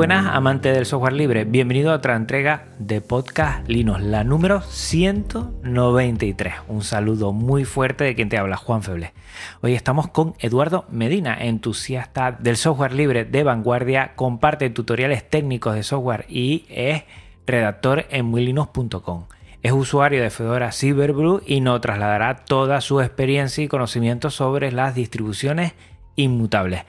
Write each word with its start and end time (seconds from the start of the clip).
Buenas, 0.00 0.34
amante 0.34 0.72
del 0.72 0.86
software 0.86 1.12
libre. 1.12 1.44
Bienvenido 1.44 1.92
a 1.92 1.96
otra 1.96 2.16
entrega 2.16 2.64
de 2.78 3.02
Podcast 3.02 3.68
Linux, 3.68 4.00
la 4.00 4.24
número 4.24 4.62
193. 4.62 6.54
Un 6.68 6.82
saludo 6.82 7.34
muy 7.34 7.66
fuerte 7.66 8.04
de 8.04 8.14
quien 8.14 8.30
te 8.30 8.38
habla, 8.38 8.56
Juan 8.56 8.82
Feble. 8.82 9.12
Hoy 9.60 9.74
estamos 9.74 10.08
con 10.08 10.36
Eduardo 10.38 10.86
Medina, 10.88 11.36
entusiasta 11.38 12.32
del 12.32 12.56
software 12.56 12.94
libre 12.94 13.26
de 13.26 13.44
vanguardia, 13.44 14.14
comparte 14.16 14.70
tutoriales 14.70 15.28
técnicos 15.28 15.74
de 15.74 15.82
software 15.82 16.24
y 16.30 16.64
es 16.70 17.02
redactor 17.46 18.06
en 18.08 18.24
muylinux.com. 18.24 19.26
Es 19.60 19.72
usuario 19.72 20.22
de 20.22 20.30
Fedora 20.30 20.72
Cyberbrew 20.72 21.42
y 21.46 21.60
nos 21.60 21.82
trasladará 21.82 22.36
toda 22.46 22.80
su 22.80 23.02
experiencia 23.02 23.62
y 23.62 23.68
conocimiento 23.68 24.30
sobre 24.30 24.72
las 24.72 24.94
distribuciones 24.94 25.74
inmutables. 26.16 26.84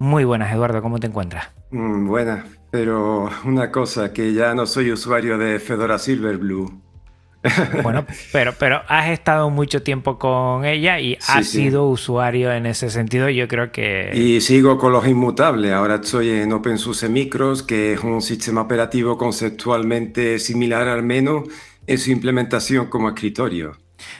Muy 0.00 0.24
buenas, 0.24 0.52
Eduardo, 0.52 0.82
¿cómo 0.82 0.98
te 0.98 1.06
encuentras? 1.06 1.55
Mm, 1.70 2.06
buena, 2.06 2.46
pero 2.70 3.30
una 3.44 3.70
cosa, 3.70 4.12
que 4.12 4.32
ya 4.32 4.54
no 4.54 4.66
soy 4.66 4.92
usuario 4.92 5.38
de 5.38 5.58
Fedora 5.58 5.98
Silverblue. 5.98 6.86
Bueno, 7.82 8.04
pero, 8.32 8.54
pero 8.58 8.82
has 8.88 9.10
estado 9.10 9.50
mucho 9.50 9.82
tiempo 9.82 10.18
con 10.18 10.64
ella 10.64 10.98
y 10.98 11.16
has 11.28 11.46
sido 11.46 11.86
usuario 11.86 12.52
en 12.52 12.66
ese 12.66 12.90
sentido. 12.90 13.28
Yo 13.28 13.46
creo 13.46 13.70
que. 13.70 14.10
Y 14.14 14.40
sigo 14.40 14.78
con 14.78 14.92
los 14.92 15.06
inmutables. 15.06 15.72
Ahora 15.72 15.96
estoy 15.96 16.30
en 16.30 16.52
OpenSUSE 16.52 17.08
Micros, 17.08 17.62
que 17.62 17.92
es 17.92 18.02
un 18.02 18.20
sistema 18.20 18.62
operativo 18.62 19.16
conceptualmente 19.16 20.40
similar 20.40 20.88
al 20.88 21.02
menos 21.02 21.44
en 21.86 21.98
su 21.98 22.10
implementación 22.10 22.86
como 22.86 23.08
escritorio. 23.08 23.76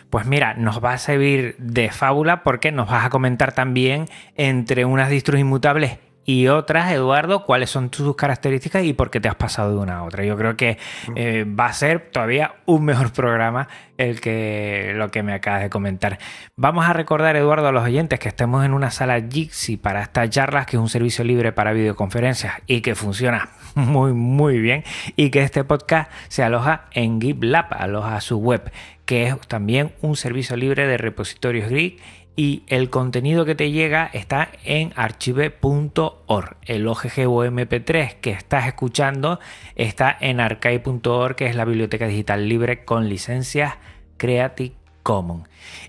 Pues 0.09 0.27
mira, 0.27 0.55
nos 0.55 0.83
va 0.83 0.93
a 0.93 0.99
servir 0.99 1.57
de 1.59 1.91
fábula 1.91 2.43
porque 2.43 2.73
nos 2.73 2.89
vas 2.89 3.05
a 3.05 3.11
comentar 3.11 3.53
también 3.55 4.07
entre 4.37 4.85
unas 4.85 5.11
distros 5.11 5.41
inmutables 5.41 5.99
y 6.27 6.49
otras, 6.49 6.91
Eduardo, 6.91 7.45
cuáles 7.45 7.71
son 7.71 7.89
tus 7.89 8.17
características 8.17 8.83
y 8.83 8.93
por 8.93 9.11
qué 9.11 9.21
te 9.21 9.29
has 9.29 9.37
pasado 9.37 9.71
de 9.71 9.77
una 9.79 9.99
a 9.99 10.03
otra. 10.03 10.25
Yo 10.25 10.37
creo 10.37 10.57
que 10.57 10.77
eh, 11.15 11.45
va 11.45 11.67
a 11.67 11.73
ser 11.73 12.11
todavía 12.11 12.57
un 12.67 12.85
mejor 12.85 13.13
programa 13.13 13.69
el 13.97 14.21
que 14.21 14.93
lo 14.97 15.13
que 15.13 15.23
me 15.23 15.33
acabas 15.33 15.63
de 15.63 15.71
comentar. 15.71 16.19
Vamos 16.57 16.85
a 16.85 16.93
recordar, 16.93 17.37
Eduardo, 17.37 17.69
a 17.69 17.73
los 17.73 17.85
oyentes 17.85 18.19
que 18.19 18.29
estemos 18.29 18.65
en 18.65 18.75
una 18.75 18.91
sala 18.91 19.21
Jitsi 19.21 19.77
para 19.77 20.03
estas 20.03 20.29
charlas, 20.31 20.67
que 20.67 20.77
es 20.77 20.83
un 20.83 20.89
servicio 20.89 21.23
libre 21.23 21.53
para 21.53 21.73
videoconferencias 21.73 22.55
y 22.67 22.81
que 22.81 22.97
funciona 22.97 23.51
muy, 23.77 24.13
muy 24.13 24.59
bien, 24.59 24.83
y 25.15 25.31
que 25.31 25.43
este 25.43 25.63
podcast 25.63 26.11
se 26.27 26.43
aloja 26.43 26.87
en 26.91 27.21
GitLab, 27.21 27.67
aloja 27.71 28.21
su 28.21 28.39
web, 28.39 28.73
que 29.05 29.29
es 29.29 29.41
también 29.47 29.93
un 30.01 30.17
servicio 30.17 30.57
libre 30.57 30.89
de 30.89 30.99
repositorios 30.99 31.69
Git 31.69 32.01
y 32.37 32.65
el 32.67 32.91
contenido 32.91 33.47
que 33.47 33.55
te 33.55 33.71
llega 33.71 34.11
está 34.13 34.51
en 34.63 34.93
archive.org. 34.95 36.57
El 36.63 36.87
OGG 36.87 37.27
o 37.27 37.45
MP3 37.45 38.17
que 38.21 38.31
estás 38.31 38.67
escuchando 38.67 39.41
está 39.75 40.15
en 40.21 40.41
archive.org, 40.41 41.35
que 41.35 41.47
es 41.47 41.57
la 41.57 41.65
biblioteca 41.65 42.07
digital 42.07 42.47
libre 42.47 42.85
con 42.85 43.09
licencias 43.09 43.75
Creative 44.19 44.75
Commons. 45.03 45.49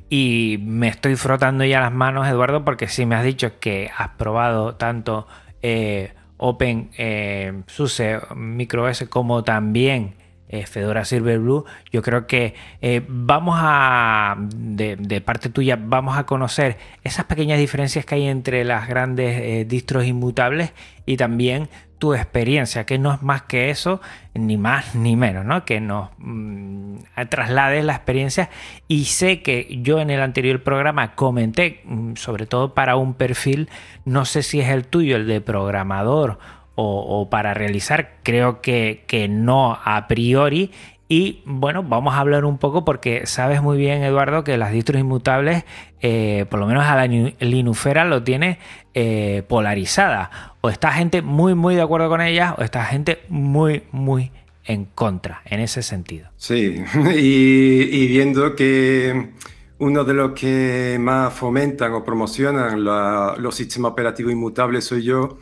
Y 0.09 0.59
me 0.61 0.87
estoy 0.87 1.17
frotando 1.17 1.65
ya 1.65 1.81
las 1.81 1.91
manos, 1.91 2.25
Eduardo, 2.27 2.63
porque 2.63 2.87
si 2.87 3.05
me 3.05 3.15
has 3.15 3.25
dicho 3.25 3.59
que 3.59 3.91
has 3.95 4.09
probado 4.09 4.75
tanto 4.75 5.27
eh, 5.61 6.13
Open 6.37 6.91
eh, 6.97 7.63
SUSE 7.65 8.19
MicroOS 8.35 9.05
como 9.09 9.43
también 9.43 10.15
eh, 10.49 10.65
Fedora 10.65 11.03
Silverblue, 11.03 11.65
yo 11.91 12.01
creo 12.01 12.25
que 12.25 12.55
eh, 12.81 13.03
vamos 13.07 13.57
a, 13.59 14.37
de, 14.37 15.21
parte 15.21 15.49
tuya, 15.49 15.77
vamos 15.79 16.17
a 16.17 16.25
conocer 16.25 16.77
esas 17.03 17.25
pequeñas 17.25 17.59
diferencias 17.59 18.05
que 18.05 18.15
hay 18.15 18.27
entre 18.27 18.63
las 18.63 18.87
grandes 18.87 19.41
eh, 19.41 19.65
distros 19.65 20.05
inmutables 20.05 20.71
y 21.05 21.17
también 21.17 21.67
tu 21.99 22.13
experiencia, 22.13 22.85
que 22.85 22.99
no 22.99 23.13
es 23.13 23.21
más 23.23 23.41
que 23.41 23.69
eso, 23.69 23.99
ni 24.35 24.55
más 24.55 24.95
ni 24.95 25.15
menos, 25.15 25.43
¿no? 25.45 25.65
Que 25.65 25.81
nos 25.81 26.11
mm, 26.19 26.97
traslades 27.29 27.83
la 27.83 27.95
experiencia. 27.95 28.49
Y 28.87 29.05
sé 29.05 29.41
que 29.41 29.79
yo 29.81 29.99
en 29.99 30.11
el 30.11 30.21
anterior 30.21 30.61
programa 30.61 31.15
comenté, 31.15 31.81
mm, 31.85 32.15
sobre 32.15 32.45
todo 32.45 32.73
para 32.73 32.95
un 32.95 33.15
perfil, 33.15 33.67
no 34.05 34.25
sé 34.25 34.43
si 34.43 34.61
es 34.61 34.69
el 34.69 34.85
tuyo, 34.85 35.15
el 35.15 35.27
de 35.27 35.41
programador 35.41 36.37
o, 36.79 37.27
para 37.31 37.55
realizar, 37.55 38.17
creo 38.21 38.61
que, 38.61 39.03
que 39.07 39.27
no 39.27 39.79
a 39.83 40.07
priori. 40.07 40.71
Y 41.09 41.41
bueno, 41.45 41.81
vamos 41.81 42.13
a 42.13 42.19
hablar 42.19 42.45
un 42.45 42.59
poco 42.59 42.85
porque 42.85 43.25
sabes 43.25 43.63
muy 43.63 43.77
bien, 43.77 44.03
Eduardo, 44.03 44.43
que 44.43 44.57
las 44.57 44.71
distros 44.71 45.01
inmutables, 45.01 45.63
eh, 46.01 46.45
por 46.51 46.59
lo 46.59 46.67
menos 46.67 46.85
a 46.85 46.95
la 46.95 47.07
Linufera, 47.07 48.05
lo 48.05 48.21
tiene 48.21 48.59
eh, 48.93 49.43
polarizada. 49.47 50.55
O 50.61 50.69
está 50.69 50.91
gente 50.91 51.23
muy, 51.23 51.55
muy 51.55 51.75
de 51.75 51.81
acuerdo 51.81 52.09
con 52.09 52.21
ellas, 52.21 52.53
o 52.57 52.61
está 52.61 52.83
gente 52.85 53.19
muy, 53.27 53.83
muy 53.91 54.31
en 54.65 54.85
contra, 54.85 55.41
en 55.45 55.61
ese 55.61 55.81
sentido. 55.81 56.29
Sí, 56.35 56.83
y, 57.15 58.07
viendo 58.07 58.55
que 58.55 59.31
uno 59.79 60.03
de 60.03 60.13
los 60.13 60.33
que 60.33 60.97
más 60.99 61.33
fomentan 61.33 61.93
o 61.93 62.03
promocionan 62.03 62.83
los 62.83 63.55
sistemas 63.55 63.93
operativos 63.93 64.31
inmutables 64.31 64.85
soy 64.85 65.03
yo, 65.03 65.39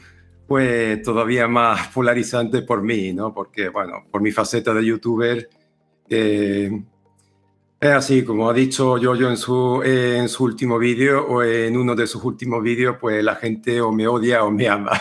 pues 0.47 1.01
todavía 1.01 1.47
más 1.47 1.87
polarizante 1.93 2.61
por 2.61 2.81
mí, 2.81 3.13
¿no? 3.13 3.33
Porque, 3.33 3.69
bueno, 3.69 4.05
por 4.11 4.21
mi 4.21 4.31
faceta 4.31 4.73
de 4.73 4.85
youtuber, 4.85 5.49
eh, 6.09 6.71
es 7.79 7.91
así, 7.91 8.23
como 8.23 8.49
ha 8.49 8.53
dicho 8.53 8.97
yo 8.97 9.13
en 9.29 9.37
su, 9.37 9.83
en 9.83 10.29
su 10.29 10.43
último 10.43 10.79
vídeo 10.79 11.25
o 11.27 11.43
en 11.43 11.75
uno 11.77 11.93
de 11.93 12.07
sus 12.07 12.23
últimos 12.23 12.63
vídeos, 12.63 12.97
pues 12.99 13.23
la 13.23 13.35
gente 13.35 13.81
o 13.81 13.91
me 13.91 14.07
odia 14.07 14.43
o 14.43 14.49
me 14.49 14.67
ama. 14.67 14.91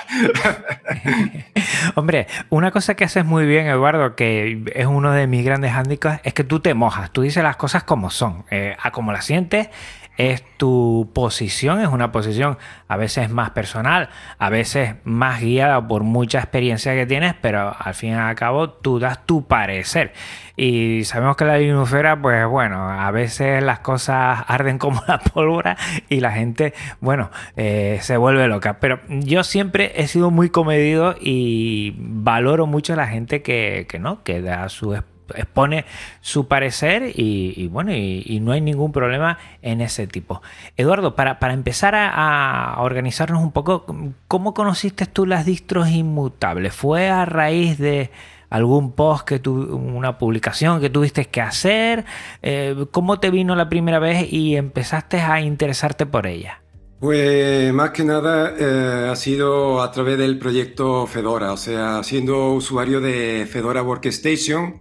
Hombre, 1.94 2.27
una 2.50 2.72
cosa 2.72 2.94
que 2.94 3.04
haces 3.04 3.25
muy 3.25 3.47
bien, 3.47 3.69
Eduardo, 3.69 4.16
que 4.16 4.65
es 4.75 4.87
uno 4.87 5.12
de 5.12 5.27
mis 5.27 5.44
grandes 5.44 5.72
handicaps, 5.72 6.21
es 6.25 6.34
que 6.34 6.44
tú 6.44 6.60
te 6.60 6.75
mojas, 6.75 7.12
tú 7.12 7.22
dices 7.22 7.43
las 7.43 7.56
cosas 7.56 7.84
como 7.84 8.10
son, 8.10 8.44
eh, 8.50 8.77
a 8.83 8.91
como 8.91 9.12
las 9.12 9.25
sientes 9.25 9.69
es 10.17 10.45
tu 10.57 11.11
posición, 11.13 11.81
es 11.81 11.89
una 11.89 12.13
posición 12.13 12.59
a 12.89 12.97
veces 12.97 13.31
más 13.31 13.51
personal, 13.51 14.11
a 14.39 14.49
veces 14.49 14.95
más 15.05 15.41
guiada 15.41 15.87
por 15.87 16.03
mucha 16.03 16.39
experiencia 16.39 16.95
que 16.95 17.07
tienes, 17.07 17.35
pero 17.41 17.75
al 17.79 17.95
fin 17.95 18.11
y 18.11 18.15
al 18.15 18.35
cabo 18.35 18.71
tú 18.71 18.99
das 18.99 19.27
tu 19.27 19.47
parecer. 19.47 20.13
Y 20.57 21.03
sabemos 21.05 21.37
que 21.37 21.45
la 21.45 21.59
linufera, 21.59 22.21
pues 22.21 22.47
bueno, 22.47 22.89
a 22.89 23.11
veces 23.11 23.63
las 23.63 23.81
cosas 23.81 24.45
arden 24.47 24.79
como 24.79 25.03
la 25.09 25.19
pólvora 25.19 25.77
y 26.09 26.21
la 26.21 26.33
gente, 26.33 26.75
bueno, 27.01 27.31
eh, 27.57 27.99
se 28.01 28.17
vuelve 28.17 28.47
loca. 28.47 28.79
Pero 28.79 29.01
yo 29.09 29.43
siempre 29.43 29.93
he 29.97 30.07
sido 30.07 30.31
muy 30.31 30.51
comedido 30.51 31.17
y 31.21 31.95
valoro 31.99 32.67
mucho 32.67 32.93
a 32.93 32.97
la 32.97 33.09
gente 33.09 33.43
que, 33.43 33.87
que 33.89 33.99
no, 33.99 34.23
que 34.23 34.41
da 34.41 34.69
su 34.69 34.95
expone 35.35 35.85
su 36.21 36.49
parecer 36.49 37.12
y, 37.15 37.69
bueno, 37.69 37.93
y, 37.93 38.41
no 38.41 38.53
hay 38.53 38.61
ningún 38.61 38.93
problema 38.93 39.39
en 39.62 39.81
ese 39.81 40.07
tipo. 40.07 40.43
Eduardo, 40.77 41.15
para, 41.15 41.39
para 41.39 41.55
empezar 41.55 41.95
a, 41.97 42.77
organizarnos 42.79 43.43
un 43.43 43.53
poco, 43.53 43.87
¿cómo 44.29 44.55
conociste 44.55 45.07
tú 45.07 45.27
las 45.27 45.47
distros 45.47 45.89
inmutables? 45.89 46.75
¿Fue 46.75 47.09
a 47.09 47.25
raíz 47.25 47.79
de 47.79 48.11
algún 48.51 48.93
post 48.93 49.27
que 49.27 49.39
tu, 49.39 49.55
una 49.55 50.19
publicación 50.19 50.81
que 50.81 50.91
tuviste 50.91 51.27
que 51.27 51.41
hacer? 51.41 52.04
Eh, 52.43 52.87
¿Cómo 52.91 53.21
te 53.21 53.31
vino 53.31 53.57
la 53.57 53.69
primera 53.69 53.98
vez 53.98 54.31
y 54.33 54.57
empezaste 54.57 55.21
a 55.21 55.41
interesarte 55.41 56.07
por 56.07 56.27
ella? 56.27 56.60
Pues 57.04 57.71
más 57.75 57.91
que 57.91 58.03
nada 58.03 58.54
eh, 58.59 59.09
ha 59.10 59.16
sido 59.16 59.83
a 59.83 59.91
través 59.93 60.16
del 60.16 60.39
proyecto 60.39 61.07
Fedora, 61.07 61.53
o 61.53 61.57
sea, 61.59 62.03
siendo 62.03 62.53
usuario 62.53 63.03
de 63.03 63.47
Fedora 63.51 63.83
Workstation, 63.83 64.81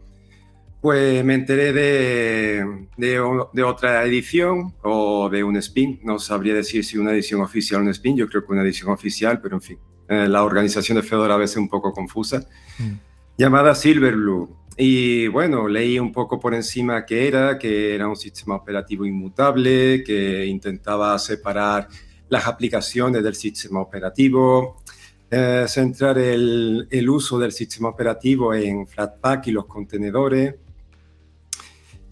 pues 0.83 1.24
me 1.24 1.35
enteré 1.35 1.71
de, 1.71 2.88
de, 2.97 3.63
otra 3.63 4.03
edición 4.03 4.74
o 4.83 5.30
de 5.30 5.41
un 5.41 5.56
spin. 5.56 6.01
No 6.03 6.19
sabría 6.19 6.53
decir 6.56 6.83
si 6.83 6.97
una 6.97 7.13
edición 7.13 7.39
oficial 7.39 7.80
o 7.80 7.83
un 7.85 7.89
spin. 7.91 8.18
Yo 8.18 8.27
creo 8.27 8.45
que 8.45 8.51
una 8.51 8.63
edición 8.63 8.91
oficial, 8.91 9.39
pero 9.39 9.56
en 9.56 9.62
fin. 9.62 9.80
Eh, 10.09 10.27
la 10.27 10.44
organización 10.44 10.97
de 10.97 11.03
Fedora 11.03 11.35
a 11.35 11.38
veces 11.38 11.56
es 11.56 11.62
un 11.62 11.69
poco 11.69 11.94
confusa. 11.94 12.45
Mm. 12.80 12.91
Llamada 13.38 13.75
Silverblue. 13.75 14.50
Y 14.75 15.30
bueno, 15.30 15.69
leí 15.69 15.97
un 16.00 16.12
poco 16.12 16.38
por 16.38 16.53
encima 16.53 17.06
qué 17.06 17.29
era, 17.29 17.57
que 17.57 17.95
era 17.95 18.09
un 18.09 18.18
sistema 18.18 18.56
operativo 18.56 19.06
inmutable, 19.06 20.03
que 20.03 20.45
intentaba 20.45 21.18
separar 21.18 21.88
las 22.27 22.45
aplicaciones 22.45 23.24
del 23.24 23.36
sistema 23.36 23.79
operativo, 23.79 24.83
eh, 25.31 25.63
centrar 25.69 26.18
el, 26.18 26.89
el, 26.91 27.09
uso 27.09 27.39
del 27.39 27.53
sistema 27.53 27.88
operativo 27.88 28.53
en 28.53 28.86
Flatpak 28.86 29.47
y 29.47 29.51
los 29.53 29.65
contenedores. 29.65 30.56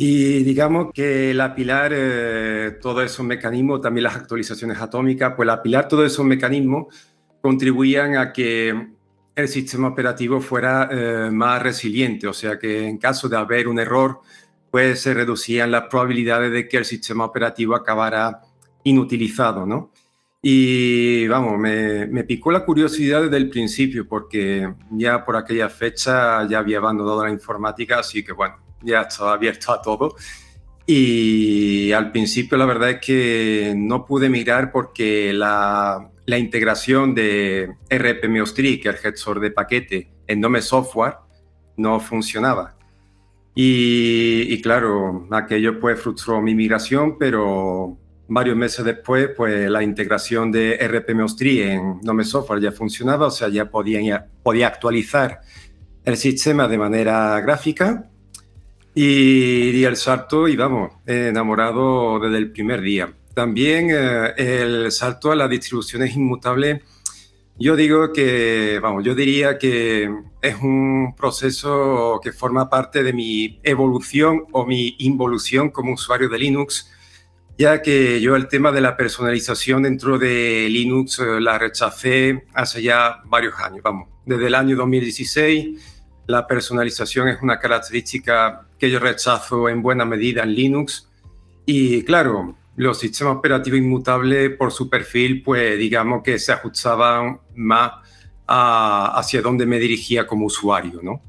Y 0.04 0.42
digamos 0.42 0.92
que 0.92 1.32
la 1.32 1.46
apilar 1.46 1.92
eh, 1.94 2.80
todos 2.82 3.04
esos 3.04 3.24
mecanismos, 3.24 3.82
también 3.82 4.06
las 4.06 4.16
actualizaciones 4.16 4.82
atómicas, 4.82 5.34
pues 5.36 5.46
la 5.46 5.54
apilar 5.54 5.88
todos 5.88 6.12
esos 6.12 6.26
mecanismos 6.26 6.88
contribuían 7.40 8.18
a 8.18 8.34
que 8.34 8.88
el 9.36 9.48
sistema 9.48 9.90
operativo 9.90 10.42
fuera 10.42 10.90
eh, 10.92 11.30
más 11.30 11.62
resiliente, 11.62 12.26
o 12.26 12.34
sea 12.34 12.58
que 12.58 12.88
en 12.88 12.98
caso 12.98 13.30
de 13.30 13.38
haber 13.38 13.68
un 13.68 13.78
error, 13.78 14.22
pues 14.72 15.02
se 15.02 15.14
reducían 15.14 15.70
las 15.70 15.84
probabilidades 15.84 16.52
de 16.52 16.68
que 16.68 16.78
el 16.78 16.86
sistema 16.86 17.26
operativo 17.26 17.76
acabara 17.76 18.42
inutilizado, 18.84 19.68
¿no? 19.68 19.92
Y 20.42 21.28
vamos, 21.28 21.60
me, 21.60 22.08
me, 22.08 22.24
picó 22.24 22.52
la 22.52 22.66
curiosidad 22.66 23.22
desde 23.22 23.38
el 23.38 23.52
principio 23.52 24.08
porque 24.08 24.68
ya 24.90 25.24
por 25.24 25.36
aquella 25.36 25.70
fecha 25.70 26.48
ya 26.48 26.58
había 26.58 26.80
abandonado 26.80 27.24
la 27.24 27.30
informática, 27.30 28.00
así 28.00 28.24
que 28.24 28.32
bueno, 28.32 28.71
ya 28.84 29.02
estaba 29.02 29.34
abierto 29.34 29.72
a 29.72 29.82
todo. 29.82 30.16
Y 30.86 31.92
al 31.92 32.12
principio 32.12 32.58
la 32.58 32.66
verdad 32.66 32.90
es 32.92 33.00
que 33.00 33.74
no 33.76 34.06
pude 34.06 34.30
mirar 34.30 34.72
porque 34.72 35.32
la, 35.32 36.12
la 36.26 36.38
integración 36.38 37.14
de 37.14 37.76
RPMeostri, 37.90 38.80
que 38.80 38.90
es 38.90 38.96
el 38.96 39.02
gestor 39.02 39.40
de 39.40 39.52
paquete, 39.52 40.12
en 40.28 40.40
Nome 40.40 40.62
Software, 40.62 41.16
no 41.78 42.00
funcionaba. 42.00 42.78
Y, 43.54 44.48
y, 44.50 44.62
claro, 44.62 45.28
aquello 45.32 45.80
pues 45.80 46.00
frustró 46.00 46.42
mi 46.42 46.56
migración, 46.56 47.18
pero 47.18 47.98
varios 48.30 48.56
meses 48.56 48.86
después, 48.86 49.30
pues 49.36 49.70
la 49.70 49.84
integración 49.84 50.52
de 50.52 50.78
RPMeostri 50.78 51.64
en 51.64 52.00
Nome 52.02 52.24
Software 52.24 52.62
ya 52.62 52.72
funcionaba, 52.72 53.28
o 53.28 53.32
sea, 53.32 53.50
ya 53.50 53.70
podía, 53.70 54.26
podía 54.42 54.68
actualizar 54.68 55.42
el 56.06 56.18
sistema 56.18 56.68
de 56.68 56.78
manera 56.78 57.40
gráfica 57.42 58.11
y 58.94 59.72
di 59.72 59.86
el 59.86 59.96
salto 59.96 60.48
y 60.48 60.56
vamos, 60.56 60.92
enamorado 61.06 62.20
desde 62.20 62.38
el 62.38 62.52
primer 62.52 62.82
día. 62.82 63.14
También 63.34 63.90
eh, 63.92 64.34
el 64.38 64.92
salto 64.92 65.32
a 65.32 65.36
las 65.36 65.50
distribuciones 65.50 66.16
inmutables, 66.16 66.82
yo 67.58 67.76
digo 67.76 68.12
que, 68.12 68.80
vamos, 68.82 69.04
yo 69.04 69.16
diría 69.16 69.58
que 69.58 70.10
es 70.42 70.56
un 70.62 71.14
proceso 71.16 72.20
que 72.22 72.32
forma 72.32 72.70
parte 72.70 73.04
de 73.04 73.14
mi 73.14 73.60
evolución 73.64 74.46
o 74.52 74.66
mi 74.66 74.96
involución 75.00 75.70
como 75.70 75.94
usuario 75.94 76.28
de 76.28 76.40
Linux, 76.40 76.92
ya 77.58 77.82
que 77.82 78.20
yo 78.20 78.36
el 78.36 78.48
tema 78.48 78.72
de 78.72 78.82
la 78.82 78.98
personalización 78.98 79.84
dentro 79.84 80.18
de 80.18 80.68
Linux 80.70 81.20
eh, 81.20 81.40
la 81.40 81.58
rechacé 81.60 82.46
hace 82.54 82.82
ya 82.82 83.22
varios 83.26 83.54
años, 83.60 83.82
vamos, 83.84 84.10
desde 84.26 84.48
el 84.48 84.56
año 84.56 84.76
2016 84.76 86.01
la 86.28 86.48
personalización 86.48 87.28
es 87.28 87.42
una 87.42 87.60
característica 87.60 88.68
que 88.78 88.90
yo 88.90 89.00
rechazo 89.00 89.70
en 89.70 89.82
buena 89.82 90.06
medida 90.06 90.44
en 90.44 90.54
Linux. 90.54 91.10
Y 91.66 92.04
claro, 92.04 92.56
los 92.76 93.00
sistemas 93.00 93.36
operativos 93.38 93.80
inmutables 93.80 94.52
por 94.58 94.72
su 94.72 94.90
perfil, 94.90 95.44
pues 95.44 95.78
digamos 95.78 96.24
que 96.24 96.40
se 96.40 96.52
ajustaban 96.52 97.40
más 97.56 97.92
hacia 98.48 99.42
donde 99.42 99.66
me 99.66 99.80
dirigía 99.80 100.28
como 100.28 100.46
usuario, 100.46 101.00
¿no? 101.02 101.22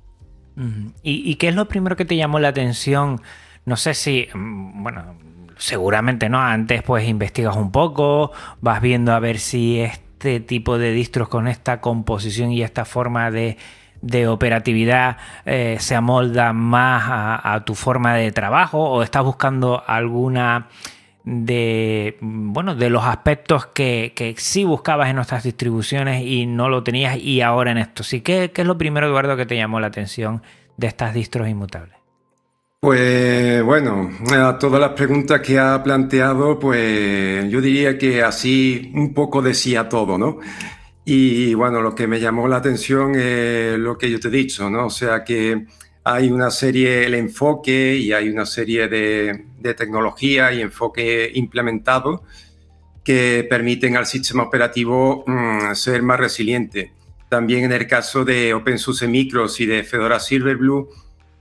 ¿Y, 1.02 1.30
¿Y, 1.30 1.36
qué 1.36 1.48
es 1.48 1.54
lo 1.54 1.66
primero 1.66 1.96
que 1.96 2.04
te 2.04 2.16
llamó 2.16 2.38
la 2.38 2.48
atención? 2.48 3.22
No 3.64 3.76
sé 3.76 3.94
si, 3.94 4.28
mm, 4.34 4.82
bueno, 4.82 5.14
seguramente 5.56 6.28
no, 6.28 6.40
antes 6.40 6.82
pues 6.82 7.08
investigas 7.08 7.56
un 7.56 7.70
poco, 7.70 8.32
vas 8.60 8.82
viendo 8.82 9.12
a 9.12 9.20
ver 9.20 9.38
si 9.38 9.80
este 9.80 10.40
tipo 10.40 10.76
de 10.78 10.92
distros 10.92 11.28
con 11.28 11.48
esta 11.48 11.80
composición 11.80 12.50
y 12.52 12.62
esta 12.62 12.84
forma 12.84 13.30
de, 13.30 13.56
de 14.02 14.28
operatividad 14.28 15.16
eh, 15.46 15.76
se 15.80 15.94
amolda 15.94 16.52
más 16.52 17.04
a, 17.44 17.64
tu 17.64 17.74
forma 17.74 18.14
de 18.14 18.32
trabajo 18.32 18.78
o 18.78 19.02
estás 19.02 19.24
buscando 19.24 19.82
alguna 19.86 20.68
de 21.24 22.18
bueno 22.20 22.74
de 22.74 22.90
los 22.90 23.04
aspectos 23.04 23.66
que, 23.66 24.12
que 24.14 24.34
sí 24.36 24.64
buscabas 24.64 25.08
en 25.08 25.16
nuestras 25.16 25.44
distribuciones 25.44 26.24
y 26.24 26.46
no 26.46 26.68
lo 26.68 26.82
tenías 26.82 27.16
y 27.16 27.40
ahora 27.40 27.70
en 27.70 27.78
esto 27.78 28.02
sí 28.02 28.22
¿Qué, 28.22 28.50
qué 28.52 28.62
es 28.62 28.66
lo 28.66 28.76
primero 28.76 29.06
Eduardo 29.06 29.36
que 29.36 29.46
te 29.46 29.56
llamó 29.56 29.78
la 29.78 29.86
atención 29.86 30.42
de 30.76 30.88
estas 30.88 31.14
distros 31.14 31.48
inmutables 31.48 32.02
pues 32.80 33.62
bueno, 33.62 34.10
a 34.36 34.58
todas 34.58 34.80
las 34.80 34.90
preguntas 34.90 35.40
que 35.40 35.56
ha 35.56 35.80
planteado, 35.84 36.58
pues 36.58 37.48
yo 37.48 37.60
diría 37.60 37.96
que 37.96 38.24
así 38.24 38.90
un 38.96 39.14
poco 39.14 39.40
decía 39.40 39.88
todo, 39.88 40.18
¿no? 40.18 40.38
Y 41.04 41.54
bueno, 41.54 41.82
lo 41.82 41.94
que 41.94 42.06
me 42.06 42.20
llamó 42.20 42.46
la 42.46 42.58
atención 42.58 43.14
es 43.16 43.78
lo 43.78 43.98
que 43.98 44.10
yo 44.10 44.20
te 44.20 44.28
he 44.28 44.30
dicho, 44.30 44.70
¿no? 44.70 44.86
O 44.86 44.90
sea 44.90 45.24
que 45.24 45.66
hay 46.04 46.30
una 46.30 46.50
serie, 46.50 47.06
el 47.06 47.14
enfoque 47.14 47.96
y 47.96 48.12
hay 48.12 48.28
una 48.28 48.46
serie 48.46 48.88
de, 48.88 49.46
de 49.58 49.74
tecnología 49.74 50.52
y 50.52 50.60
enfoque 50.60 51.30
implementado 51.34 52.24
que 53.04 53.46
permiten 53.48 53.96
al 53.96 54.06
sistema 54.06 54.44
operativo 54.44 55.24
mm, 55.26 55.74
ser 55.74 56.02
más 56.02 56.18
resiliente. 56.20 56.92
También 57.28 57.64
en 57.64 57.72
el 57.72 57.86
caso 57.86 58.24
de 58.24 58.54
OpenSUSE 58.54 59.08
Micros 59.08 59.60
y 59.60 59.66
de 59.66 59.82
Fedora 59.84 60.20
Silverblue, 60.20 60.88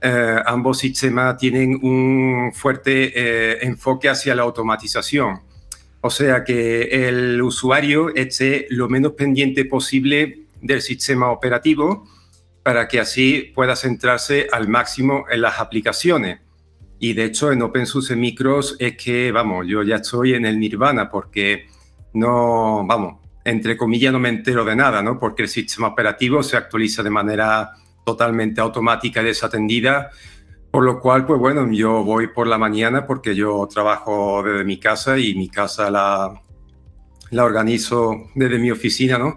eh, 0.00 0.36
ambos 0.46 0.78
sistemas 0.78 1.36
tienen 1.36 1.78
un 1.82 2.50
fuerte 2.52 3.12
eh, 3.14 3.58
enfoque 3.62 4.08
hacia 4.08 4.34
la 4.34 4.42
automatización. 4.42 5.40
O 6.02 6.10
sea, 6.10 6.42
que 6.44 7.08
el 7.08 7.40
usuario 7.40 8.12
esté 8.14 8.66
lo 8.70 8.88
menos 8.88 9.12
pendiente 9.12 9.64
posible 9.64 10.46
del 10.60 10.82
sistema 10.82 11.30
operativo 11.30 12.06
para 12.64 12.88
que 12.88 13.00
así 13.00 13.52
pueda 13.54 13.76
centrarse 13.76 14.48
al 14.50 14.68
máximo 14.68 15.24
en 15.30 15.42
las 15.42 15.60
aplicaciones. 15.60 16.40
Y 16.98 17.14
de 17.14 17.24
hecho, 17.24 17.52
en 17.52 17.62
OpenSUSE 17.62 18.16
Micros 18.16 18.76
es 18.78 18.96
que, 18.96 19.32
vamos, 19.32 19.66
yo 19.68 19.82
ya 19.84 19.96
estoy 19.96 20.34
en 20.34 20.44
el 20.44 20.58
nirvana 20.58 21.08
porque 21.08 21.66
no, 22.14 22.84
vamos, 22.86 23.20
entre 23.44 23.76
comillas 23.76 24.12
no 24.12 24.18
me 24.18 24.28
entero 24.28 24.64
de 24.64 24.76
nada, 24.76 25.02
¿no? 25.02 25.18
Porque 25.18 25.42
el 25.42 25.48
sistema 25.48 25.88
operativo 25.88 26.42
se 26.42 26.56
actualiza 26.56 27.02
de 27.02 27.10
manera 27.10 27.72
totalmente 28.04 28.60
automática 28.60 29.22
y 29.22 29.26
desatendida 29.26 30.10
por 30.72 30.84
lo 30.84 31.00
cual, 31.00 31.26
pues 31.26 31.38
bueno, 31.38 31.70
yo 31.70 32.02
voy 32.02 32.28
por 32.28 32.46
la 32.46 32.56
mañana 32.56 33.06
porque 33.06 33.34
yo 33.34 33.68
trabajo 33.70 34.42
desde 34.42 34.64
mi 34.64 34.80
casa 34.80 35.18
y 35.18 35.34
mi 35.34 35.50
casa 35.50 35.90
la, 35.90 36.42
la 37.30 37.44
organizo 37.44 38.30
desde 38.34 38.58
mi 38.58 38.70
oficina, 38.70 39.18
¿no? 39.18 39.36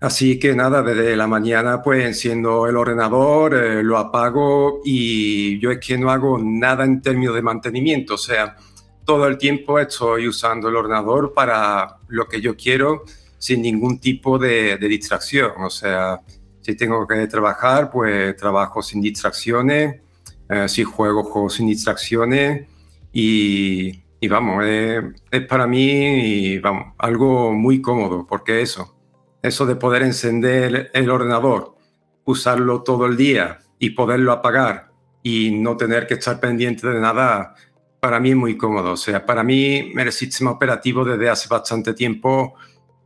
Así 0.00 0.40
que 0.40 0.56
nada, 0.56 0.82
desde 0.82 1.16
la 1.16 1.28
mañana 1.28 1.80
pues 1.82 2.04
enciendo 2.04 2.66
el 2.66 2.76
ordenador, 2.76 3.54
eh, 3.54 3.82
lo 3.84 3.96
apago 3.96 4.80
y 4.84 5.60
yo 5.60 5.70
es 5.70 5.78
que 5.78 5.96
no 5.96 6.10
hago 6.10 6.36
nada 6.42 6.84
en 6.84 7.00
términos 7.00 7.36
de 7.36 7.42
mantenimiento, 7.42 8.14
o 8.14 8.18
sea, 8.18 8.56
todo 9.04 9.28
el 9.28 9.38
tiempo 9.38 9.78
estoy 9.78 10.26
usando 10.26 10.68
el 10.68 10.74
ordenador 10.74 11.32
para 11.32 11.98
lo 12.08 12.26
que 12.26 12.40
yo 12.40 12.56
quiero 12.56 13.04
sin 13.38 13.62
ningún 13.62 14.00
tipo 14.00 14.36
de, 14.36 14.78
de 14.78 14.88
distracción, 14.88 15.52
o 15.62 15.70
sea, 15.70 16.20
si 16.60 16.74
tengo 16.74 17.06
que 17.06 17.28
trabajar, 17.28 17.88
pues 17.88 18.36
trabajo 18.36 18.82
sin 18.82 19.00
distracciones 19.00 20.09
eh, 20.50 20.68
sí 20.68 20.84
juego 20.84 21.22
juegos 21.22 21.54
sin 21.54 21.68
distracciones 21.68 22.66
y, 23.12 24.02
y 24.20 24.28
vamos, 24.28 24.64
es 24.64 25.46
para 25.48 25.66
mí 25.66 26.58
vamos, 26.58 26.94
algo 26.98 27.52
muy 27.52 27.80
cómodo, 27.80 28.26
porque 28.26 28.60
eso, 28.60 28.96
eso 29.42 29.64
de 29.66 29.76
poder 29.76 30.02
encender 30.02 30.90
el 30.92 31.10
ordenador, 31.10 31.76
usarlo 32.24 32.82
todo 32.82 33.06
el 33.06 33.16
día 33.16 33.60
y 33.78 33.90
poderlo 33.90 34.32
apagar 34.32 34.90
y 35.22 35.50
no 35.50 35.76
tener 35.76 36.06
que 36.06 36.14
estar 36.14 36.40
pendiente 36.40 36.86
de 36.88 37.00
nada, 37.00 37.54
para 38.00 38.20
mí 38.20 38.30
es 38.30 38.36
muy 38.36 38.56
cómodo. 38.56 38.92
O 38.92 38.96
sea, 38.96 39.24
para 39.24 39.42
mí 39.42 39.92
el 39.96 40.12
sistema 40.12 40.50
operativo 40.50 41.04
desde 41.04 41.28
hace 41.28 41.48
bastante 41.48 41.94
tiempo 41.94 42.54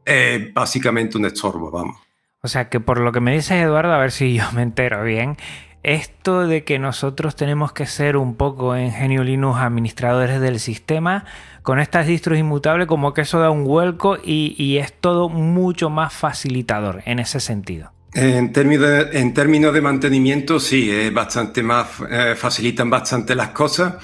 es 0.04 0.52
básicamente 0.52 1.18
un 1.18 1.26
estorbo, 1.26 1.70
vamos. 1.70 1.96
O 2.42 2.48
sea, 2.48 2.68
que 2.68 2.78
por 2.78 3.00
lo 3.00 3.10
que 3.12 3.20
me 3.20 3.32
dices, 3.32 3.52
Eduardo, 3.52 3.92
a 3.92 3.98
ver 3.98 4.12
si 4.12 4.34
yo 4.34 4.44
me 4.52 4.62
entero 4.62 5.02
bien, 5.02 5.36
esto 5.84 6.46
de 6.46 6.64
que 6.64 6.78
nosotros 6.78 7.36
tenemos 7.36 7.72
que 7.72 7.86
ser 7.86 8.16
un 8.16 8.34
poco 8.34 8.74
en 8.74 8.90
Genio 8.90 9.22
Linux 9.22 9.58
administradores 9.58 10.40
del 10.40 10.58
sistema, 10.58 11.26
con 11.62 11.78
estas 11.78 12.06
distros 12.06 12.38
inmutables, 12.38 12.88
como 12.88 13.14
que 13.14 13.20
eso 13.20 13.38
da 13.38 13.50
un 13.50 13.64
vuelco 13.64 14.16
y, 14.22 14.78
es 14.78 14.92
todo 14.92 15.28
mucho 15.28 15.90
más 15.90 16.12
facilitador 16.12 17.02
en 17.06 17.18
ese 17.20 17.38
sentido. 17.38 17.92
En 18.14 18.52
términos 18.52 18.88
de, 18.88 19.20
en 19.20 19.34
términos 19.34 19.74
de 19.74 19.80
mantenimiento, 19.80 20.58
sí, 20.58 20.90
es 20.90 21.12
bastante 21.12 21.62
más, 21.62 21.88
eh, 22.10 22.34
facilitan 22.36 22.88
bastante 22.88 23.34
las 23.34 23.50
cosas. 23.50 23.94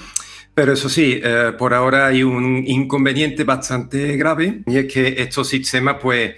Pero 0.53 0.73
eso 0.73 0.89
sí, 0.89 1.19
eh, 1.23 1.53
por 1.57 1.73
ahora 1.73 2.07
hay 2.07 2.23
un 2.23 2.63
inconveniente 2.67 3.45
bastante 3.45 4.17
grave 4.17 4.61
y 4.67 4.77
es 4.79 4.93
que 4.93 5.15
estos 5.17 5.47
sistemas, 5.47 5.95
pues, 6.01 6.33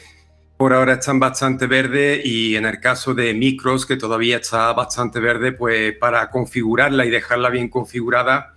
por 0.63 0.71
ahora 0.71 0.93
están 0.93 1.19
bastante 1.19 1.67
verdes 1.67 2.21
y 2.23 2.55
en 2.55 2.65
el 2.65 2.79
caso 2.79 3.13
de 3.13 3.33
micros, 3.33 3.85
que 3.85 3.97
todavía 3.97 4.37
está 4.37 4.71
bastante 4.71 5.19
verde, 5.19 5.51
pues 5.51 5.97
para 5.97 6.29
configurarla 6.29 7.05
y 7.05 7.09
dejarla 7.09 7.49
bien 7.49 7.67
configurada, 7.67 8.53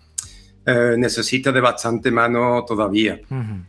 eh, 0.65 0.95
necesita 0.97 1.51
de 1.51 1.61
bastante 1.61 2.13
mano 2.13 2.65
todavía. 2.65 3.21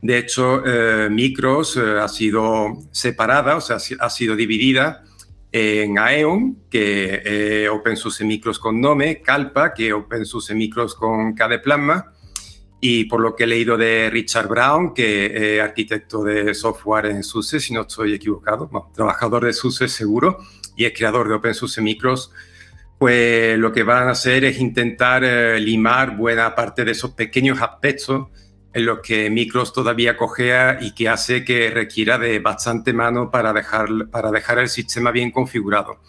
De 0.04 0.18
hecho, 0.20 0.62
eh, 0.64 1.10
Micros 1.10 1.78
eh, 1.78 2.00
ha 2.00 2.08
sido 2.08 2.78
separada, 2.92 3.56
o 3.56 3.62
sea, 3.62 3.78
ha 4.00 4.10
sido 4.12 4.36
dividida 4.36 5.04
en 5.52 5.98
Aeon, 5.98 6.60
que 6.70 7.64
es 7.64 7.70
OpenSUSE 7.72 8.24
Micros 8.24 8.60
con 8.60 8.80
Nome, 8.80 9.20
Calpa, 9.24 9.74
que 9.74 9.94
OpenSUSE 9.94 10.54
Micros 10.54 10.94
con 10.94 11.34
KDE 11.34 11.58
y 12.80 13.06
por 13.06 13.22
lo 13.22 13.36
que 13.36 13.46
he 13.46 13.48
leído 13.48 13.78
de 13.78 14.10
Richard 14.12 14.48
Brown, 14.48 14.94
que 14.94 15.56
es 15.56 15.62
arquitecto 15.62 16.24
de 16.24 16.54
software 16.54 17.08
en 17.08 17.24
SUSE, 17.24 17.60
si 17.60 17.74
no 17.74 17.82
estoy 17.82 18.14
equivocado, 18.14 18.70
trabajador 18.94 19.46
de 19.46 19.54
SUSE 19.54 19.88
seguro, 19.88 20.38
y 20.76 20.86
es 20.86 20.94
creador 20.96 21.28
de 21.28 21.36
OpenSUSE 21.36 21.82
Micros, 21.82 22.32
pues 23.00 23.58
lo 23.58 23.72
que 23.72 23.84
van 23.84 24.08
a 24.08 24.12
hacer 24.12 24.46
es 24.46 24.60
intentar 24.60 25.24
eh, 25.24 25.60
limar 25.60 26.16
buena 26.16 26.54
parte 26.56 26.86
de 26.86 26.92
esos 26.92 27.12
pequeños 27.12 27.62
aspectos 27.62 28.28
en 28.74 28.86
los 28.86 29.00
que 29.00 29.30
Micros 29.30 29.74
todavía 29.74 30.16
cogea 30.16 30.78
y 30.80 30.94
que 30.94 31.10
hace 31.10 31.44
que 31.44 31.72
requiera 31.72 32.18
de 32.20 32.40
bastante 32.40 32.94
mano 32.94 33.32
para 33.32 33.54
dejar, 33.54 33.88
para 34.12 34.30
dejar 34.30 34.60
el 34.60 34.70
sistema 34.70 35.12
bien 35.12 35.32
configurado. 35.32 36.00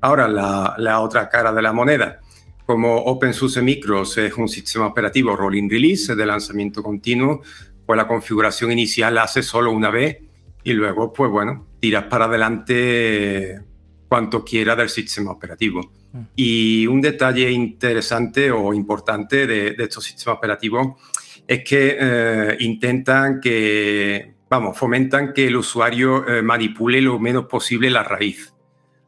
Ahora, 0.00 0.28
la, 0.28 0.74
la 0.78 1.00
otra 1.00 1.28
cara 1.28 1.52
de 1.52 1.62
la 1.62 1.72
moneda. 1.72 2.20
Como 2.66 2.96
OpenSUSE 2.96 3.60
Micros 3.60 4.16
es 4.16 4.34
un 4.34 4.48
sistema 4.48 4.86
operativo 4.86 5.36
rolling 5.36 5.68
release 5.68 6.14
de 6.14 6.24
lanzamiento 6.24 6.82
continuo, 6.82 7.42
pues 7.84 7.96
la 7.96 8.08
configuración 8.08 8.72
inicial 8.72 9.14
la 9.14 9.24
hace 9.24 9.42
solo 9.42 9.70
una 9.70 9.90
vez 9.90 10.18
y 10.62 10.72
luego, 10.72 11.12
pues 11.12 11.30
bueno, 11.30 11.66
tiras 11.78 12.04
para 12.04 12.24
adelante 12.24 13.60
cuanto 14.08 14.42
quiera 14.42 14.74
del 14.74 14.88
sistema 14.88 15.30
operativo. 15.32 15.92
Mm. 16.12 16.20
Y 16.36 16.86
un 16.86 17.02
detalle 17.02 17.50
interesante 17.50 18.50
o 18.50 18.72
importante 18.72 19.46
de, 19.46 19.74
estos 19.78 20.04
sistemas 20.04 20.38
operativos 20.38 20.98
es 21.46 21.62
que 21.62 21.98
eh, 22.00 22.56
intentan 22.60 23.40
que, 23.42 24.36
vamos, 24.48 24.78
fomentan 24.78 25.34
que 25.34 25.48
el 25.48 25.56
usuario 25.56 26.26
eh, 26.26 26.40
manipule 26.40 27.02
lo 27.02 27.18
menos 27.18 27.44
posible 27.44 27.90
la 27.90 28.02
raíz. 28.02 28.53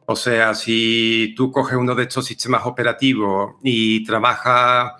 O 0.09 0.15
sea, 0.15 0.55
si 0.55 1.33
tú 1.35 1.51
coges 1.51 1.75
uno 1.75 1.93
de 1.93 2.03
estos 2.03 2.25
sistemas 2.25 2.61
operativos 2.65 3.55
y 3.61 4.05
trabajas 4.05 4.93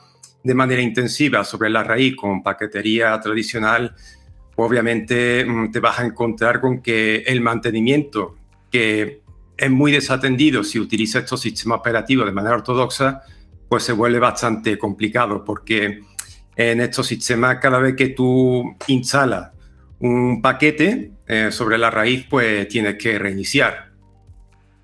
de 0.43 0.53
manera 0.53 0.81
intensiva 0.81 1.45
sobre 1.45 1.69
la 1.69 1.81
raíz 1.81 2.13
con 2.17 2.43
paquetería 2.43 3.17
tradicional, 3.21 3.95
obviamente 4.57 5.45
mm, 5.45 5.71
te 5.71 5.79
vas 5.79 5.99
a 5.99 6.05
encontrar 6.05 6.59
con 6.59 6.81
que 6.81 7.23
el 7.25 7.39
mantenimiento 7.39 8.35
que 8.69 9.21
es 9.55 9.71
muy 9.71 9.93
desatendido 9.93 10.61
si 10.61 10.77
utiliza 10.77 11.19
estos 11.19 11.39
sistemas 11.39 11.79
operativos 11.79 12.25
de 12.25 12.33
manera 12.33 12.55
ortodoxa, 12.55 13.21
pues 13.69 13.83
se 13.83 13.93
vuelve 13.93 14.19
bastante 14.19 14.77
complicado 14.77 15.45
porque 15.45 16.01
en 16.57 16.81
estos 16.81 17.07
sistemas 17.07 17.59
cada 17.61 17.79
vez 17.79 17.95
que 17.95 18.09
tú 18.09 18.75
instalas 18.87 19.51
un 19.99 20.41
paquete 20.41 21.11
eh, 21.27 21.47
sobre 21.49 21.77
la 21.77 21.89
raíz, 21.91 22.25
pues 22.29 22.67
tienes 22.67 22.97
que 22.97 23.17
reiniciar. 23.17 23.86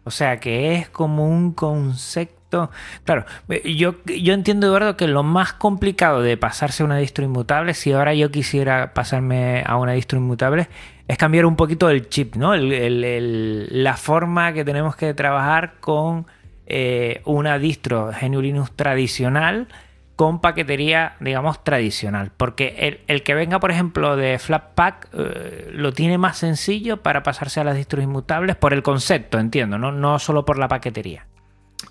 O 0.03 0.11
sea 0.11 0.39
que 0.39 0.75
es 0.75 0.89
como 0.89 1.27
un 1.27 1.53
concepto. 1.53 2.69
Claro, 3.03 3.25
yo, 3.65 3.95
yo 4.05 4.33
entiendo, 4.33 4.67
Eduardo, 4.67 4.95
que 4.95 5.07
lo 5.07 5.23
más 5.23 5.53
complicado 5.53 6.21
de 6.21 6.37
pasarse 6.37 6.83
a 6.83 6.85
una 6.85 6.97
distro 6.97 7.25
inmutable, 7.25 7.73
si 7.73 7.93
ahora 7.93 8.13
yo 8.13 8.29
quisiera 8.29 8.93
pasarme 8.93 9.63
a 9.65 9.77
una 9.77 9.93
distro 9.93 10.19
inmutable, 10.19 10.67
es 11.07 11.17
cambiar 11.17 11.45
un 11.45 11.55
poquito 11.55 11.89
el 11.89 12.09
chip, 12.09 12.35
¿no? 12.35 12.53
la 12.55 13.97
forma 13.97 14.53
que 14.53 14.63
tenemos 14.63 14.95
que 14.95 15.13
trabajar 15.13 15.75
con 15.79 16.27
eh, 16.67 17.21
una 17.25 17.57
distro 17.57 18.11
GNU 18.21 18.41
Linux 18.41 18.71
tradicional 18.75 19.67
con 20.15 20.41
paquetería, 20.41 21.15
digamos, 21.19 21.63
tradicional. 21.63 22.31
Porque 22.35 22.99
el, 23.07 23.23
que 23.23 23.33
venga, 23.33 23.59
por 23.59 23.71
ejemplo, 23.71 24.15
de 24.15 24.39
Flatpak 24.39 25.09
eh, 25.13 25.69
lo 25.73 25.91
tiene 25.91 26.17
más 26.17 26.37
sencillo 26.37 26.97
para 27.01 27.23
pasarse 27.23 27.59
a 27.59 27.63
las 27.63 27.75
distros 27.75 28.03
inmutables 28.03 28.55
por 28.55 28.73
el 28.73 28.83
concepto, 28.83 29.39
entiendo, 29.39 29.77
no, 29.77 29.91
no 29.91 30.19
solo 30.19 30.45
por 30.45 30.57
la 30.57 30.67
paquetería. 30.67 31.27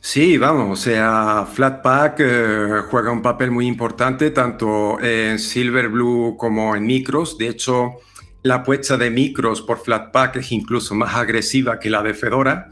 Sí, 0.01 0.39
vamos, 0.39 0.81
o 0.81 0.83
sea, 0.83 1.47
Flatpak 1.53 2.17
eh, 2.19 2.81
juega 2.91 3.13
un 3.13 3.23
papel 3.23 3.51
muy 3.51 3.67
importante 3.67 4.31
tanto 4.31 4.99
en 5.01 5.39
Silverblue 5.39 6.37
como 6.37 6.75
en 6.75 6.87
Micros. 6.87 7.39
De 7.39 7.49
hecho, 7.49 7.99
la 8.43 8.57
apuesta 8.57 8.97
de 8.97 9.11
micros 9.11 9.63
por 9.63 9.79
Flatpak 9.79 10.37
es 10.37 10.51
incluso 10.51 10.95
más 10.95 11.15
agresiva 11.15 11.79
que 11.79 11.91
la 11.91 12.03
de 12.03 12.15
Fedora. 12.15 12.71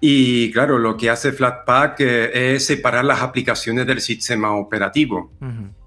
Y 0.00 0.50
claro, 0.50 0.78
lo 0.78 0.96
que 0.96 1.10
hace 1.10 1.32
Flatpak 1.32 2.00
eh, 2.00 2.54
es 2.54 2.64
separar 2.64 3.04
las 3.04 3.20
aplicaciones 3.20 3.86
del 3.86 4.00
sistema 4.00 4.54
operativo. 4.54 5.32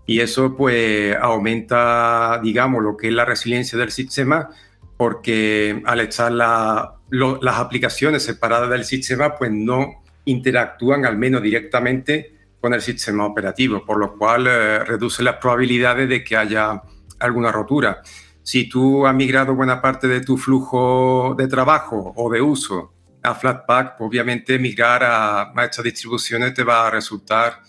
Y 0.06 0.20
eso 0.20 0.56
pues 0.56 1.16
aumenta, 1.20 2.40
digamos, 2.44 2.84
lo 2.84 2.96
que 2.96 3.08
es 3.08 3.14
la 3.14 3.26
resiliencia 3.26 3.78
del 3.78 3.90
sistema, 3.90 4.50
porque 4.98 5.82
al 5.86 6.02
echar 6.02 6.32
las 6.32 7.56
aplicaciones 7.58 8.24
separadas 8.24 8.70
del 8.70 8.86
sistema, 8.86 9.36
pues 9.36 9.52
no 9.52 10.04
interactúan 10.26 11.06
al 11.06 11.18
menos 11.18 11.42
directamente 11.42 12.36
con 12.62 12.74
el 12.74 12.82
sistema 12.82 13.26
operativo, 13.26 13.84
por 13.86 13.98
lo 13.98 14.18
cual 14.18 14.48
eh, 14.48 14.80
reduce 14.84 15.24
las 15.24 15.36
probabilidades 15.38 16.08
de 16.08 16.24
que 16.24 16.38
haya 16.38 16.82
alguna 17.20 17.52
rotura 17.52 18.02
si 18.44 18.68
tú 18.68 19.08
has 19.08 19.16
migrado 19.16 19.56
buena 19.56 19.82
parte 19.82 20.08
de 20.08 20.22
tu 20.22 20.38
flujo 20.38 21.34
de 21.38 21.48
trabajo 21.48 22.14
o 22.16 22.30
de 22.30 22.42
uso 22.42 22.93
a 23.24 23.34
Flatpak, 23.34 23.98
pues, 23.98 24.08
obviamente 24.08 24.60
migrar 24.60 25.04
a, 25.04 25.54
estas 25.64 25.84
distribuciones 25.84 26.54
te 26.54 26.64
va 26.64 26.88
a 26.88 26.92
resultar 26.92 27.62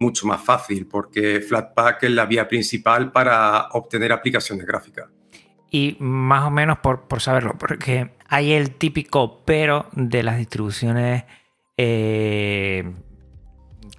mucho 0.00 0.26
más 0.26 0.42
fácil 0.42 0.86
porque 0.86 1.40
Flatpak 1.40 2.02
es 2.02 2.10
la 2.10 2.26
vía 2.26 2.48
principal 2.48 3.12
para 3.12 3.68
obtener 3.72 4.12
aplicaciones 4.12 4.66
gráficas. 4.66 5.06
Y 5.70 5.96
más 6.00 6.44
o 6.44 6.50
menos 6.50 6.78
por, 6.78 7.06
saberlo, 7.20 7.56
porque 7.56 8.10
hay 8.28 8.52
el 8.52 8.72
típico 8.72 9.42
pero 9.44 9.88
de 9.92 10.22
las 10.22 10.38
distribuciones 10.38 11.24
eh, 11.76 12.92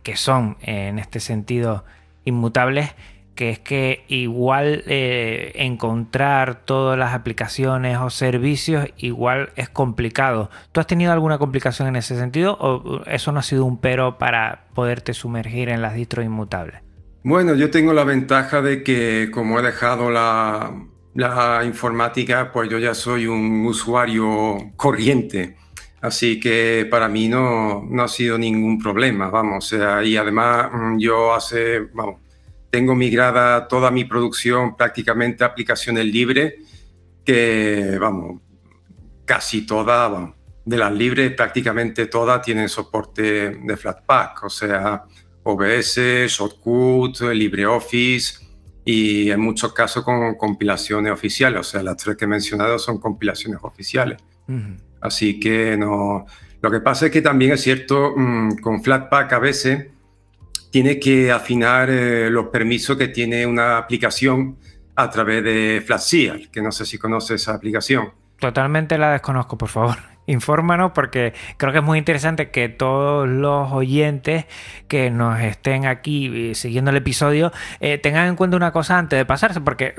que 0.03 0.15
son 0.15 0.57
en 0.61 0.99
este 0.99 1.19
sentido 1.19 1.85
inmutables 2.25 2.93
que 3.35 3.49
es 3.49 3.59
que 3.59 4.05
igual 4.07 4.83
eh, 4.85 5.51
encontrar 5.55 6.65
todas 6.65 6.97
las 6.97 7.13
aplicaciones 7.13 7.97
o 7.97 8.09
servicios 8.09 8.87
igual 8.97 9.49
es 9.55 9.69
complicado. 9.69 10.49
¿Tú 10.71 10.79
has 10.79 10.87
tenido 10.87 11.11
alguna 11.11 11.37
complicación 11.37 11.87
en 11.87 11.95
ese 11.95 12.17
sentido 12.17 12.57
o 12.59 13.03
eso 13.05 13.31
no 13.31 13.39
ha 13.39 13.43
sido 13.43 13.65
un 13.65 13.79
pero 13.79 14.17
para 14.17 14.65
poderte 14.73 15.13
sumergir 15.13 15.69
en 15.69 15.81
las 15.81 15.95
distros 15.95 16.25
inmutables? 16.25 16.81
Bueno, 17.23 17.55
yo 17.55 17.71
tengo 17.71 17.93
la 17.93 18.03
ventaja 18.03 18.61
de 18.61 18.83
que 18.83 19.29
como 19.31 19.59
he 19.59 19.63
dejado 19.63 20.11
la, 20.11 20.73
informática, 21.65 22.51
pues 22.51 22.69
yo 22.69 22.77
ya 22.79 22.93
soy 22.93 23.27
un 23.27 23.65
usuario 23.65 24.57
corriente. 24.75 25.55
Así 26.01 26.39
que 26.39 26.85
para 26.91 27.07
mí 27.07 27.29
no, 27.29 27.83
no 27.89 28.03
ha 28.03 28.09
sido 28.09 28.37
ningún 28.37 28.77
problema, 28.77 29.29
vamos. 29.29 29.73
y 30.03 30.17
además 30.17 30.69
mm, 30.73 30.97
yo 30.97 31.33
hace, 31.33 31.79
vamos, 31.93 32.22
tengo 32.73 32.95
migrada 32.95 33.67
toda 33.67 33.91
mi 33.91 34.03
producción 34.03 34.75
prácticamente 34.75 35.43
a 35.43 35.47
aplicaciones 35.47 36.05
libres, 36.05 36.55
que, 37.23 37.99
vamos, 38.01 38.41
casi 39.25 39.63
todas, 39.63 40.31
de 40.65 40.77
las 40.77 40.91
libres, 40.91 41.33
prácticamente 41.33 42.07
todas 42.07 42.41
tienen 42.41 42.67
soporte 42.67 43.51
de 43.51 43.77
Flatpak, 43.77 44.43
o 44.45 44.49
sea, 44.49 45.03
OBS, 45.43 45.99
Shotcut, 46.27 47.21
LibreOffice 47.21 48.43
y 48.83 49.29
en 49.29 49.39
muchos 49.39 49.71
casos 49.71 50.03
con 50.03 50.33
compilaciones 50.33 51.13
oficiales, 51.13 51.59
o 51.59 51.63
sea, 51.63 51.83
las 51.83 51.97
tres 51.97 52.17
que 52.17 52.25
he 52.25 52.27
mencionado 52.27 52.79
son 52.79 52.97
compilaciones 52.97 53.59
oficiales. 53.61 54.17
Así 54.99 55.39
que 55.39 55.77
no. 55.77 56.25
Lo 56.59 56.71
que 56.71 56.79
pasa 56.79 57.05
es 57.05 57.11
que 57.11 57.21
también 57.21 57.51
es 57.51 57.61
cierto, 57.61 58.13
mm, 58.17 58.57
con 58.63 58.83
Flatpak 58.83 59.31
a 59.31 59.37
veces 59.37 59.92
tiene 60.73 60.99
que 60.99 61.31
afinar 61.31 61.91
eh, 61.91 62.31
los 62.31 62.47
permisos 62.47 62.97
que 62.97 63.07
tiene 63.09 63.45
una 63.45 63.77
aplicación 63.77 64.57
a 64.95 65.07
través 65.11 65.43
de 65.43 65.83
Flatseal, 65.85 66.49
que 66.49 66.63
no 66.63 66.71
sé 66.71 66.87
si 66.87 66.97
conoce 66.97 67.35
esa 67.35 67.53
aplicación. 67.53 68.11
Totalmente 68.39 68.97
la 68.97 69.11
desconozco, 69.11 69.55
por 69.55 69.69
favor. 69.69 69.97
Infórmanos 70.25 70.93
porque 70.95 71.35
creo 71.57 71.73
que 71.73 71.77
es 71.77 71.83
muy 71.83 71.99
interesante 71.99 72.49
que 72.49 72.69
todos 72.69 73.29
los 73.29 73.71
oyentes 73.71 74.45
que 74.87 75.11
nos 75.11 75.39
estén 75.41 75.85
aquí 75.85 76.49
eh, 76.49 76.55
siguiendo 76.55 76.89
el 76.89 76.97
episodio 76.97 77.51
eh, 77.79 77.99
tengan 77.99 78.29
en 78.29 78.35
cuenta 78.35 78.57
una 78.57 78.71
cosa 78.71 78.97
antes 78.97 79.19
de 79.19 79.25
pasarse, 79.25 79.61
porque 79.61 79.93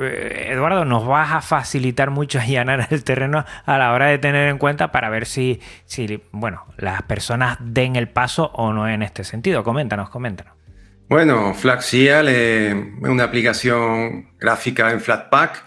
Eduardo 0.48 0.84
nos 0.84 1.06
vas 1.06 1.30
a 1.34 1.40
facilitar 1.40 2.10
mucho 2.10 2.40
allanar 2.40 2.88
el 2.90 3.04
terreno 3.04 3.44
a 3.64 3.78
la 3.78 3.92
hora 3.92 4.06
de 4.06 4.18
tener 4.18 4.48
en 4.48 4.58
cuenta 4.58 4.90
para 4.90 5.08
ver 5.08 5.26
si, 5.26 5.60
si 5.84 6.20
bueno, 6.32 6.64
las 6.78 7.02
personas 7.02 7.58
den 7.60 7.94
el 7.94 8.08
paso 8.08 8.50
o 8.54 8.72
no 8.72 8.88
en 8.88 9.04
este 9.04 9.22
sentido. 9.22 9.62
Coméntanos, 9.62 10.10
coméntanos. 10.10 10.53
Bueno, 11.06 11.52
Flaxial 11.52 12.28
es 12.28 12.74
una 13.02 13.24
aplicación 13.24 14.30
gráfica 14.38 14.90
en 14.90 15.02
Flatpak 15.02 15.62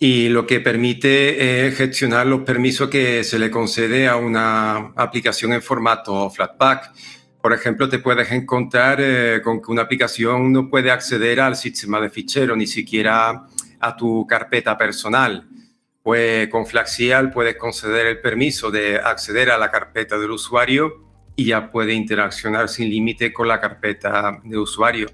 y 0.00 0.28
lo 0.28 0.48
que 0.48 0.58
permite 0.58 1.68
es 1.68 1.76
gestionar 1.76 2.26
los 2.26 2.40
permisos 2.40 2.90
que 2.90 3.22
se 3.22 3.38
le 3.38 3.52
concede 3.52 4.08
a 4.08 4.16
una 4.16 4.92
aplicación 4.96 5.52
en 5.52 5.62
formato 5.62 6.28
Flatpak. 6.28 6.92
por 7.40 7.52
ejemplo, 7.52 7.88
te 7.88 8.00
puedes 8.00 8.32
encontrar 8.32 8.98
eh, 9.00 9.40
con 9.44 9.62
que 9.62 9.70
una 9.70 9.82
aplicación 9.82 10.52
no 10.52 10.68
puede 10.68 10.90
acceder 10.90 11.40
al 11.40 11.54
sistema 11.54 12.00
de 12.00 12.10
fichero, 12.10 12.56
ni 12.56 12.66
siquiera 12.66 13.46
a 13.78 13.96
tu 13.96 14.26
carpeta 14.26 14.76
personal. 14.76 15.48
Pues 16.02 16.48
con 16.48 16.66
Flaxial 16.66 17.30
puedes 17.30 17.56
conceder 17.56 18.06
el 18.06 18.20
permiso 18.20 18.72
de 18.72 18.96
acceder 18.96 19.50
a 19.50 19.58
la 19.58 19.70
carpeta 19.70 20.18
del 20.18 20.32
usuario 20.32 21.09
y 21.40 21.46
ya 21.46 21.70
puede 21.70 21.94
interaccionar 21.94 22.68
sin 22.68 22.90
límite 22.90 23.32
con 23.32 23.48
la 23.48 23.58
carpeta 23.58 24.40
de 24.44 24.58
usuario. 24.58 25.08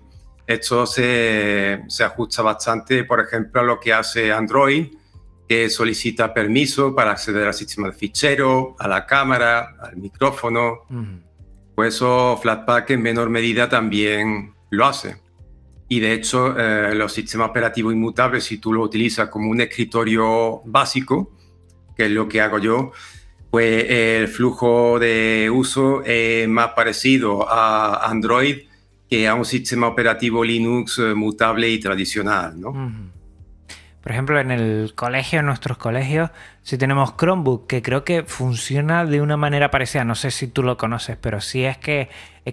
Esto 0.44 0.84
se, 0.84 1.84
se, 1.86 2.02
ajusta 2.02 2.42
bastante, 2.42 3.04
por 3.04 3.20
ejemplo, 3.20 3.60
a 3.60 3.64
lo 3.64 3.78
que 3.78 3.92
hace 3.92 4.32
Android, 4.32 4.88
que 5.48 5.70
solicita 5.70 6.34
permiso 6.34 6.96
para 6.96 7.12
acceder 7.12 7.46
al 7.46 7.54
sistema 7.54 7.86
de 7.86 7.92
fichero, 7.92 8.74
a 8.80 8.88
la 8.88 9.06
cámara, 9.06 9.76
al 9.80 9.98
micrófono. 9.98 10.80
Pues 11.76 11.94
eso 11.94 12.36
Flatpak 12.42 12.90
en 12.90 13.02
menor 13.02 13.30
medida 13.30 13.68
también 13.68 14.52
lo 14.70 14.86
hace. 14.86 15.18
Y 15.88 16.00
de 16.00 16.12
hecho, 16.12 16.58
eh, 16.58 16.92
los 16.96 17.12
sistemas 17.12 17.50
operativos 17.50 17.92
inmutables, 17.92 18.42
si 18.42 18.58
tú 18.58 18.72
lo 18.72 18.82
utilizas 18.82 19.28
como 19.28 19.48
un 19.48 19.60
escritorio 19.60 20.60
básico, 20.64 21.30
que 21.96 22.06
es 22.06 22.10
lo 22.10 22.26
que 22.26 22.40
hago 22.40 22.58
yo, 22.58 22.90
pues 23.50 23.86
el 23.88 24.28
flujo 24.28 24.98
de 24.98 25.50
uso 25.52 26.02
es 26.04 26.48
más 26.48 26.68
parecido 26.68 27.48
a 27.48 28.08
Android 28.08 28.58
que 29.08 29.28
a 29.28 29.34
un 29.34 29.44
sistema 29.44 29.86
operativo 29.86 30.44
Linux 30.44 30.98
eh, 30.98 31.14
mutable 31.14 31.70
y 31.70 31.78
tradicional, 31.78 32.60
¿no? 32.60 32.72
Por 34.06 34.12
ejemplo, 34.12 34.38
en 34.38 34.52
el 34.52 34.92
colegio, 34.94 35.40
en 35.40 35.46
nuestros 35.46 35.78
colegios, 35.78 36.30
si 36.62 36.78
tenemos 36.78 37.16
Chromebook, 37.16 37.66
que 37.66 37.82
creo 37.82 38.04
que 38.04 38.22
funciona 38.22 39.04
de 39.04 39.20
una 39.20 39.36
manera 39.36 39.72
parecida, 39.72 40.04
no 40.04 40.14
sé 40.14 40.30
si 40.30 40.46
tú 40.46 40.62
lo 40.62 40.76
conoces, 40.76 41.16
pero 41.16 41.40
si 41.40 41.64
es 41.64 41.76
que 41.76 42.08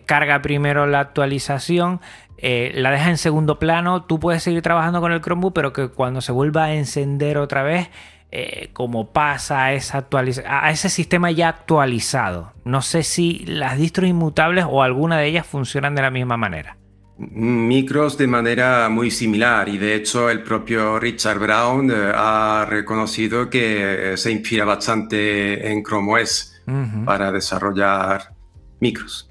carga 0.06 0.42
primero 0.42 0.88
la 0.88 1.00
actualización, 1.00 2.02
eh, 2.38 2.72
la 2.74 2.90
deja 2.90 3.12
en 3.12 3.20
segundo 3.20 3.60
plano, 3.60 4.04
tú 4.04 4.20
puedes 4.20 4.42
seguir 4.42 4.64
trabajando 4.64 5.00
con 5.00 5.12
el 5.12 5.22
Chromebook, 5.22 5.54
pero 5.54 5.74
que 5.74 5.90
cuando 5.90 6.22
se 6.22 6.32
vuelva 6.32 6.66
a 6.66 6.74
encender 6.74 7.38
otra 7.38 7.62
vez, 7.62 7.90
eh, 8.36 8.72
como 8.74 9.12
pasa 9.12 9.66
a, 9.66 9.74
esa 9.74 10.08
a 10.48 10.72
ese 10.72 10.90
sistema 10.90 11.30
ya 11.30 11.50
actualizado. 11.50 12.52
No 12.66 12.82
sé 12.82 13.04
si 13.04 13.46
las 13.46 13.78
distros 13.78 14.10
inmutables 14.10 14.66
o 14.68 14.82
alguna 14.82 15.20
de 15.20 15.28
ellas 15.28 15.46
funcionan 15.46 15.94
de 15.94 16.02
la 16.02 16.10
misma 16.10 16.36
manera. 16.36 16.76
Micros 17.20 18.18
de 18.18 18.26
manera 18.26 18.90
muy 18.90 19.12
similar 19.12 19.70
y 19.70 19.78
de 19.78 19.94
hecho 19.94 20.32
el 20.32 20.42
propio 20.42 21.00
Richard 21.00 21.38
Brown 21.38 21.92
eh, 21.92 21.94
ha 22.16 22.66
reconocido 22.68 23.52
que 23.52 24.14
se 24.18 24.32
inspira 24.32 24.66
bastante 24.66 25.72
en 25.72 25.84
Chrome 25.84 26.20
OS 26.20 26.60
para 27.06 27.32
desarrollar 27.32 28.34
micros. 28.80 29.30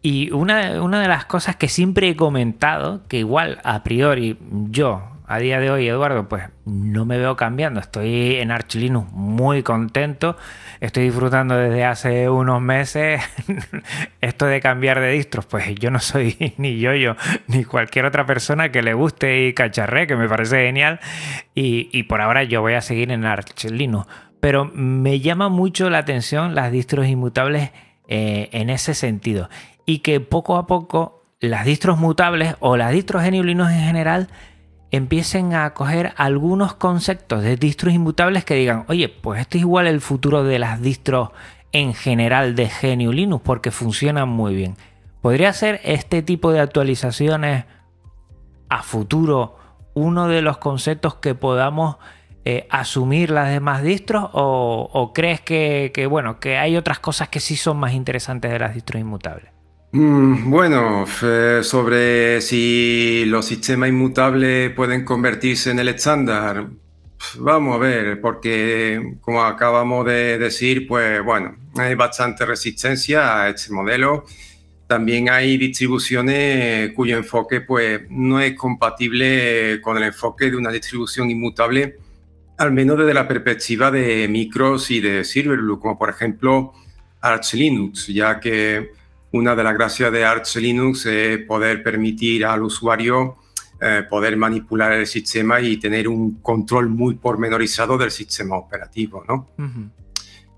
Y 0.00 0.30
una, 0.30 0.82
una, 0.82 1.02
de 1.02 1.08
las 1.08 1.26
cosas 1.26 1.56
que 1.56 1.68
siempre 1.68 2.08
he 2.08 2.16
comentado, 2.16 3.06
que 3.06 3.18
igual 3.18 3.60
a 3.64 3.82
priori 3.82 4.38
yo 4.70 5.17
a 5.28 5.38
día 5.38 5.60
de 5.60 5.70
hoy, 5.70 5.86
Eduardo, 5.86 6.26
pues 6.26 6.44
no 6.64 7.04
me 7.04 7.18
veo 7.18 7.36
cambiando. 7.36 7.80
Estoy 7.80 8.36
en 8.36 8.50
Arch 8.50 8.76
Linux 8.76 9.12
muy 9.12 9.62
contento. 9.62 10.38
Estoy 10.80 11.04
disfrutando 11.04 11.54
desde 11.54 11.84
hace 11.84 12.30
unos 12.30 12.62
meses 12.62 13.20
esto 14.22 14.46
de 14.46 14.60
cambiar 14.62 15.00
de 15.00 15.10
distros. 15.12 15.44
Pues 15.44 15.74
yo 15.74 15.90
no 15.90 16.00
soy 16.00 16.54
ni 16.56 16.78
yo, 16.78 16.94
yo, 16.94 17.14
ni 17.46 17.64
cualquier 17.64 18.06
otra 18.06 18.24
persona 18.24 18.72
que 18.72 18.82
le 18.82 18.94
guste 18.94 19.46
y 19.46 19.52
cacharré, 19.52 20.06
que 20.06 20.16
me 20.16 20.30
parece 20.30 20.64
genial. 20.64 20.98
Y, 21.54 22.02
por 22.04 22.22
ahora 22.22 22.44
yo 22.44 22.62
voy 22.62 22.72
a 22.72 22.80
seguir 22.80 23.12
en 23.12 23.26
Arch 23.26 23.64
Linux. 23.64 24.06
Pero 24.40 24.64
me 24.64 25.20
llama 25.20 25.50
mucho 25.50 25.90
la 25.90 25.98
atención 25.98 26.54
las 26.54 26.72
distros 26.72 27.06
inmutables 27.06 27.70
eh, 28.06 28.48
en 28.52 28.70
ese 28.70 28.94
sentido. 28.94 29.50
Y 29.84 29.98
que 29.98 30.20
poco 30.20 30.56
a 30.56 30.66
poco 30.66 31.18
las 31.40 31.64
distros 31.64 31.98
mutables 31.98 32.56
o 32.60 32.76
las 32.76 32.92
distros 32.92 33.22
Linux 33.24 33.70
en 33.70 33.80
general 33.80 34.28
empiecen 34.90 35.54
a 35.54 35.74
coger 35.74 36.14
algunos 36.16 36.74
conceptos 36.74 37.42
de 37.42 37.56
distros 37.56 37.94
inmutables 37.94 38.44
que 38.44 38.54
digan, 38.54 38.84
oye, 38.88 39.08
pues 39.08 39.40
esto 39.40 39.58
es 39.58 39.62
igual 39.62 39.86
el 39.86 40.00
futuro 40.00 40.44
de 40.44 40.58
las 40.58 40.80
distros 40.80 41.30
en 41.72 41.94
general 41.94 42.54
de 42.54 42.70
GNU 42.70 43.12
Linux 43.12 43.42
porque 43.44 43.70
funcionan 43.70 44.28
muy 44.28 44.54
bien. 44.54 44.76
¿Podría 45.20 45.52
ser 45.52 45.80
este 45.84 46.22
tipo 46.22 46.52
de 46.52 46.60
actualizaciones 46.60 47.64
a 48.68 48.82
futuro 48.82 49.56
uno 49.94 50.28
de 50.28 50.42
los 50.42 50.58
conceptos 50.58 51.16
que 51.16 51.34
podamos 51.34 51.96
eh, 52.44 52.66
asumir 52.70 53.30
las 53.30 53.50
demás 53.50 53.82
distros 53.82 54.30
o, 54.32 55.12
crees 55.14 55.40
que, 55.40 55.90
que, 55.92 56.06
bueno, 56.06 56.40
que 56.40 56.56
hay 56.56 56.76
otras 56.76 56.98
cosas 56.98 57.28
que 57.28 57.40
sí 57.40 57.56
son 57.56 57.78
más 57.78 57.92
interesantes 57.92 58.50
de 58.50 58.58
las 58.58 58.74
distros 58.74 59.00
inmutables? 59.00 59.57
Mm, 59.90 60.50
bueno, 60.50 61.06
sobre 61.62 62.40
si 62.42 63.24
los 63.26 63.46
sistemas 63.46 63.88
inmutables 63.88 64.70
pueden 64.74 65.04
convertirse 65.04 65.70
en 65.70 65.78
el 65.78 65.88
estándar, 65.88 66.68
vamos 67.38 67.74
a 67.76 67.78
ver, 67.78 68.20
porque 68.20 69.16
como 69.22 69.42
acabamos 69.42 70.04
de 70.06 70.38
decir, 70.38 70.86
pues 70.86 71.24
bueno, 71.24 71.56
hay 71.76 71.94
bastante 71.94 72.44
resistencia 72.44 73.42
a 73.42 73.48
este 73.48 73.72
modelo. 73.72 74.24
También 74.86 75.30
hay 75.30 75.56
distribuciones 75.58 76.92
cuyo 76.94 77.16
enfoque 77.18 77.60
pues 77.62 78.02
no 78.10 78.40
es 78.40 78.54
compatible 78.54 79.80
con 79.82 79.96
el 79.96 80.04
enfoque 80.04 80.50
de 80.50 80.56
una 80.56 80.70
distribución 80.70 81.30
inmutable, 81.30 81.96
al 82.58 82.72
menos 82.72 82.98
desde 82.98 83.14
la 83.14 83.28
perspectiva 83.28 83.90
de 83.90 84.28
micros 84.28 84.90
y 84.90 85.00
de 85.00 85.24
serverless, 85.24 85.78
como 85.80 85.98
por 85.98 86.10
ejemplo 86.10 86.74
Arch 87.20 87.54
Linux, 87.54 88.06
ya 88.08 88.40
que 88.40 88.97
una 89.32 89.54
de 89.54 89.64
las 89.64 89.74
gracias 89.74 90.12
de 90.12 90.24
Arch 90.24 90.56
Linux 90.56 91.06
es 91.06 91.38
poder 91.38 91.82
permitir 91.82 92.44
al 92.46 92.62
usuario 92.62 93.36
eh, 93.80 94.02
poder 94.10 94.36
manipular 94.36 94.90
el 94.90 95.06
sistema 95.06 95.60
y 95.60 95.76
tener 95.76 96.08
un 96.08 96.40
control 96.40 96.88
muy 96.88 97.14
pormenorizado 97.14 97.96
del 97.96 98.10
sistema 98.10 98.56
operativo, 98.56 99.24
¿no? 99.28 99.50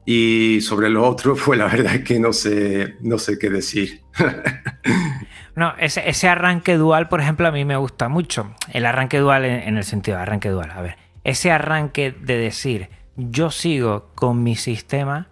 Y 0.06 0.62
sobre 0.62 0.88
lo 0.88 1.06
otro, 1.06 1.37
pues 1.44 1.59
la 1.59 1.66
verdad 1.66 1.96
es 1.96 2.04
que 2.04 2.18
no 2.18 2.33
sé, 2.33 2.96
no 3.02 3.18
sé 3.18 3.38
qué 3.38 3.50
decir. 3.50 4.00
no, 5.54 5.74
ese, 5.78 6.09
ese, 6.09 6.28
arranque 6.28 6.78
dual, 6.78 7.11
por 7.11 7.20
ejemplo, 7.20 7.46
a 7.46 7.52
mí 7.52 7.66
me 7.66 7.76
gusta 7.76 8.09
mucho. 8.09 8.54
El 8.72 8.87
arranque 8.87 9.18
dual 9.18 9.44
en, 9.44 9.68
en 9.68 9.76
el 9.76 9.85
sentido 9.85 10.16
de 10.16 10.22
arranque 10.22 10.48
dual. 10.48 10.70
A 10.70 10.80
ver, 10.80 10.96
ese 11.22 11.50
arranque 11.50 12.12
de 12.12 12.38
decir, 12.38 12.88
yo 13.16 13.50
sigo 13.50 14.12
con 14.14 14.42
mi 14.42 14.56
sistema, 14.56 15.28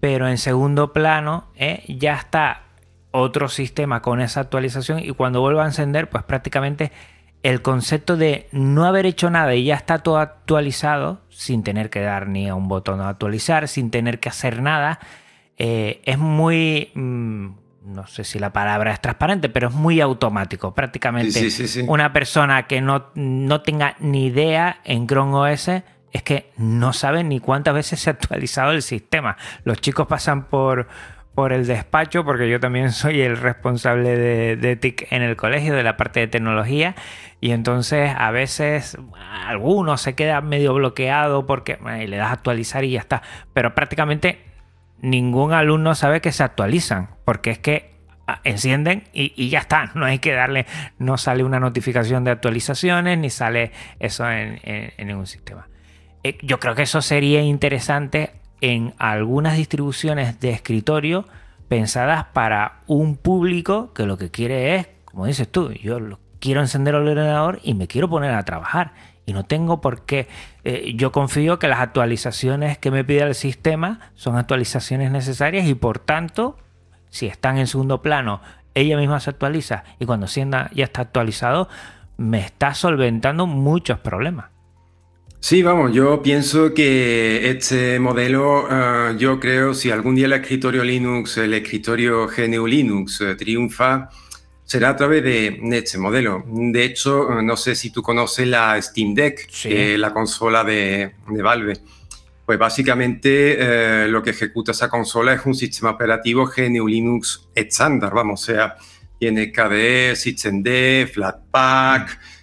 pero 0.00 0.26
en 0.26 0.38
segundo 0.38 0.92
plano 0.92 1.52
eh, 1.54 1.84
ya 1.88 2.16
está 2.16 2.67
otro 3.10 3.48
sistema 3.48 4.02
con 4.02 4.20
esa 4.20 4.40
actualización 4.40 5.00
y 5.00 5.10
cuando 5.10 5.40
vuelva 5.40 5.64
a 5.64 5.66
encender, 5.66 6.08
pues 6.08 6.24
prácticamente 6.24 6.92
el 7.42 7.62
concepto 7.62 8.16
de 8.16 8.48
no 8.52 8.84
haber 8.84 9.06
hecho 9.06 9.30
nada 9.30 9.54
y 9.54 9.64
ya 9.64 9.76
está 9.76 9.98
todo 9.98 10.18
actualizado, 10.18 11.20
sin 11.28 11.62
tener 11.62 11.88
que 11.90 12.00
dar 12.00 12.28
ni 12.28 12.48
a 12.48 12.54
un 12.54 12.68
botón 12.68 13.00
a 13.00 13.08
actualizar, 13.08 13.68
sin 13.68 13.90
tener 13.90 14.18
que 14.18 14.28
hacer 14.28 14.62
nada, 14.62 14.98
eh, 15.56 16.00
es 16.04 16.18
muy... 16.18 16.90
Mm, 16.94 17.50
no 17.84 18.06
sé 18.06 18.24
si 18.24 18.38
la 18.38 18.52
palabra 18.52 18.92
es 18.92 19.00
transparente, 19.00 19.48
pero 19.48 19.68
es 19.68 19.74
muy 19.74 20.02
automático. 20.02 20.74
Prácticamente 20.74 21.48
una 21.86 22.12
persona 22.12 22.66
que 22.66 22.82
no, 22.82 23.06
no 23.14 23.62
tenga 23.62 23.96
ni 23.98 24.26
idea 24.26 24.80
en 24.84 25.06
Chrome 25.06 25.34
OS 25.34 25.70
es 26.12 26.22
que 26.22 26.52
no 26.58 26.92
sabe 26.92 27.24
ni 27.24 27.40
cuántas 27.40 27.72
veces 27.72 28.00
se 28.00 28.10
ha 28.10 28.12
actualizado 28.12 28.72
el 28.72 28.82
sistema. 28.82 29.38
Los 29.64 29.80
chicos 29.80 30.06
pasan 30.06 30.44
por 30.48 30.88
por 31.38 31.52
el 31.52 31.68
despacho, 31.68 32.24
porque 32.24 32.50
yo 32.50 32.58
también 32.58 32.90
soy 32.92 33.20
el 33.20 33.36
responsable 33.36 34.16
de, 34.56 34.74
TIC 34.74 35.06
en 35.12 35.22
el 35.22 35.36
colegio, 35.36 35.72
de 35.72 35.84
la 35.84 35.96
parte 35.96 36.18
de 36.18 36.26
tecnología, 36.26 36.96
y 37.40 37.52
entonces 37.52 38.10
a 38.18 38.32
veces 38.32 38.98
algunos 39.46 40.00
se 40.00 40.16
queda 40.16 40.40
medio 40.40 40.74
bloqueado 40.74 41.46
porque 41.46 41.78
le 42.08 42.16
das 42.16 42.32
actualizar 42.32 42.82
y 42.82 42.90
ya 42.90 42.98
está, 42.98 43.22
pero 43.54 43.72
prácticamente 43.76 44.46
ningún 45.00 45.52
alumno 45.52 45.94
sabe 45.94 46.20
que 46.20 46.32
se 46.32 46.42
actualizan, 46.42 47.10
porque 47.24 47.52
es 47.52 47.60
que 47.60 47.94
ah, 48.26 48.40
encienden 48.42 49.04
y, 49.12 49.48
ya 49.48 49.60
está, 49.60 49.92
no 49.94 50.06
hay 50.06 50.18
que 50.18 50.32
darle, 50.32 50.66
no 50.98 51.18
sale 51.18 51.44
una 51.44 51.60
notificación 51.60 52.24
de 52.24 52.32
actualizaciones 52.32 53.16
ni 53.16 53.30
sale 53.30 53.70
eso 54.00 54.28
en, 54.28 54.58
en 54.64 55.06
ningún 55.06 55.28
sistema. 55.28 55.68
Eh, 56.24 56.36
yo 56.42 56.58
creo 56.58 56.74
que 56.74 56.82
eso 56.82 57.00
sería 57.00 57.42
interesante 57.42 58.32
en 58.60 58.94
algunas 58.98 59.56
distribuciones 59.56 60.40
de 60.40 60.50
escritorio 60.50 61.26
pensadas 61.68 62.24
para 62.32 62.80
un 62.86 63.16
público 63.16 63.92
que 63.92 64.06
lo 64.06 64.16
que 64.16 64.30
quiere 64.30 64.76
es, 64.76 64.88
como 65.04 65.26
dices 65.26 65.50
tú, 65.50 65.70
yo 65.72 65.98
quiero 66.40 66.60
encender 66.60 66.94
el 66.94 67.08
ordenador 67.08 67.60
y 67.62 67.74
me 67.74 67.86
quiero 67.86 68.08
poner 68.08 68.32
a 68.32 68.44
trabajar. 68.44 68.92
Y 69.26 69.34
no 69.34 69.44
tengo 69.44 69.82
por 69.82 70.06
qué. 70.06 70.26
Eh, 70.64 70.94
yo 70.96 71.12
confío 71.12 71.58
que 71.58 71.68
las 71.68 71.80
actualizaciones 71.80 72.78
que 72.78 72.90
me 72.90 73.04
pide 73.04 73.22
el 73.22 73.34
sistema 73.34 74.00
son 74.14 74.36
actualizaciones 74.36 75.10
necesarias 75.10 75.66
y 75.66 75.74
por 75.74 75.98
tanto, 75.98 76.56
si 77.10 77.26
están 77.26 77.58
en 77.58 77.66
segundo 77.66 78.00
plano, 78.00 78.40
ella 78.74 78.96
misma 78.96 79.20
se 79.20 79.30
actualiza 79.30 79.84
y 79.98 80.06
cuando 80.06 80.28
sienda 80.28 80.70
ya 80.72 80.84
está 80.84 81.02
actualizado, 81.02 81.68
me 82.16 82.40
está 82.40 82.72
solventando 82.72 83.46
muchos 83.46 83.98
problemas. 83.98 84.46
Sí, 85.40 85.62
vamos, 85.62 85.92
yo 85.94 86.20
pienso 86.20 86.74
que 86.74 87.48
este 87.48 88.00
modelo, 88.00 88.64
uh, 88.64 89.16
yo 89.16 89.38
creo, 89.38 89.72
si 89.72 89.90
algún 89.90 90.16
día 90.16 90.26
el 90.26 90.32
escritorio 90.32 90.82
Linux, 90.82 91.38
el 91.38 91.54
escritorio 91.54 92.26
GNU 92.26 92.66
Linux 92.66 93.20
uh, 93.20 93.36
triunfa, 93.36 94.10
será 94.64 94.90
a 94.90 94.96
través 94.96 95.22
de, 95.22 95.60
este 95.72 95.96
modelo. 95.96 96.44
De 96.46 96.84
hecho, 96.84 97.28
uh, 97.28 97.40
no 97.40 97.56
sé 97.56 97.76
si 97.76 97.90
tú 97.90 98.02
conoces 98.02 98.48
la 98.48 98.80
Steam 98.82 99.14
Deck, 99.14 99.48
Sí. 99.48 99.96
la 99.96 100.12
consola 100.12 100.64
de, 100.64 101.12
de 101.28 101.42
Valve. 101.42 101.74
Pues 102.44 102.58
básicamente 102.58 103.56
eh, 104.04 104.08
lo 104.08 104.22
que 104.22 104.30
ejecuta 104.30 104.72
esa 104.72 104.88
consola 104.88 105.34
es 105.34 105.44
un 105.44 105.54
sistema 105.54 105.90
operativo 105.90 106.46
GNU 106.46 106.88
Linux 106.88 107.46
estándar, 107.54 108.12
vamos, 108.14 108.42
o 108.42 108.44
sea, 108.46 108.76
tiene 109.18 109.52
KDE, 109.52 110.16
SystemD, 110.16 111.08
Flatpak, 111.12 112.08
mm, 112.08 112.37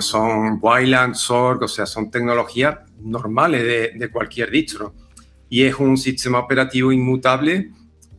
son 0.00 0.58
Wayland, 0.60 1.14
Sorg, 1.14 1.62
o 1.62 1.68
sea, 1.68 1.86
son 1.86 2.10
tecnologías 2.10 2.78
normales 3.00 3.62
de, 3.62 3.92
de 3.98 4.10
cualquier 4.10 4.50
distro. 4.50 4.94
Y 5.48 5.62
es 5.64 5.74
un 5.78 5.96
sistema 5.96 6.38
operativo 6.38 6.92
inmutable 6.92 7.70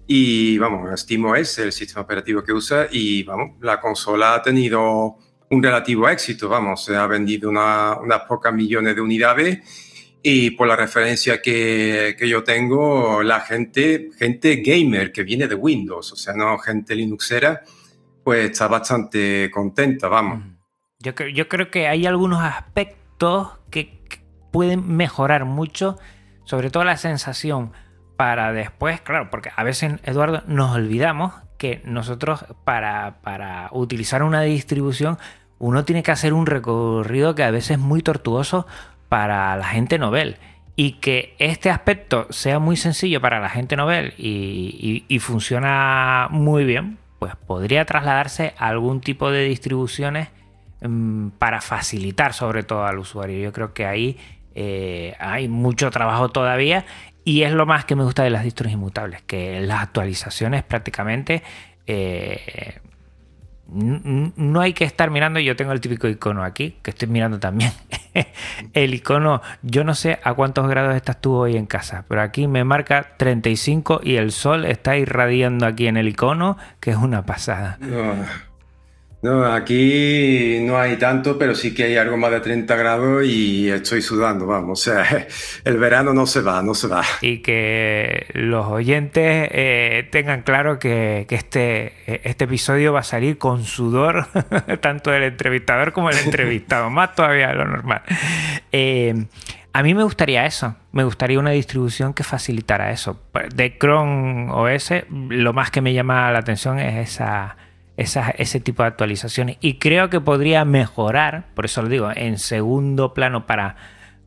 y, 0.05 0.57
vamos, 0.57 0.99
SteamOS 0.99 1.39
es 1.39 1.57
el 1.59 1.71
sistema 1.71 2.01
operativo 2.01 2.43
que 2.43 2.53
usa 2.53 2.87
y, 2.91 3.23
vamos, 3.23 3.57
la 3.61 3.79
consola 3.79 4.35
ha 4.35 4.41
tenido 4.41 5.17
un 5.49 5.63
relativo 5.63 6.07
éxito, 6.09 6.49
vamos, 6.49 6.83
se 6.85 6.95
ha 6.95 7.07
vendido 7.07 7.49
una- 7.49 7.97
unas 8.01 8.21
pocas 8.21 8.53
millones 8.53 8.95
de 8.95 9.01
unidades 9.01 9.59
y 10.21 10.51
por 10.51 10.67
la 10.67 10.75
referencia 10.75 11.41
que, 11.41 12.15
que 12.17 12.29
yo 12.29 12.43
tengo, 12.43 13.21
la 13.23 13.39
gente, 13.41 14.09
gente 14.17 14.57
gamer 14.57 15.11
que 15.11 15.23
viene 15.23 15.47
de 15.47 15.55
Windows, 15.55 16.11
o 16.13 16.15
sea, 16.15 16.33
no 16.33 16.57
gente 16.59 16.95
linuxera, 16.95 17.61
pues 18.23 18.51
está 18.51 18.67
bastante 18.67 19.49
contenta, 19.51 20.07
vamos. 20.07 20.52
Yo, 21.03 21.13
cre- 21.13 21.33
yo 21.33 21.47
creo 21.49 21.69
que 21.69 21.87
hay 21.87 22.05
algunos 22.05 22.41
aspectos 22.41 23.49
que, 23.69 24.01
pueden 24.51 24.87
mejorar 24.95 25.45
mucho, 25.45 25.97
sobre 26.43 26.69
todo 26.69 26.83
la 26.83 26.95
sensación 26.97 27.71
para 28.17 28.53
después, 28.53 29.01
claro, 29.01 29.29
porque 29.31 29.49
a 29.55 29.63
veces, 29.63 29.95
Eduardo, 30.03 30.43
nos 30.45 30.75
olvidamos 30.75 31.33
que 31.57 31.81
nosotros 31.85 32.45
para, 32.63 33.15
para 33.23 33.69
utilizar 33.71 34.21
una 34.21 34.41
distribución, 34.41 35.17
uno 35.57 35.85
tiene 35.85 36.03
que 36.03 36.11
hacer 36.11 36.33
un 36.33 36.45
recorrido 36.45 37.33
que 37.33 37.43
a 37.43 37.49
veces 37.49 37.71
es 37.71 37.79
muy 37.79 38.03
tortuoso 38.03 38.67
para 39.09 39.55
la 39.57 39.65
gente 39.65 39.97
novel. 39.97 40.37
Y 40.75 40.93
que 40.99 41.35
este 41.39 41.71
aspecto 41.71 42.27
sea 42.29 42.59
muy 42.59 42.77
sencillo 42.77 43.19
para 43.19 43.39
la 43.39 43.49
gente 43.49 43.75
novel 43.75 44.13
y, 44.19 45.03
y- 45.09 45.15
y 45.15 45.19
funciona 45.19 46.27
muy 46.29 46.63
bien, 46.63 46.99
pues 47.17 47.35
podría 47.35 47.85
trasladarse 47.85 48.53
a 48.59 48.67
algún 48.67 49.01
tipo 49.01 49.31
de 49.31 49.45
distribuciones 49.45 50.29
para 51.39 51.61
facilitar 51.61 52.33
sobre 52.33 52.63
todo 52.63 52.85
al 52.85 52.99
usuario. 52.99 53.39
Yo 53.39 53.53
creo 53.53 53.73
que 53.73 53.85
ahí 53.85 54.17
eh, 54.55 55.15
hay 55.19 55.47
mucho 55.47 55.89
trabajo 55.91 56.29
todavía 56.29 56.85
y 57.23 57.43
es 57.43 57.53
lo 57.53 57.65
más 57.65 57.85
que 57.85 57.95
me 57.95 58.03
gusta 58.03 58.23
de 58.23 58.29
las 58.29 58.43
distros 58.43 58.71
inmutables, 58.71 59.21
que 59.21 59.61
las 59.61 59.81
actualizaciones 59.81 60.63
prácticamente 60.63 61.43
eh, 61.87 62.79
no 63.73 64.61
hay 64.61 64.73
que 64.73 64.83
estar 64.83 65.09
mirando, 65.09 65.39
yo 65.39 65.55
tengo 65.55 65.71
el 65.71 65.81
típico 65.81 66.07
icono 66.07 66.43
aquí, 66.43 66.77
que 66.83 66.91
estoy 66.91 67.07
mirando 67.07 67.39
también. 67.39 67.71
el 68.73 68.93
icono, 68.93 69.41
yo 69.63 69.83
no 69.83 69.95
sé 69.95 70.19
a 70.23 70.33
cuántos 70.33 70.67
grados 70.67 70.95
estás 70.95 71.19
tú 71.19 71.33
hoy 71.33 71.55
en 71.57 71.65
casa, 71.65 72.05
pero 72.07 72.21
aquí 72.21 72.47
me 72.47 72.63
marca 72.63 73.15
35 73.17 74.01
y 74.03 74.17
el 74.17 74.31
sol 74.31 74.65
está 74.65 74.97
irradiando 74.97 75.65
aquí 75.65 75.87
en 75.87 75.97
el 75.97 76.07
icono, 76.07 76.57
que 76.79 76.91
es 76.91 76.97
una 76.97 77.25
pasada. 77.25 77.77
No, 77.79 78.13
no, 79.23 79.45
aquí 79.45 80.59
no 80.61 80.77
hay 80.77 80.97
tanto, 80.97 81.37
pero 81.39 81.55
sí 81.55 81.73
que 81.73 81.83
hay 81.85 81.95
algo 81.95 82.17
más 82.17 82.29
de 82.29 82.41
30 82.41 82.75
grados 82.75 83.25
y 83.25 83.69
estoy 83.69 84.01
sudando, 84.01 84.45
vamos. 84.45 84.81
O 84.81 84.83
sea, 84.83 85.27
el 85.63 85.77
verano 85.77 86.13
no 86.13 86.25
se 86.25 86.41
va, 86.41 86.61
no 86.61 86.75
se 86.75 86.87
va. 86.87 87.03
y 87.21 87.37
que 87.37 88.27
los 88.33 88.67
oyentes 88.67 89.47
eh, 89.51 90.09
tengan 90.11 90.41
claro 90.41 90.77
que, 90.77 91.25
este, 91.29 91.93
este 92.05 92.43
episodio 92.43 92.91
va 92.91 92.99
a 92.99 93.03
salir 93.03 93.37
con 93.37 93.63
sudor, 93.63 94.27
tanto 94.81 95.09
del 95.11 95.23
entrevistador 95.23 95.93
como 95.93 96.09
del 96.09 96.19
entrevistado, 96.19 96.89
más 96.89 97.15
todavía 97.15 97.47
de 97.47 97.55
lo 97.55 97.65
normal. 97.65 98.01
Eh, 98.73 99.25
a 99.71 99.83
mí 99.83 99.93
me 99.93 100.03
gustaría 100.03 100.45
eso, 100.45 100.75
me 100.91 101.05
gustaría 101.05 101.39
una 101.39 101.51
distribución 101.51 102.13
que 102.13 102.23
facilitara 102.23 102.91
eso. 102.91 103.21
De 103.55 103.77
Chrome 103.79 104.51
OS, 104.51 104.91
lo 105.09 105.53
más 105.53 105.71
que 105.71 105.79
me 105.79 105.93
llama 105.93 106.29
la 106.31 106.39
atención 106.39 106.77
es 106.77 107.09
esa, 107.09 107.55
ese 108.03 108.59
tipo 108.59 108.83
de 108.83 108.87
actualizaciones 108.89 109.57
y 109.61 109.79
creo 109.79 110.09
que 110.09 110.19
podría 110.21 110.65
mejorar, 110.65 111.47
por 111.55 111.65
eso 111.65 111.81
lo 111.81 111.89
digo, 111.89 112.11
en 112.13 112.37
segundo 112.37 113.13
plano 113.13 113.45
para, 113.45 113.75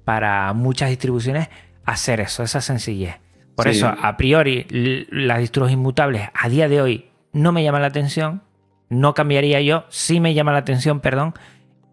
para 0.04 0.52
muchas 0.52 0.88
distribuciones, 0.90 1.48
hacer 1.84 2.20
eso, 2.20 2.42
esa 2.42 2.60
sencillez. 2.60 3.16
Por 3.54 3.64
Sí. 3.66 3.78
eso, 3.78 3.88
a 3.88 4.16
priori, 4.16 4.66
las 5.10 5.38
distros 5.38 5.70
inmutables 5.70 6.28
a 6.34 6.48
día 6.48 6.68
de 6.68 6.80
hoy 6.82 7.10
no 7.32 7.52
me 7.52 7.62
llaman 7.62 7.82
la 7.82 7.88
atención, 7.88 8.42
no 8.88 9.14
cambiaría 9.14 9.60
yo, 9.60 9.84
sí 9.88 10.20
me 10.20 10.34
llama 10.34 10.52
la 10.52 10.58
atención, 10.58 11.00
perdón, 11.00 11.34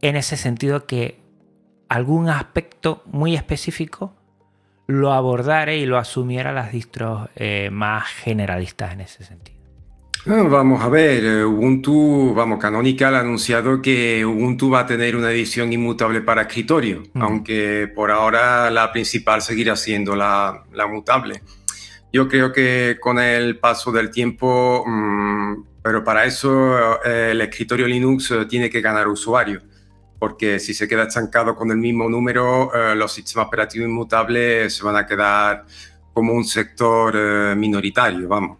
en 0.01 0.15
ese 0.15 0.35
sentido 0.37 0.85
que 0.85 1.21
algún 1.89 2.29
aspecto 2.29 3.03
muy 3.05 3.35
específico 3.35 4.15
lo 4.87 5.13
abordara 5.13 5.73
y 5.73 5.85
lo 5.85 5.97
asumiera 5.97 6.51
las 6.51 6.71
distros 6.71 7.29
eh, 7.35 7.69
más 7.71 8.05
generalistas 8.07 8.91
en 8.93 9.01
ese 9.01 9.23
sentido. 9.23 9.52
Ah, 10.25 10.43
Vamos 10.49 10.81
a 10.81 10.87
ver, 10.87 11.25
eh, 11.25 11.43
Ubuntu, 11.45 12.33
vamos, 12.33 12.57
Canonical 12.59 13.15
ha 13.15 13.19
anunciado 13.19 13.81
que 13.81 14.25
Ubuntu 14.25 14.69
va 14.69 14.81
a 14.81 14.85
tener 14.85 15.17
una 15.17 15.31
edición 15.31 15.73
inmutable 15.73 16.21
para 16.21 16.43
escritorio, 16.43 17.03
Mm. 17.13 17.21
aunque 17.21 17.91
por 17.93 18.09
ahora 18.09 18.69
la 18.71 18.91
principal 18.93 19.41
seguirá 19.41 19.75
siendo 19.75 20.15
la, 20.15 20.63
la 20.71 20.87
mutable. 20.87 21.41
Yo 22.13 22.27
creo 22.29 22.53
que 22.53 22.97
con 23.01 23.19
el 23.19 23.59
paso 23.59 23.91
del 23.91 24.11
tiempo, 24.11 24.85
mm, 24.87 25.65
pero 25.81 26.03
para 26.05 26.23
eso 26.25 27.01
eh, 27.03 27.31
el 27.31 27.41
escritorio 27.41 27.85
Linux 27.87 28.31
eh, 28.31 28.45
tiene 28.45 28.69
que 28.69 28.79
ganar 28.79 29.09
usuario, 29.09 29.61
porque 30.19 30.57
si 30.59 30.73
se 30.73 30.87
queda 30.87 31.03
estancado 31.03 31.53
con 31.55 31.69
el 31.71 31.77
mismo 31.77 32.07
número, 32.09 32.71
eh, 32.73 32.95
los 32.95 33.11
sistemas 33.11 33.47
operativos 33.47 33.89
inmutables 33.89 34.73
se 34.73 34.83
van 34.85 34.95
a 34.95 35.05
quedar 35.05 35.65
como 36.13 36.31
un 36.33 36.45
sector 36.45 37.13
eh, 37.17 37.55
minoritario, 37.57 38.25
vamos 38.29 38.59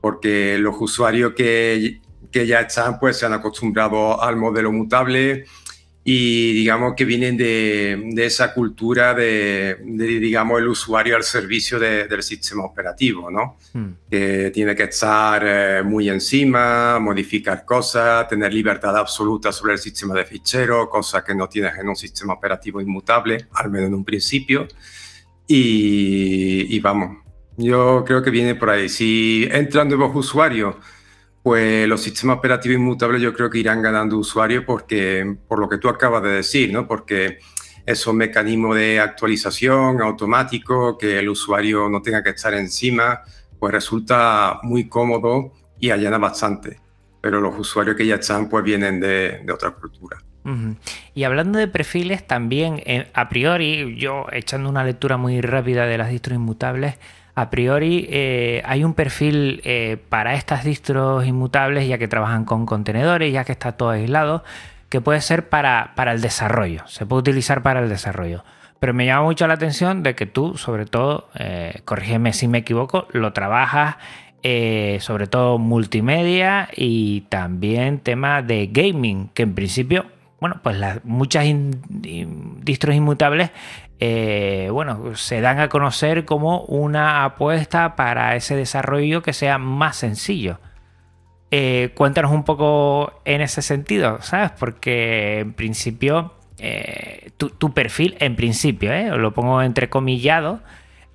porque 0.00 0.56
los 0.58 0.74
usuarios 0.80 1.32
que, 1.34 2.00
que 2.30 2.46
ya 2.46 2.60
están 2.60 2.98
pues 2.98 3.18
se 3.18 3.26
han 3.26 3.32
acostumbrado 3.32 4.22
al 4.22 4.36
modelo 4.36 4.72
mutable 4.72 5.44
y 6.02 6.54
digamos 6.54 6.94
que 6.96 7.04
vienen 7.04 7.36
de, 7.36 8.02
de 8.14 8.24
esa 8.24 8.54
cultura 8.54 9.12
de, 9.12 9.76
de, 9.84 10.06
digamos 10.18 10.58
el 10.58 10.68
usuario 10.68 11.14
al 11.14 11.22
servicio 11.22 11.78
de- 11.78 12.08
del 12.08 12.22
sistema 12.22 12.64
operativo, 12.64 13.30
¿no? 13.30 13.58
Mm. 13.74 13.88
Que 14.10 14.50
tiene 14.50 14.74
que 14.74 14.84
estar 14.84 15.42
eh, 15.44 15.82
muy 15.84 16.08
encima, 16.08 16.98
modificar 16.98 17.66
cosas, 17.66 18.26
tener 18.28 18.52
libertad 18.52 18.96
absoluta 18.96 19.52
sobre 19.52 19.74
el 19.74 19.78
sistema 19.78 20.14
de 20.14 20.24
ficheros, 20.24 20.88
cosas 20.88 21.22
que 21.22 21.34
no 21.34 21.46
tienes 21.50 21.78
en 21.78 21.86
un 21.90 21.96
sistema 21.96 22.32
operativo 22.32 22.80
inmutable, 22.80 23.46
al 23.52 23.70
menos 23.70 23.88
en 23.88 23.94
un 23.94 24.04
principio. 24.04 24.66
Y, 25.46 26.74
y 26.74 26.80
vamos, 26.80 27.19
yo 27.60 28.04
creo 28.06 28.22
que 28.22 28.30
viene 28.30 28.54
por 28.54 28.70
ahí. 28.70 28.88
Si 28.88 29.48
entran 29.50 29.88
nuevos 29.88 30.14
usuarios, 30.14 30.76
pues 31.42 31.88
los 31.88 32.02
sistemas 32.02 32.38
operativos 32.38 32.76
inmutables 32.78 33.22
yo 33.22 33.32
creo 33.34 33.50
que 33.50 33.58
irán 33.58 33.82
ganando 33.82 34.18
usuarios 34.18 34.64
porque, 34.64 35.36
por 35.48 35.58
lo 35.58 35.68
que 35.68 35.78
tú 35.78 35.88
acabas 35.88 36.22
de 36.22 36.30
decir, 36.30 36.72
¿no? 36.72 36.86
Porque 36.86 37.38
esos 37.86 38.14
mecanismos 38.14 38.76
de 38.76 39.00
actualización 39.00 40.00
automático, 40.02 40.98
que 40.98 41.18
el 41.18 41.28
usuario 41.28 41.88
no 41.88 42.02
tenga 42.02 42.22
que 42.22 42.30
estar 42.30 42.54
encima, 42.54 43.20
pues 43.58 43.72
resulta 43.72 44.60
muy 44.62 44.88
cómodo 44.88 45.52
y 45.78 45.90
allana 45.90 46.18
bastante. 46.18 46.80
Pero 47.20 47.40
los 47.40 47.58
usuarios 47.58 47.96
que 47.96 48.06
ya 48.06 48.16
están, 48.16 48.48
pues 48.48 48.64
vienen 48.64 49.00
de, 49.00 49.40
de 49.44 49.52
otra 49.52 49.70
cultura. 49.72 50.18
Y 51.14 51.24
hablando 51.24 51.58
de 51.58 51.68
perfiles, 51.68 52.26
también 52.26 52.82
eh, 52.86 53.08
a 53.12 53.28
priori, 53.28 53.96
yo 53.96 54.26
echando 54.32 54.70
una 54.70 54.82
lectura 54.84 55.16
muy 55.16 55.40
rápida 55.40 55.86
de 55.86 55.98
las 55.98 56.10
distros 56.10 56.36
inmutables, 56.36 56.96
a 57.40 57.48
priori 57.48 58.06
eh, 58.10 58.60
hay 58.66 58.84
un 58.84 58.92
perfil 58.92 59.62
eh, 59.64 59.96
para 60.10 60.34
estas 60.34 60.62
distros 60.62 61.26
inmutables, 61.26 61.88
ya 61.88 61.96
que 61.96 62.06
trabajan 62.06 62.44
con 62.44 62.66
contenedores, 62.66 63.32
ya 63.32 63.44
que 63.44 63.52
está 63.52 63.72
todo 63.72 63.88
aislado, 63.88 64.44
que 64.90 65.00
puede 65.00 65.22
ser 65.22 65.48
para, 65.48 65.92
para 65.96 66.12
el 66.12 66.20
desarrollo, 66.20 66.86
se 66.86 67.06
puede 67.06 67.20
utilizar 67.20 67.62
para 67.62 67.80
el 67.80 67.88
desarrollo. 67.88 68.44
Pero 68.78 68.92
me 68.92 69.06
llama 69.06 69.22
mucho 69.22 69.46
la 69.46 69.54
atención 69.54 70.02
de 70.02 70.14
que 70.14 70.26
tú, 70.26 70.58
sobre 70.58 70.84
todo, 70.84 71.30
eh, 71.34 71.80
corrígeme 71.86 72.34
si 72.34 72.46
me 72.46 72.58
equivoco, 72.58 73.08
lo 73.12 73.32
trabajas 73.32 73.96
sobre 75.00 75.26
todo 75.26 75.58
multimedia 75.58 76.70
y 76.74 77.22
también 77.28 77.98
tema 77.98 78.40
de 78.40 78.68
gaming, 78.68 79.28
que 79.34 79.42
en 79.42 79.54
principio, 79.54 80.06
bueno, 80.40 80.60
pues 80.62 80.78
las 80.78 81.04
muchas 81.04 81.44
distros 81.44 82.96
inmutables, 82.96 83.50
eh, 84.00 84.68
bueno, 84.72 85.14
se 85.14 85.40
dan 85.40 85.60
a 85.60 85.68
conocer 85.68 86.24
como 86.24 86.62
una 86.62 87.24
apuesta 87.24 87.96
para 87.96 88.34
ese 88.34 88.56
desarrollo 88.56 89.22
que 89.22 89.32
sea 89.32 89.58
más 89.58 89.96
sencillo. 89.96 90.58
Eh, 91.50 91.90
cuéntanos 91.94 92.32
un 92.32 92.44
poco 92.44 93.20
en 93.24 93.40
ese 93.40 93.60
sentido, 93.60 94.22
¿sabes? 94.22 94.52
Porque 94.58 95.40
en 95.40 95.52
principio 95.52 96.32
eh, 96.58 97.30
tu, 97.36 97.72
perfil, 97.72 98.16
en 98.20 98.36
principio, 98.36 99.16
lo 99.16 99.32
pongo 99.32 99.62
entrecomillado, 99.62 100.60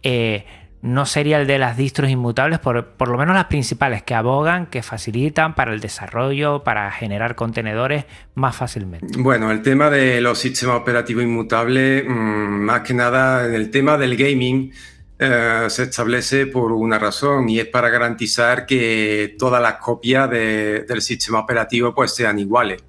eh, 0.04 0.46
no 0.86 1.08
sería 1.08 1.42
el 1.42 1.48
de 1.48 1.58
las 1.58 1.78
distros 1.78 2.12
inmutables, 2.12 2.60
por, 2.60 2.86
por, 2.90 3.10
lo 3.10 3.18
menos 3.18 3.34
las 3.34 3.46
principales, 3.46 4.04
que 4.04 4.14
abogan, 4.14 4.68
que 4.68 4.84
facilitan 4.84 5.56
para 5.56 5.74
el 5.74 5.80
desarrollo, 5.80 6.64
para 6.64 6.92
generar 6.92 7.34
contenedores 7.34 8.06
más 8.36 8.56
fácilmente. 8.56 9.08
Bueno, 9.18 9.52
el 9.52 9.64
tema 9.64 9.90
de 9.90 10.22
los 10.22 10.38
sistemas 10.38 10.76
operativos 10.78 11.24
inmutables, 11.24 12.06
mm, 12.08 12.12
más 12.12 12.82
que 12.82 12.94
nada 12.94 13.48
en 13.48 13.56
el 13.56 13.72
tema 13.72 13.98
del 13.98 14.16
gaming, 14.16 14.72
eh, 15.18 15.66
se 15.70 15.84
establece 15.84 16.46
por 16.46 16.72
una 16.72 17.00
razón 17.00 17.50
y 17.50 17.60
es 17.60 17.66
para 17.66 17.90
garantizar 17.90 18.68
que 18.68 19.36
todas 19.40 19.62
las 19.62 19.76
copias 19.76 20.30
del 20.30 21.02
sistema 21.02 21.40
operativo 21.40 21.96
pues 21.96 22.14
sean 22.14 22.38
iguales. 22.38 22.84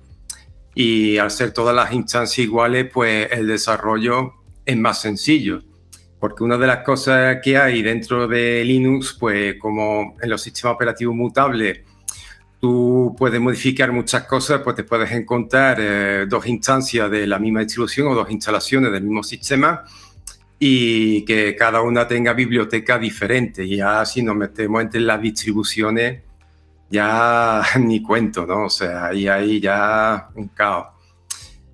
Y 0.74 1.16
al 1.16 1.30
ser 1.30 1.52
todas 1.52 1.74
las 1.74 1.92
instancias 1.92 2.40
iguales, 2.40 2.90
pues 2.92 3.28
el 3.32 3.46
desarrollo 3.46 4.34
es 4.66 4.76
más 4.76 5.00
sencillo. 5.00 5.62
Porque 6.26 6.42
una 6.42 6.58
de 6.58 6.66
las 6.66 6.78
cosas 6.78 7.38
que 7.40 7.56
hay 7.56 7.82
dentro 7.82 8.26
de 8.26 8.64
Linux, 8.64 9.16
pues 9.16 9.54
como 9.60 10.16
en 10.20 10.28
los 10.28 10.42
sistemas 10.42 10.74
operativos 10.74 11.14
mutables, 11.14 11.82
tú 12.60 13.14
puedes 13.16 13.40
modificar 13.40 13.92
muchas 13.92 14.24
cosas, 14.24 14.60
pues 14.64 14.74
te 14.74 14.82
puedes 14.82 15.12
encontrar 15.12 15.76
eh, 15.78 16.26
dos 16.28 16.44
instancias 16.48 17.08
de 17.12 17.28
la 17.28 17.38
misma 17.38 17.60
distribución 17.60 18.08
o 18.08 18.14
dos 18.16 18.28
instalaciones 18.28 18.90
del 18.90 19.04
mismo 19.04 19.22
sistema 19.22 19.84
y 20.58 21.24
que 21.24 21.54
cada 21.54 21.80
una 21.80 22.08
tenga 22.08 22.32
biblioteca 22.32 22.98
diferente. 22.98 23.64
Y 23.64 23.76
ya 23.76 24.04
si 24.04 24.24
nos 24.24 24.34
metemos 24.34 24.82
entre 24.82 25.02
las 25.02 25.20
distribuciones, 25.20 26.22
ya 26.90 27.62
ni 27.78 28.02
cuento, 28.02 28.44
¿no? 28.46 28.64
O 28.64 28.70
sea, 28.70 29.06
ahí 29.06 29.28
hay 29.28 29.60
ya 29.60 30.28
un 30.34 30.48
caos. 30.48 30.88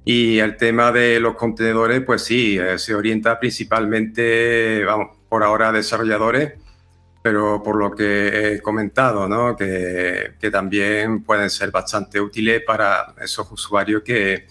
Y 0.05 0.39
el 0.39 0.57
tema 0.57 0.91
de 0.91 1.21
los 1.21 1.37
contenedores, 1.37 2.03
pues 2.05 2.25
sí, 2.25 2.59
eh, 2.59 2.79
se 2.79 2.95
orienta 2.95 3.39
principalmente, 3.39 4.85
vamos, 4.85 5.17
por 5.29 5.45
ahora 5.45 5.69
a 5.69 5.73
desarrolladores, 5.73 6.55
pero 7.23 7.63
por 7.63 7.77
lo 7.77 7.95
que 7.95 8.55
he 8.55 8.61
comentado, 8.61 9.29
¿no? 9.29 9.57
Que, 9.57 10.33
que 10.41 10.51
también 10.51 11.23
pueden 11.23 11.51
ser 11.51 11.71
bastante 11.71 12.21
útiles 12.21 12.63
para 12.67 13.15
esos 13.23 13.51
usuarios 13.53 14.03
que, 14.03 14.47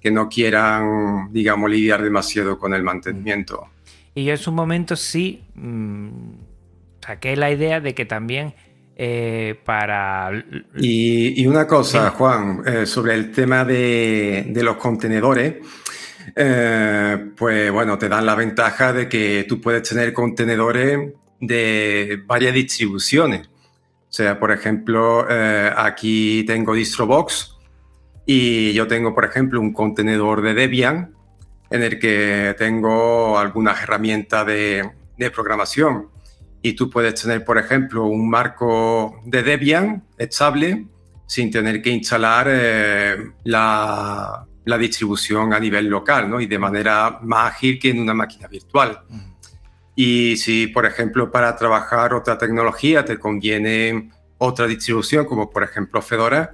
que 0.00 0.10
no 0.10 0.28
quieran, 0.28 1.32
digamos, 1.32 1.70
lidiar 1.70 2.02
demasiado 2.02 2.58
con 2.58 2.74
el 2.74 2.82
mantenimiento. 2.82 3.68
Y 4.14 4.24
yo 4.24 4.32
en 4.32 4.38
su 4.38 4.50
momento 4.50 4.96
sí 4.96 5.44
mm, 5.54 6.32
saqué 7.00 7.36
la 7.36 7.50
idea 7.50 7.80
de 7.80 7.94
que 7.94 8.04
también 8.04 8.54
eh, 9.02 9.58
para... 9.64 10.30
Y, 10.76 11.46
una 11.46 11.66
cosa, 11.66 12.10
Juan, 12.10 12.62
eh, 12.66 12.84
sobre 12.84 13.14
el 13.14 13.32
tema 13.32 13.64
de, 13.64 14.52
los 14.62 14.76
contenedores. 14.76 15.54
Eh, 16.36 17.30
pues 17.34 17.72
bueno, 17.72 17.96
te 17.96 18.10
dan 18.10 18.26
la 18.26 18.34
ventaja 18.34 18.92
de 18.92 19.08
que 19.08 19.46
tú 19.48 19.58
puedes 19.58 19.88
tener 19.88 20.12
contenedores 20.12 21.14
de 21.40 22.22
varias 22.26 22.52
distribuciones. 22.52 23.46
O 23.46 24.12
sea, 24.12 24.38
por 24.38 24.52
ejemplo, 24.52 25.26
aquí 25.76 26.44
tengo 26.46 26.74
DistroBox, 26.74 27.56
y 28.26 28.74
yo 28.74 28.86
tengo, 28.86 29.14
por 29.14 29.24
ejemplo, 29.24 29.62
un 29.62 29.72
contenedor 29.72 30.42
de 30.42 30.52
Debian 30.52 31.14
en 31.70 31.82
el 31.82 31.98
que 31.98 32.54
tengo 32.58 33.38
algunas 33.38 33.82
herramientas 33.82 34.46
de, 34.46 34.90
programación. 35.34 36.08
Y 36.62 36.74
tú 36.74 36.90
puedes 36.90 37.20
tener, 37.20 37.44
por 37.44 37.58
ejemplo, 37.58 38.04
un 38.04 38.28
marco 38.28 39.20
de 39.24 39.42
Debian 39.42 40.04
estable 40.18 40.86
sin 41.26 41.50
tener 41.50 41.80
que 41.80 41.90
instalar 41.90 42.48
eh, 42.50 43.16
la, 43.44 44.46
distribución 44.78 45.52
a 45.52 45.58
nivel 45.58 45.86
local 45.86 46.30
¿no? 46.30 46.40
y 46.40 46.46
de 46.46 46.58
manera 46.58 47.18
más 47.22 47.52
ágil 47.52 47.78
que 47.78 47.90
en 47.90 48.00
una 48.00 48.14
máquina 48.14 48.46
virtual. 48.46 49.00
Y 49.96 50.36
si, 50.36 50.68
por 50.68 50.86
ejemplo, 50.86 51.30
para 51.30 51.54
trabajar 51.56 52.14
otra 52.14 52.38
tecnología 52.38 53.04
te 53.04 53.18
conviene 53.18 54.10
otra 54.38 54.66
distribución, 54.66 55.24
como 55.24 55.50
por 55.50 55.62
ejemplo 55.62 56.00
Fedora, 56.02 56.52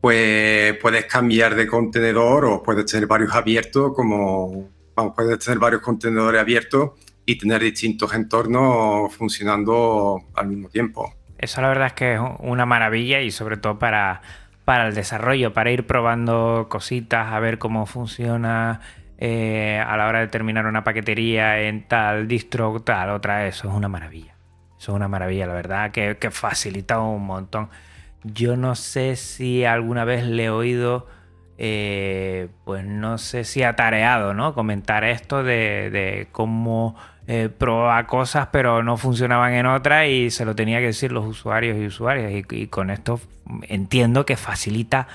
pues 0.00 0.76
puedes 0.78 1.04
cambiar 1.06 1.54
de 1.54 1.66
contenedor 1.66 2.44
o 2.44 2.62
puedes 2.62 2.86
tener 2.86 3.06
varios 3.06 3.34
abiertos, 3.34 3.92
como 3.94 4.70
vamos, 4.94 5.14
puedes 5.14 5.38
tener 5.38 5.58
varios 5.58 5.82
contenedores 5.82 6.40
abiertos 6.40 6.90
y 7.28 7.36
tener 7.36 7.60
distintos 7.60 8.14
entornos 8.14 9.14
funcionando 9.14 10.18
al 10.34 10.48
mismo 10.48 10.70
tiempo. 10.70 11.14
Eso 11.36 11.60
la 11.60 11.68
verdad 11.68 11.88
es 11.88 11.92
que 11.92 12.14
es 12.14 12.20
una 12.38 12.64
maravilla 12.64 13.20
y 13.20 13.30
sobre 13.30 13.58
todo 13.58 13.78
para, 13.78 14.22
para 14.64 14.88
el 14.88 14.94
desarrollo, 14.94 15.52
para 15.52 15.70
ir 15.70 15.86
probando 15.86 16.68
cositas, 16.70 17.30
a 17.30 17.38
ver 17.38 17.58
cómo 17.58 17.84
funciona 17.84 18.80
eh, 19.18 19.78
a 19.86 19.94
la 19.98 20.08
hora 20.08 20.20
de 20.20 20.28
terminar 20.28 20.64
una 20.64 20.84
paquetería 20.84 21.60
en 21.60 21.86
tal 21.86 22.28
distro, 22.28 22.80
tal, 22.80 23.10
otra, 23.10 23.46
eso 23.46 23.68
es 23.68 23.74
una 23.74 23.88
maravilla. 23.88 24.34
Eso 24.78 24.92
es 24.92 24.96
una 24.96 25.08
maravilla, 25.08 25.46
la 25.46 25.52
verdad, 25.52 25.90
que, 25.90 26.16
que 26.16 26.30
facilita 26.30 26.98
un 27.00 27.26
montón. 27.26 27.68
Yo 28.24 28.56
no 28.56 28.74
sé 28.74 29.16
si 29.16 29.66
alguna 29.66 30.04
vez 30.04 30.24
le 30.24 30.46
he 30.46 30.50
oído, 30.50 31.06
eh, 31.60 32.48
pues 32.64 32.84
no 32.84 33.18
sé 33.18 33.42
si 33.42 33.64
atareado, 33.64 34.32
¿no? 34.32 34.54
Comentar 34.54 35.02
esto 35.02 35.42
de, 35.42 36.28
cómo 36.30 36.94
eh, 37.28 37.48
probaba 37.48 38.06
cosas 38.06 38.48
pero 38.50 38.82
no 38.82 38.96
funcionaban 38.96 39.52
en 39.52 39.66
otras 39.66 40.08
y 40.08 40.30
se 40.30 40.44
lo 40.44 40.56
tenía 40.56 40.78
que 40.80 40.86
decir 40.86 41.12
los 41.12 41.24
usuarios 41.26 41.78
y 41.78 41.86
usuarias. 41.86 42.32
Y, 42.50 42.66
con 42.66 42.90
esto 42.90 43.20
entiendo 43.68 44.26
que 44.26 44.36
facilita 44.36 45.06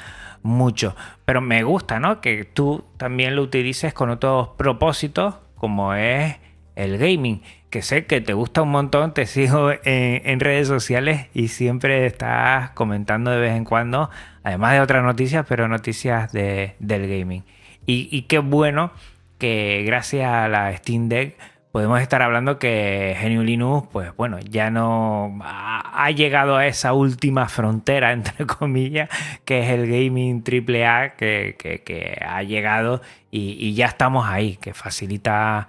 mucho. 0.44 0.96
Pero 1.26 1.42
me 1.42 1.64
gusta, 1.64 2.00
¿no? 2.00 2.22
Que 2.22 2.46
tú 2.46 2.86
también 2.98 3.36
lo 3.36 3.42
utilices 3.42 3.94
con 3.94 4.10
otros 4.10 4.50
propósitos 4.58 5.36
como 5.56 5.94
es 5.94 6.38
el 6.76 6.98
gaming 6.98 7.42
que 7.74 7.82
sé 7.82 8.06
que 8.06 8.22
te 8.22 8.34
gusta 8.34 8.62
un 8.62 8.70
montón, 8.70 9.16
te 9.16 9.26
sigo 9.26 9.72
en, 9.84 10.40
redes 10.40 10.68
sociales 10.68 11.26
y 11.34 11.48
siempre 11.48 12.06
estás 12.06 12.70
comentando 12.70 13.32
de 13.32 13.40
vez 13.40 13.54
en 13.54 13.66
cuando, 13.66 14.12
además 14.44 14.74
de 14.74 14.82
otras 14.82 15.04
noticias, 15.04 15.44
pero 15.50 15.68
noticias 15.68 16.32
de, 16.32 16.76
del 16.78 17.08
gaming. 17.08 17.44
Y, 17.88 18.22
qué 18.24 18.38
bueno 18.38 18.92
que 19.40 19.82
gracias 19.88 20.32
a 20.32 20.48
la 20.50 20.78
Steam 20.78 21.10
Deck 21.10 21.36
podemos 21.74 22.00
estar 22.02 22.22
hablando 22.22 22.60
que 22.60 23.18
GNU 23.20 23.42
Linux, 23.42 23.88
pues 23.92 24.16
bueno, 24.16 24.38
ya 24.40 24.70
no 24.70 25.40
ha, 25.42 26.12
llegado 26.12 26.56
a 26.56 26.68
esa 26.68 26.94
última 26.94 27.50
frontera, 27.50 28.12
entre 28.14 28.46
comillas, 28.46 29.10
que 29.44 29.62
es 29.62 29.70
el 29.72 29.88
gaming 29.88 30.44
AAA, 30.46 31.16
que, 31.16 31.56
que, 31.58 32.24
ha 32.24 32.44
llegado 32.44 33.02
y, 33.32 33.58
y 33.60 33.74
ya 33.74 33.88
estamos 33.88 34.28
ahí, 34.28 34.58
que 34.58 34.76
facilita 34.76 35.68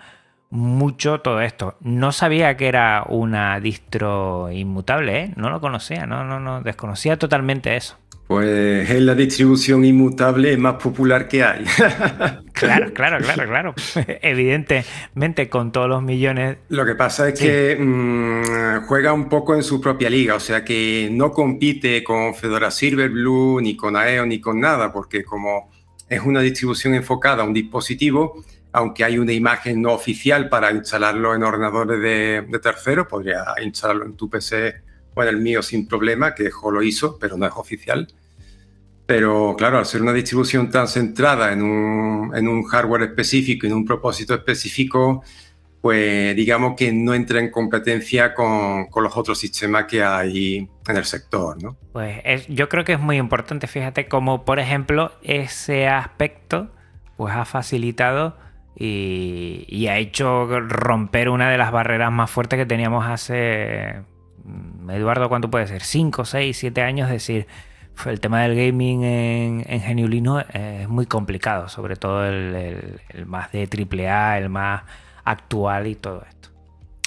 mucho 0.50 1.22
todo 1.22 1.40
esto. 1.40 1.78
No 1.80 2.12
sabía 2.12 2.54
que 2.58 2.68
era 2.68 3.04
una 3.08 3.58
distro 3.58 4.50
inmutable, 4.52 5.20
¿eh? 5.22 5.32
no 5.36 5.48
lo 5.48 5.62
conocía, 5.62 6.06
no, 6.06 6.22
no, 6.22 6.38
no, 6.38 6.60
desconocía 6.60 7.18
totalmente 7.18 7.76
eso. 7.76 7.96
Pues 8.26 8.88
es 8.88 9.02
la 9.02 9.14
distribución 9.14 9.84
inmutable 9.84 10.56
más 10.56 10.74
popular 10.82 11.28
que 11.28 11.44
hay. 11.44 11.64
claro, 12.54 12.92
claro, 12.94 13.18
claro, 13.18 13.46
claro. 13.46 13.74
Evidentemente, 14.22 15.50
con 15.50 15.72
todos 15.72 15.90
los 15.90 16.02
millones. 16.02 16.56
Lo 16.70 16.86
que 16.86 16.94
pasa 16.94 17.28
es 17.28 17.38
que 17.38 17.76
mm, 17.78 18.86
juega 18.86 19.12
un 19.12 19.28
poco 19.28 19.54
en 19.54 19.62
su 19.62 19.78
propia 19.78 20.08
liga, 20.08 20.36
o 20.36 20.40
sea 20.40 20.64
que 20.64 21.10
no 21.12 21.32
compite 21.32 22.02
con 22.02 22.34
Fedora 22.34 22.70
Silverblue, 22.70 23.60
ni 23.60 23.76
con 23.76 23.94
AEO, 23.94 24.24
ni 24.24 24.40
con 24.40 24.58
nada, 24.58 24.90
porque 24.90 25.22
como 25.22 25.70
es 26.08 26.20
una 26.22 26.40
distribución 26.40 26.94
enfocada 26.94 27.42
a 27.42 27.46
un 27.46 27.52
dispositivo, 27.52 28.42
aunque 28.72 29.04
hay 29.04 29.18
una 29.18 29.32
imagen 29.32 29.82
no 29.82 29.92
oficial 29.92 30.48
para 30.48 30.70
instalarlo 30.70 31.34
en 31.34 31.42
ordenadores 31.42 32.00
de, 32.00 32.46
de 32.48 32.58
terceros, 32.58 33.06
podría 33.06 33.44
instalarlo 33.62 34.06
en 34.06 34.16
tu 34.16 34.30
PC 34.30 34.93
o 35.14 35.22
en 35.22 35.28
el 35.28 35.38
mío 35.38 35.62
sin 35.62 35.86
problema, 35.86 36.34
que 36.34 36.50
Jo 36.50 36.70
lo 36.70 36.82
hizo, 36.82 37.18
pero 37.18 37.36
no 37.36 37.46
es 37.46 37.52
oficial. 37.54 38.08
Pero 39.06 39.54
claro, 39.56 39.78
al 39.78 39.86
ser 39.86 40.02
una 40.02 40.12
distribución 40.12 40.70
tan 40.70 40.88
centrada 40.88 41.52
en 41.52 41.62
un, 41.62 42.34
en 42.34 42.48
un 42.48 42.64
hardware 42.64 43.02
específico, 43.02 43.66
en 43.66 43.74
un 43.74 43.84
propósito 43.84 44.34
específico, 44.34 45.22
pues 45.82 46.34
digamos 46.34 46.74
que 46.74 46.90
no 46.92 47.12
entra 47.12 47.38
en 47.40 47.50
competencia 47.50 48.32
con, 48.32 48.86
con, 48.86 49.04
los 49.04 49.14
otros 49.14 49.38
sistemas 49.38 49.84
que 49.84 50.02
hay 50.02 50.66
en 50.88 50.96
el 50.96 51.04
sector, 51.04 51.62
¿no? 51.62 51.76
Pues 51.92 52.46
yo 52.48 52.70
creo 52.70 52.84
que 52.84 52.94
es 52.94 53.00
muy 53.00 53.18
importante, 53.18 53.66
fíjate, 53.66 54.08
como 54.08 54.46
por 54.46 54.58
ejemplo 54.58 55.12
ese 55.22 55.86
aspecto 55.86 56.70
pues 57.18 57.34
ha 57.34 57.44
facilitado 57.44 58.36
y, 58.76 59.86
ha 59.86 59.98
hecho 59.98 60.46
romper 60.60 61.28
una 61.28 61.50
de 61.50 61.58
las 61.58 61.70
barreras 61.70 62.10
más 62.10 62.30
fuertes 62.30 62.58
que 62.58 62.66
teníamos 62.66 63.06
hace, 63.06 64.02
Eduardo, 64.90 65.28
¿cuánto 65.28 65.50
puede 65.50 65.66
ser? 65.66 65.82
5, 65.82 66.24
6, 66.24 66.56
7 66.56 66.82
años, 66.82 67.06
es 67.08 67.14
decir, 67.14 67.46
el 68.06 68.20
tema 68.20 68.42
del 68.42 68.54
gaming 68.54 69.02
en, 69.04 69.64
en 69.66 69.80
Geniulino 69.80 70.40
es 70.40 70.88
muy 70.88 71.06
complicado, 71.06 71.68
sobre 71.68 71.96
todo 71.96 72.26
el, 72.26 73.00
más 73.26 73.50
de 73.52 73.68
AAA, 73.68 74.38
el 74.38 74.50
más 74.50 74.82
actual 75.24 75.86
y 75.86 75.94
todo 75.94 76.22
esto. 76.28 76.50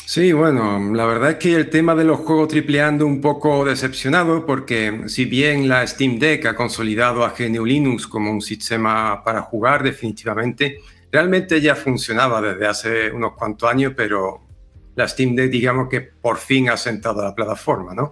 Sí, 0.05 0.31
bueno, 0.31 0.79
la 0.93 1.05
verdad 1.05 1.31
es 1.31 1.35
que 1.35 1.53
el 1.53 1.69
tema 1.69 1.93
de 1.93 2.05
los 2.05 2.19
juegos 2.19 2.47
triple 2.47 2.81
ando 2.81 3.05
un 3.05 3.19
poco 3.19 3.65
decepcionado 3.65 4.45
porque 4.45 5.03
si 5.07 5.25
bien 5.25 5.67
la 5.67 5.85
Steam 5.85 6.17
Deck 6.17 6.45
ha 6.45 6.55
consolidado 6.55 7.25
a 7.25 7.33
GNU 7.37 7.65
Linux 7.65 8.07
como 8.07 8.31
un 8.31 8.41
sistema 8.41 9.21
para 9.23 9.41
jugar 9.41 9.83
definitivamente, 9.83 10.79
realmente 11.11 11.59
ya 11.59 11.75
funcionaba 11.75 12.41
desde 12.41 12.65
hace 12.65 13.11
unos 13.11 13.33
cuantos 13.33 13.69
años, 13.69 13.93
pero 13.97 14.46
la 14.97 15.07
Steam 15.07 15.35
Deck 15.35 15.49
digamos 15.49 15.87
que 15.87 16.01
por 16.01 16.37
fin 16.37 16.69
ha 16.69 16.75
sentado 16.75 17.23
la 17.23 17.33
plataforma, 17.33 17.93
¿no? 17.93 18.11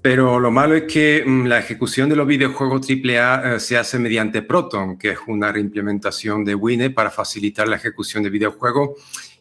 Pero 0.00 0.40
lo 0.40 0.50
malo 0.50 0.74
es 0.74 0.84
que 0.84 1.24
mm, 1.26 1.46
la 1.46 1.58
ejecución 1.58 2.08
de 2.08 2.16
los 2.16 2.26
videojuegos 2.26 2.86
AAA 2.88 3.56
eh, 3.56 3.60
se 3.60 3.76
hace 3.76 3.98
mediante 3.98 4.40
Proton, 4.42 4.96
que 4.96 5.10
es 5.10 5.18
una 5.26 5.52
reimplementación 5.52 6.44
de 6.44 6.54
Wine 6.54 6.90
para 6.90 7.10
facilitar 7.10 7.68
la 7.68 7.76
ejecución 7.76 8.22
de 8.22 8.30
videojuegos 8.30 8.90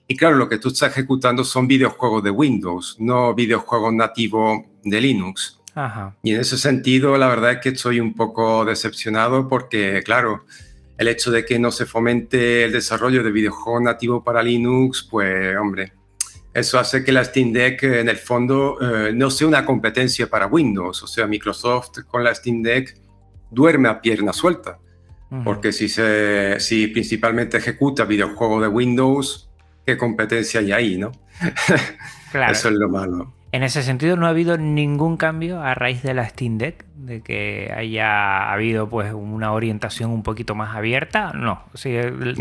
y 0.07 0.15
claro, 0.15 0.37
lo 0.37 0.47
que 0.47 0.57
tú 0.57 0.69
estás 0.69 0.91
ejecutando 0.91 1.43
son 1.43 1.67
videojuegos 1.67 2.23
de 2.23 2.31
Windows, 2.31 2.95
no 2.99 3.35
videojuegos 3.35 3.93
nativos 3.93 4.61
de 4.83 5.01
Linux. 5.01 5.59
Y 6.23 6.33
en 6.33 6.41
ese 6.41 6.57
sentido, 6.57 7.17
la 7.17 7.27
verdad 7.27 7.51
es 7.51 7.57
que 7.59 7.69
estoy 7.69 7.99
un 7.99 8.15
poco 8.15 8.65
decepcionado 8.65 9.47
porque, 9.47 10.01
claro, 10.03 10.45
el 10.97 11.07
hecho 11.07 11.29
de 11.29 11.45
que 11.45 11.59
no 11.59 11.71
se 11.71 11.85
fomente 11.85 12.63
el 12.63 12.71
desarrollo 12.71 13.21
de 13.21 13.31
videojuegos 13.31 13.83
nativos 13.83 14.23
para 14.23 14.41
Linux, 14.41 15.07
pues, 15.11 15.55
hombre, 15.55 15.93
eso 16.57 16.79
hace 16.79 17.03
que 17.03 17.11
la 17.11 17.23
Steam 17.23 17.53
Deck, 17.53 17.83
en 17.83 18.09
el 18.09 18.17
fondo, 18.17 18.79
eh, 18.81 19.11
no 19.13 19.29
sea 19.29 19.47
una 19.47 19.63
competencia 19.63 20.27
para 20.27 20.47
Windows. 20.47 21.03
O 21.03 21.07
sea, 21.07 21.27
Microsoft 21.27 21.99
con 22.07 22.23
la 22.23 22.33
Steam 22.33 22.63
Deck 22.63 22.97
duerme 23.51 23.89
a 23.89 24.01
pierna 24.01 24.33
suelta. 24.33 24.79
Porque 25.43 25.71
si, 25.71 25.87
se, 25.87 26.59
si 26.59 26.87
principalmente 26.87 27.57
ejecuta 27.57 28.05
videojuegos 28.05 28.61
de 28.61 28.69
Windows, 28.69 29.51
qué 29.85 29.97
competencia 29.97 30.61
hay 30.61 30.71
ahí, 30.71 30.97
¿no? 30.97 31.11
Claro. 32.31 32.51
Eso 32.51 32.67
es 32.67 32.75
lo 32.75 32.89
malo. 32.89 33.33
En 33.51 33.63
ese 33.63 33.81
sentido, 33.81 34.17
¿no 34.17 34.25
ha 34.25 34.29
habido 34.29 34.57
ningún 34.57 35.15
cambio 35.15 35.61
a 35.61 35.73
raíz 35.73 36.03
de 36.03 36.13
la 36.13 36.27
Steam 36.27 36.57
Deck? 36.57 36.85
¿De 36.95 37.21
que 37.21 37.71
haya 37.75 38.51
habido 38.51 38.89
pues 38.89 39.13
una 39.13 39.53
orientación 39.53 40.11
un 40.11 40.21
poquito 40.21 40.53
más 40.53 40.75
abierta? 40.75 41.31
No, 41.33 41.63
sí, 41.73 41.95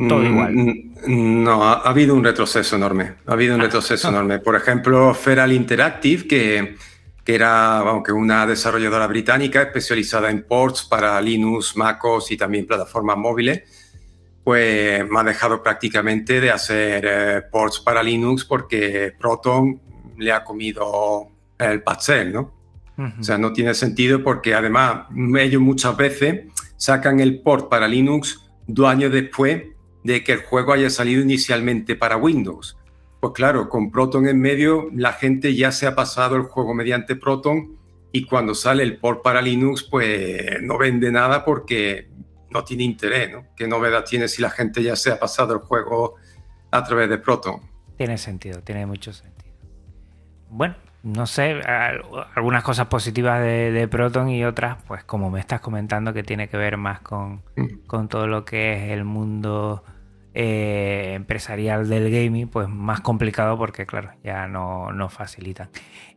todo 0.08 0.18
mm, 0.18 0.26
igual. 0.26 0.52
Mm, 0.54 1.44
no, 1.44 1.62
ha, 1.62 1.74
habido 1.82 2.14
un 2.14 2.24
retroceso 2.24 2.74
enorme. 2.74 3.14
Ha 3.26 3.32
habido 3.34 3.54
un 3.54 3.60
ah, 3.60 3.64
retroceso 3.64 4.08
enorme. 4.10 4.40
Por 4.40 4.56
ejemplo, 4.56 5.14
Feral 5.14 5.52
Interactive, 5.52 6.26
que, 6.26 6.76
que 7.22 7.34
era 7.34 7.78
aunque 7.78 8.10
una 8.10 8.44
desarrolladora 8.44 9.06
británica 9.06 9.62
especializada 9.62 10.28
en 10.30 10.42
ports 10.42 10.82
para 10.82 11.20
Linux, 11.20 11.76
MacOS 11.76 12.32
y 12.32 12.36
también 12.36 12.66
plataformas 12.66 13.16
móviles, 13.16 13.62
pues 14.42 15.08
me 15.08 15.20
ha 15.20 15.22
dejado 15.22 15.62
prácticamente 15.62 16.40
de 16.40 16.50
hacer 16.50 17.04
eh, 17.08 17.42
ports 17.50 17.78
para 17.78 18.02
Linux 18.02 18.44
porque 18.44 19.12
Proton 19.18 19.85
le 20.16 20.32
ha 20.32 20.44
comido 20.44 21.28
el 21.58 21.82
pastel, 21.82 22.32
¿no? 22.32 22.54
O 23.20 23.22
sea, 23.22 23.36
no 23.36 23.52
tiene 23.52 23.74
sentido 23.74 24.22
porque 24.22 24.54
además 24.54 25.06
ellos 25.38 25.60
muchas 25.60 25.96
veces 25.98 26.46
sacan 26.76 27.20
el 27.20 27.42
port 27.42 27.68
para 27.68 27.86
Linux 27.86 28.48
dos 28.66 28.88
años 28.88 29.12
después 29.12 29.64
de 30.02 30.24
que 30.24 30.32
el 30.32 30.42
juego 30.42 30.72
haya 30.72 30.88
salido 30.88 31.20
inicialmente 31.20 31.94
para 31.94 32.16
Windows. 32.16 32.78
Pues 33.20 33.32
claro, 33.34 33.68
con 33.68 33.90
Proton 33.90 34.28
en 34.28 34.40
medio, 34.40 34.88
la 34.94 35.12
gente 35.12 35.54
ya 35.54 35.72
se 35.72 35.86
ha 35.86 35.94
pasado 35.94 36.36
el 36.36 36.42
juego 36.42 36.74
mediante 36.74 37.16
Proton 37.16 37.76
y 38.12 38.24
cuando 38.24 38.54
sale 38.54 38.82
el 38.82 38.98
port 38.98 39.22
para 39.22 39.42
Linux, 39.42 39.82
pues 39.82 40.62
no 40.62 40.78
vende 40.78 41.12
nada 41.12 41.44
porque 41.44 42.08
no 42.50 42.64
tiene 42.64 42.84
interés, 42.84 43.30
¿no? 43.30 43.46
¿Qué 43.56 43.66
novedad 43.66 44.04
tiene 44.04 44.28
si 44.28 44.40
la 44.40 44.50
gente 44.50 44.82
ya 44.82 44.96
se 44.96 45.10
ha 45.10 45.18
pasado 45.18 45.54
el 45.54 45.60
juego 45.60 46.14
a 46.70 46.82
través 46.84 47.10
de 47.10 47.18
Proton? 47.18 47.60
Tiene 47.98 48.16
sentido, 48.16 48.62
tiene 48.62 48.86
mucho 48.86 49.12
sentido. 49.12 49.45
Bueno, 50.56 50.74
no 51.02 51.26
sé, 51.26 51.60
algunas 52.34 52.64
cosas 52.64 52.86
positivas 52.86 53.42
de, 53.42 53.86
Proton 53.90 54.30
y 54.30 54.42
otras, 54.42 54.78
pues 54.86 55.04
como 55.04 55.30
me 55.30 55.38
estás 55.38 55.60
comentando, 55.60 56.14
que 56.14 56.22
tiene 56.22 56.48
que 56.48 56.56
ver 56.56 56.78
más 56.78 57.00
con, 57.00 57.42
mm. 57.56 57.86
con 57.86 58.08
todo 58.08 58.26
lo 58.26 58.46
que 58.46 58.72
es 58.72 58.90
el 58.90 59.04
mundo 59.04 59.84
eh, 60.38 61.12
empresarial 61.14 61.88
del 61.88 62.10
gaming, 62.10 62.48
pues 62.48 62.68
más 62.68 63.00
complicado 63.00 63.56
porque, 63.56 63.86
claro, 63.86 64.12
ya 64.24 64.46
no, 64.46 64.92
no 64.92 65.08
facilitan. 65.08 65.68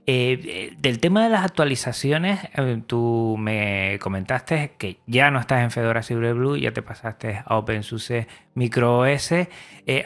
Eh, 0.05 0.39
eh, 0.43 0.73
del 0.77 0.99
tema 0.99 1.23
de 1.23 1.29
las 1.29 1.45
actualizaciones, 1.45 2.39
tú 2.87 3.35
me 3.37 3.99
comentaste 4.01 4.73
que 4.77 4.99
ya 5.05 5.31
no 5.31 5.39
estás 5.39 5.63
en 5.63 5.71
Fedora 5.71 6.01
Silverblue, 6.01 6.59
ya 6.59 6.71
te 6.71 6.81
pasaste 6.81 7.43
a 7.45 7.57
OpenSUSE 7.57 8.27
MicroOS, 8.55 9.33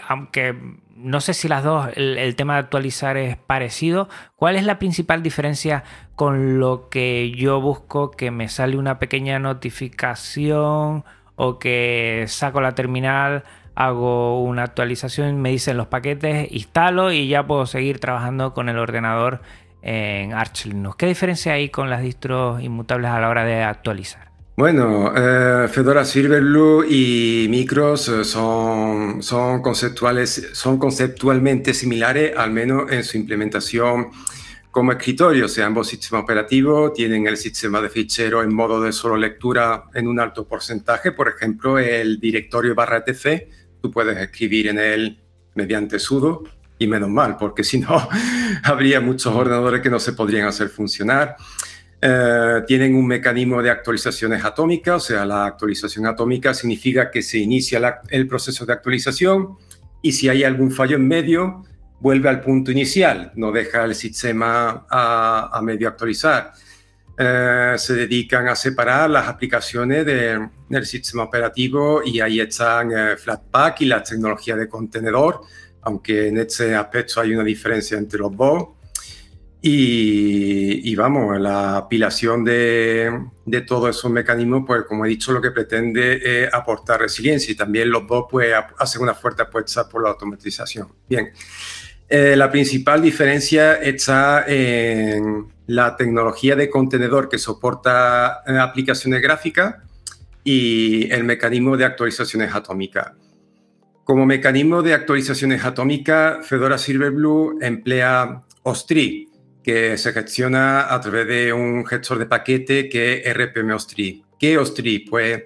aunque 0.08 0.56
no 1.04 1.22
sé 1.22 1.34
si 1.34 1.48
las 1.48 1.64
dos, 1.64 1.90
el, 1.96 2.36
tema 2.36 2.54
de 2.54 2.60
actualizar 2.60 3.18
es 3.18 3.38
parecido. 3.38 4.10
¿Cuál 4.36 4.56
es 4.56 4.64
la 4.64 4.80
principal 4.80 5.22
diferencia 5.22 5.84
con 6.16 6.60
lo 6.60 6.90
que 6.90 7.32
yo 7.32 7.62
busco 7.62 8.12
que 8.12 8.32
me 8.32 8.50
sale 8.50 8.78
una 8.78 9.00
pequeña 9.00 9.38
notificación 9.40 11.04
o 11.36 11.60
que 11.60 12.26
saco 12.28 12.62
la 12.62 12.74
terminal? 12.76 13.44
hago 13.76 14.44
una 14.44 14.64
actualización, 14.64 15.42
me 15.42 15.50
dicen 15.50 15.78
los 15.78 15.88
paquetes, 15.88 16.52
instalo 16.52 17.12
y 17.12 17.28
ya 17.28 17.48
puedo 17.48 17.66
seguir 17.66 18.00
trabajando 18.00 18.54
con 18.54 18.70
el 18.70 18.78
ordenador 18.78 19.42
en 19.82 20.34
Arch 20.34 20.66
Linux. 20.66 20.96
¿Qué 20.96 21.08
diferencia 21.08 21.54
hay 21.54 21.70
con 21.70 21.90
las 21.90 22.02
distros 22.02 22.62
inmutables 22.62 23.10
a 23.10 23.20
la 23.20 23.30
hora 23.30 23.44
de 23.44 23.64
actualizar? 23.64 24.33
Bueno, 24.56 25.12
eh, 25.16 25.68
Fedora 25.68 26.06
Silverblue 26.06 26.86
y 26.88 27.48
Micros 27.50 28.08
eh, 28.08 28.24
son, 28.24 29.24
son, 29.24 29.64
conceptuales, 29.64 30.50
son 30.54 30.78
conceptualmente 30.78 31.74
similares, 31.74 32.38
al 32.38 32.52
menos 32.52 32.92
en 32.92 33.04
su 33.04 33.18
implementación 33.18 34.12
como 34.70 34.92
escritorio. 34.92 35.46
O 35.46 35.48
sea, 35.48 35.66
ambos 35.66 35.88
sistemas 35.88 36.24
operativos 36.24 36.94
tienen 36.94 37.26
el 37.26 37.38
sistema 37.38 37.82
de 37.82 37.90
fichero 37.90 38.44
en 38.44 38.54
modo 38.54 38.80
de 38.80 38.92
solo 38.92 39.18
lectura 39.18 39.86
en 39.94 40.08
un 40.08 40.20
alto 40.20 40.48
porcentaje. 40.48 41.12
Por 41.14 41.30
ejemplo, 41.30 41.80
el 41.80 42.20
directorio 42.20 42.76
barra 42.76 43.04
etc 43.06 43.48
tú 43.84 43.92
puedes 43.92 44.18
escribir 44.18 44.70
en 44.70 44.80
él 44.80 45.20
mediante 45.56 46.00
sudo 46.00 46.44
y 46.80 46.88
menos 46.88 47.10
mal, 47.10 47.36
porque 47.36 47.66
si 47.66 47.80
no, 47.80 48.08
habría 48.64 49.02
muchos 49.02 49.36
ordenadores 49.36 49.82
que 49.82 49.90
no 49.90 50.00
se 50.00 50.14
podrían 50.14 50.48
hacer 50.48 50.70
funcionar. 50.70 51.36
Eh, 52.06 52.64
tienen 52.68 52.96
un 52.96 53.08
mecanismo 53.08 53.62
de 53.62 53.70
actualizaciones 53.70 54.44
atómicas, 54.44 54.96
o 54.96 55.00
sea, 55.00 55.26
la 55.26 55.46
actualización 55.46 56.06
atómica 56.06 56.54
significa 56.54 57.10
que 57.10 57.22
se 57.22 57.38
inicia 57.38 58.02
el 58.10 58.28
proceso 58.28 58.66
de 58.66 58.74
actualización 58.74 59.56
y 60.02 60.12
si 60.12 60.28
hay 60.28 60.44
algún 60.44 60.70
fallo 60.70 60.98
en 60.98 61.08
medio, 61.08 61.64
vuelve 62.02 62.28
al 62.28 62.42
punto 62.42 62.72
inicial, 62.72 63.32
no 63.36 63.54
deja 63.54 63.86
el 63.86 63.96
sistema 63.96 64.86
a, 64.90 65.58
a 65.58 65.62
medio 65.62 65.88
actualizar. 65.88 66.52
Eh, 67.18 67.76
se 67.78 67.94
dedican 67.94 68.50
a 68.50 68.56
separar 68.56 69.10
las 69.10 69.30
aplicaciones 69.30 70.06
del 70.06 70.86
sistema 70.86 71.24
operativo 71.24 72.02
y 72.04 72.20
ahí 72.20 72.42
están 72.42 72.92
eh, 72.92 73.16
Flatpak 73.16 73.80
y 73.80 73.86
la 73.86 74.04
tecnología 74.04 74.58
de 74.58 74.68
contenedor, 74.68 75.40
aunque 75.84 76.28
en 76.28 76.40
este 76.40 76.76
aspecto 76.76 77.22
hay 77.22 77.34
una 77.34 77.46
diferencia 77.46 77.98
entre 77.98 78.20
los 78.20 78.36
dos. 78.36 78.64
Y, 79.66 80.94
vamos, 80.96 81.40
la 81.40 81.78
apilación 81.78 82.44
de, 82.44 83.28
de, 83.46 83.62
todos 83.62 83.96
esos 83.96 84.12
mecanismos, 84.12 84.66
pues 84.68 84.84
como 84.84 85.06
he 85.06 85.10
dicho, 85.10 85.32
lo 85.32 85.42
que 85.42 85.52
pretende 85.52 86.44
es 86.44 86.54
aportar 86.54 87.00
resiliencia 87.00 87.54
y 87.54 87.56
también 87.56 87.90
los 87.90 88.06
dos 88.06 88.26
pues 88.30 88.54
hacen 88.78 89.02
una 89.02 89.14
fuerte 89.14 89.44
apuesta 89.44 89.88
por 89.88 90.04
la 90.04 90.10
automatización. 90.10 90.90
Bien, 91.08 91.32
eh, 92.10 92.36
la 92.36 92.52
principal 92.52 93.02
diferencia 93.02 93.76
está 93.76 94.44
en 94.48 95.48
la 95.68 95.96
tecnología 95.96 96.58
de 96.58 96.70
contenedor 96.70 97.30
que 97.30 97.38
soporta 97.38 98.44
eh, 98.46 98.58
aplicaciones 98.58 99.22
gráficas 99.22 99.78
y 100.44 101.10
el 101.10 101.24
mecanismo 101.24 101.78
de 101.78 101.86
actualizaciones 101.86 102.54
atómicas. 102.54 103.14
Como 104.04 104.26
mecanismo 104.26 104.82
de 104.82 104.94
actualizaciones 104.94 105.64
atómicas, 105.64 106.46
Fedora 106.46 106.78
Silverblue 106.78 107.58
emplea 107.62 108.44
OSTRI, 108.64 109.30
que 109.64 109.98
se 109.98 110.12
gestiona 110.14 110.94
a 110.94 111.00
través 111.00 111.28
de 111.28 111.54
un 111.54 111.86
gestor 111.86 112.20
de 112.20 112.26
paquete 112.26 112.90
que 112.90 113.24
es 113.26 113.34
RPM 113.34 113.72
OSTRI. 113.74 114.24
¿Qué 114.38 114.58
OSTRI? 114.58 115.00
Pues 115.00 115.44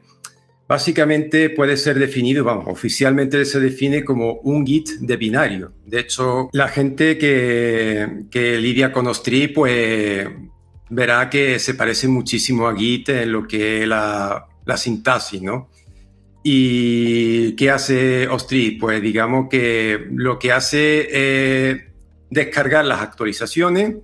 Básicamente 0.67 1.49
puede 1.49 1.77
ser 1.77 1.97
definido, 1.97 2.43
vamos, 2.43 2.65
oficialmente 2.67 3.45
se 3.45 3.61
define 3.61 4.03
como 4.03 4.33
un 4.43 4.67
Git 4.67 4.89
de 4.99 5.15
binario. 5.15 5.71
De 5.85 6.01
hecho, 6.01 6.49
la 6.51 6.67
gente 6.67 7.17
que, 7.17 8.25
que 8.29 8.57
lidia 8.57 8.91
con 8.91 9.07
Ostri, 9.07 9.47
pues 9.47 10.27
verá 10.89 11.29
que 11.29 11.57
se 11.59 11.73
parece 11.73 12.09
muchísimo 12.09 12.67
a 12.67 12.75
Git 12.75 13.07
en 13.09 13.31
lo 13.31 13.47
que 13.47 13.83
es 13.83 13.87
la, 13.87 14.45
la 14.65 14.75
sintaxis, 14.75 15.41
¿no? 15.41 15.69
¿Y 16.43 17.55
qué 17.55 17.71
hace 17.71 18.27
Ostri? 18.27 18.71
Pues 18.71 19.01
digamos 19.01 19.47
que 19.49 20.07
lo 20.11 20.37
que 20.37 20.51
hace 20.51 21.71
es 21.71 21.81
descargar 22.29 22.83
las 22.83 23.01
actualizaciones, 23.01 23.95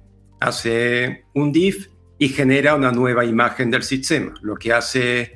hace 0.44 1.26
un 1.34 1.52
div 1.52 1.90
y 2.18 2.30
genera 2.30 2.76
una 2.76 2.92
nueva 2.92 3.26
imagen 3.26 3.72
del 3.72 3.84
sistema. 3.84 4.34
Lo 4.42 4.56
que 4.56 4.74
hace 4.74 5.36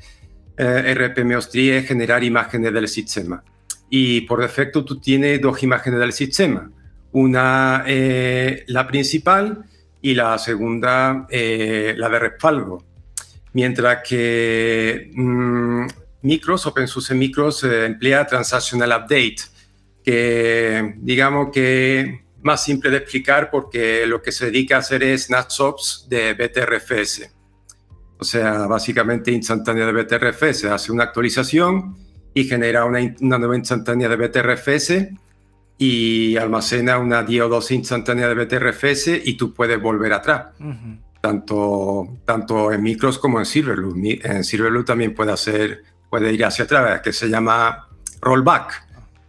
eh, 0.58 0.94
RPM 0.94 1.36
Ostri 1.36 1.70
es 1.72 1.88
generar 1.88 2.24
imágenes 2.24 2.74
del 2.74 2.88
sistema. 2.88 3.44
Y 3.90 4.22
por 4.22 4.42
defecto 4.42 4.84
tú 4.84 5.00
tienes 5.00 5.42
dos 5.42 5.64
imágenes 5.64 6.00
del 6.00 6.14
sistema. 6.14 6.70
Una, 7.14 7.84
la 7.88 8.88
principal 8.88 9.64
y 10.02 10.14
la 10.14 10.38
segunda, 10.38 11.26
la 11.30 12.10
de 12.10 12.20
respaldo. 12.20 12.84
Mientras 13.54 14.00
que 14.08 15.10
mm, 15.16 15.86
Micros, 16.22 16.66
OpenSUSE 16.66 17.16
Micros, 17.16 17.64
emplea 17.64 18.28
Transactional 18.28 18.90
Update, 18.90 19.38
que 20.04 20.96
digamos 20.98 21.50
que 21.52 22.27
más 22.42 22.64
simple 22.64 22.90
de 22.90 22.98
explicar 22.98 23.50
porque 23.50 24.06
lo 24.06 24.22
que 24.22 24.32
se 24.32 24.46
dedica 24.46 24.78
a 24.78 24.80
hacer 24.80 25.04
es 25.04 25.26
snapshots 25.26 26.08
de 26.10 26.34
BTRFS. 26.34 27.32
O 28.20 28.24
sea, 28.24 28.68
básicamente 28.68 29.32
instantánea 29.32 29.86
de 29.86 29.92
BTRFS. 29.92 30.66
Hace 30.66 30.92
una 30.92 31.04
actualización 31.04 31.96
y 32.34 32.46
genera 32.46 32.86
una, 32.86 33.00
nueva 33.20 33.56
instantánea 33.56 34.10
de 34.10 34.16
BTRFS 34.16 35.10
y 35.78 36.38
almacena 36.38 36.98
una 36.98 37.24
10 37.24 37.44
o 37.44 37.50
12 37.50 37.76
instantánea 37.76 38.28
de 38.28 38.34
BTRFS 38.34 39.08
y 39.26 39.38
tú 39.38 39.54
puedes 39.54 39.82
volver 39.82 40.14
atrás. 40.14 40.48
tanto, 41.22 42.20
tanto 42.26 42.72
en 42.72 42.82
micros 42.82 43.20
como 43.20 43.40
en 43.40 43.46
Silverblue. 43.46 44.20
En 44.24 44.44
Silverblue 44.44 44.86
también 44.86 45.14
puede, 45.14 45.32
hacer, 45.32 45.84
puede 46.10 46.34
ir 46.34 46.46
hacia 46.46 46.66
atrás, 46.66 47.02
que 47.02 47.14
se 47.14 47.30
llama 47.30 47.88
rollback. 48.22 48.84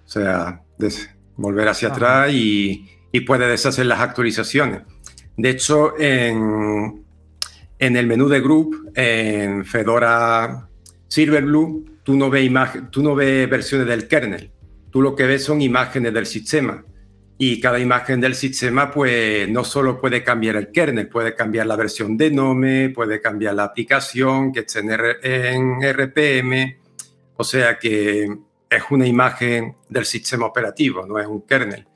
O 0.04 0.08
sea, 0.08 0.62
volver 1.36 1.68
hacia 1.68 1.88
atrás 1.88 2.32
y, 2.32 2.88
y 3.12 3.20
puede 3.20 3.46
deshacer 3.48 3.86
las 3.86 4.00
actualizaciones. 4.00 4.82
De 5.36 5.50
hecho, 5.50 5.98
en, 5.98 7.04
el 7.78 8.06
menú 8.06 8.28
de 8.28 8.40
Group, 8.40 8.90
en 8.94 9.64
Fedora 9.64 10.68
Silverblue, 11.06 11.84
tú 12.02 12.16
no, 12.16 12.28
ves 12.28 12.50
tú 12.90 13.02
no 13.02 13.14
ves 13.14 13.48
versiones 13.48 13.86
del 13.86 14.08
kernel. 14.08 14.50
Tú 14.90 15.02
lo 15.02 15.14
que 15.14 15.26
ves 15.26 15.44
son 15.44 15.62
imágenes 15.62 16.12
del 16.12 16.26
sistema. 16.26 16.84
Y 17.40 17.60
cada 17.60 17.78
imagen 17.78 18.20
del 18.20 18.34
sistema, 18.34 18.90
pues 18.90 19.48
no 19.48 19.62
solo 19.62 20.00
puede 20.00 20.24
cambiar 20.24 20.56
el 20.56 20.72
kernel, 20.72 21.08
puede 21.08 21.36
cambiar 21.36 21.66
la 21.66 21.76
versión 21.76 22.16
de 22.16 22.32
Nome, 22.32 22.90
puede 22.90 23.20
cambiar 23.20 23.54
la 23.54 23.64
aplicación 23.64 24.52
que 24.52 24.60
esté 24.60 24.80
en 24.80 25.80
RPM. 25.80 26.78
O 27.36 27.44
sea 27.44 27.78
que 27.78 28.24
es 28.68 28.82
una 28.90 29.06
imagen 29.06 29.76
del 29.88 30.04
sistema 30.04 30.46
operativo, 30.46 31.06
no 31.06 31.18
es 31.20 31.28
un 31.28 31.42
kernel. 31.42 31.86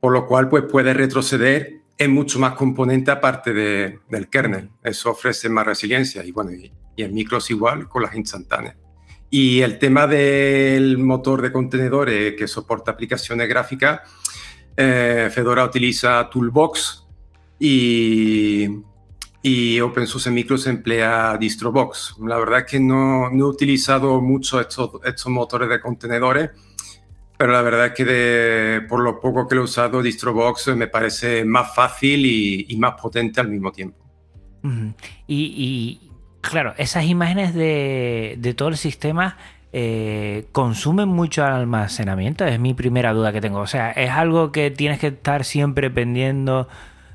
Por 0.00 0.12
lo 0.12 0.26
cual, 0.26 0.48
pues 0.48 0.64
puede 0.64 0.94
retroceder 0.94 1.76
es 1.98 2.08
mucho 2.08 2.38
más 2.38 2.54
componente 2.54 3.10
aparte 3.10 3.52
del 3.54 4.28
kernel. 4.28 4.70
Eso 4.82 5.10
ofrece 5.10 5.48
más 5.48 5.66
resiliencia 5.66 6.24
y 6.24 6.32
bueno, 6.32 6.52
y, 6.52 6.72
en 6.96 7.14
micros 7.14 7.50
igual 7.50 7.88
con 7.88 8.02
las 8.02 8.14
instantáneas. 8.14 8.76
Y 9.28 9.60
el 9.60 9.78
tema 9.78 10.06
del 10.06 10.98
motor 10.98 11.42
de 11.42 11.52
contenedores 11.52 12.34
que 12.36 12.46
soporta 12.46 12.92
aplicaciones 12.92 13.48
gráficas, 13.48 14.00
eh, 14.76 15.30
Fedora 15.32 15.64
utiliza 15.64 16.28
Toolbox 16.30 17.06
y, 17.58 18.68
y 19.42 19.80
OpenSUSE 19.80 20.30
Micros 20.30 20.66
emplea 20.66 21.36
DistroBox. 21.38 22.16
La 22.26 22.38
verdad 22.38 22.60
es 22.60 22.64
que 22.66 22.80
no, 22.80 23.30
no 23.30 23.46
he 23.46 23.48
utilizado 23.48 24.20
mucho 24.20 24.60
estos, 24.60 24.92
estos 25.04 25.32
motores 25.32 25.68
de 25.68 25.80
contenedores 25.80 26.50
pero 27.36 27.52
la 27.52 27.62
verdad 27.62 27.86
es 27.86 27.92
que 27.92 28.86
por 28.88 29.00
lo 29.00 29.20
poco 29.20 29.46
que 29.46 29.54
lo 29.54 29.62
he 29.62 29.64
usado, 29.64 30.02
DistroBox 30.02 30.68
me 30.76 30.86
parece 30.86 31.44
más 31.44 31.74
fácil 31.74 32.24
y, 32.24 32.76
más 32.78 33.00
potente 33.00 33.40
al 33.40 33.48
mismo 33.48 33.72
tiempo. 33.72 33.98
y, 35.26 36.00
claro, 36.40 36.74
esas 36.76 37.04
imágenes 37.04 37.54
de, 37.54 38.36
de 38.38 38.54
todo 38.54 38.68
el 38.68 38.76
sistema 38.76 39.36
eh, 39.78 40.46
consumen 40.52 41.08
mucho 41.10 41.44
almacenamiento, 41.44 42.46
es 42.46 42.58
mi 42.58 42.72
primera 42.72 43.12
duda 43.12 43.30
que 43.30 43.42
tengo. 43.42 43.60
O 43.60 43.66
sea, 43.66 43.90
es 43.90 44.10
algo 44.10 44.50
que 44.50 44.70
tienes 44.70 44.98
que 44.98 45.08
estar 45.08 45.44
siempre 45.44 45.90
pendiendo, 45.90 46.66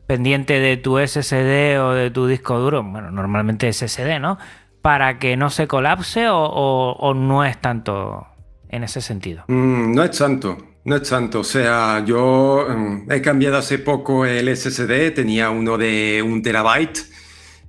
pendiente 0.05 0.59
de 0.59 0.77
tu 0.77 0.99
SSD 0.99 1.79
o 1.81 1.93
de 1.93 2.11
tu 2.11 2.27
disco 2.27 2.59
duro. 2.59 2.83
Bueno, 2.83 3.09
normalmente 3.09 3.73
SSD, 3.73 4.19
¿no? 4.19 4.37
Para 4.83 5.17
que 5.17 5.37
no 5.37 5.49
se 5.49 5.67
colapse 5.67 6.27
o 6.29 7.13
no 7.15 7.45
es 7.45 7.59
tanto 7.59 8.27
en 8.71 8.83
ese 8.83 9.01
sentido? 9.01 9.43
Mm, 9.47 9.93
no 9.93 10.03
es 10.03 10.17
tanto, 10.17 10.57
no 10.85 10.95
es 10.95 11.07
tanto. 11.07 11.41
O 11.41 11.43
sea, 11.43 12.03
yo 12.05 12.65
mm, 12.67 13.11
he 13.11 13.21
cambiado 13.21 13.57
hace 13.57 13.77
poco 13.79 14.25
el 14.25 14.55
SSD, 14.55 15.13
tenía 15.13 15.49
uno 15.49 15.77
de 15.77 16.23
un 16.25 16.41
terabyte 16.41 16.99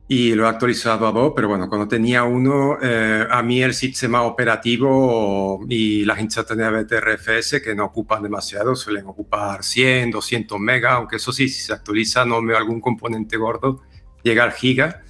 y 0.09 0.35
lo 0.35 0.45
he 0.45 0.49
actualizado 0.49 1.07
a 1.07 1.13
dos, 1.13 1.33
pero 1.35 1.49
bueno, 1.49 1.69
cuando 1.69 1.89
tenía 1.89 2.25
uno, 2.25 2.79
eh, 2.83 3.27
a 3.29 3.43
mí 3.43 3.63
el 3.63 3.75
sistema 3.75 4.23
operativo 4.23 5.65
y 5.69 6.05
las 6.05 6.21
instantáneas 6.21 6.73
BTRFS 6.73 7.61
que 7.63 7.75
no 7.75 7.87
ocupan 7.87 8.23
demasiado, 8.23 8.77
suelen 8.77 9.07
ocupar 9.07 9.65
100, 9.65 10.11
200 10.11 10.61
megas, 10.61 10.93
aunque 10.93 11.17
eso 11.17 11.33
sí, 11.33 11.49
si 11.49 11.63
se 11.63 11.73
actualiza 11.73 12.25
no 12.25 12.43
me 12.43 12.55
algún 12.55 12.81
componente 12.81 13.37
gordo, 13.37 13.83
llega 14.23 14.45
al 14.45 14.53
giga 14.53 15.03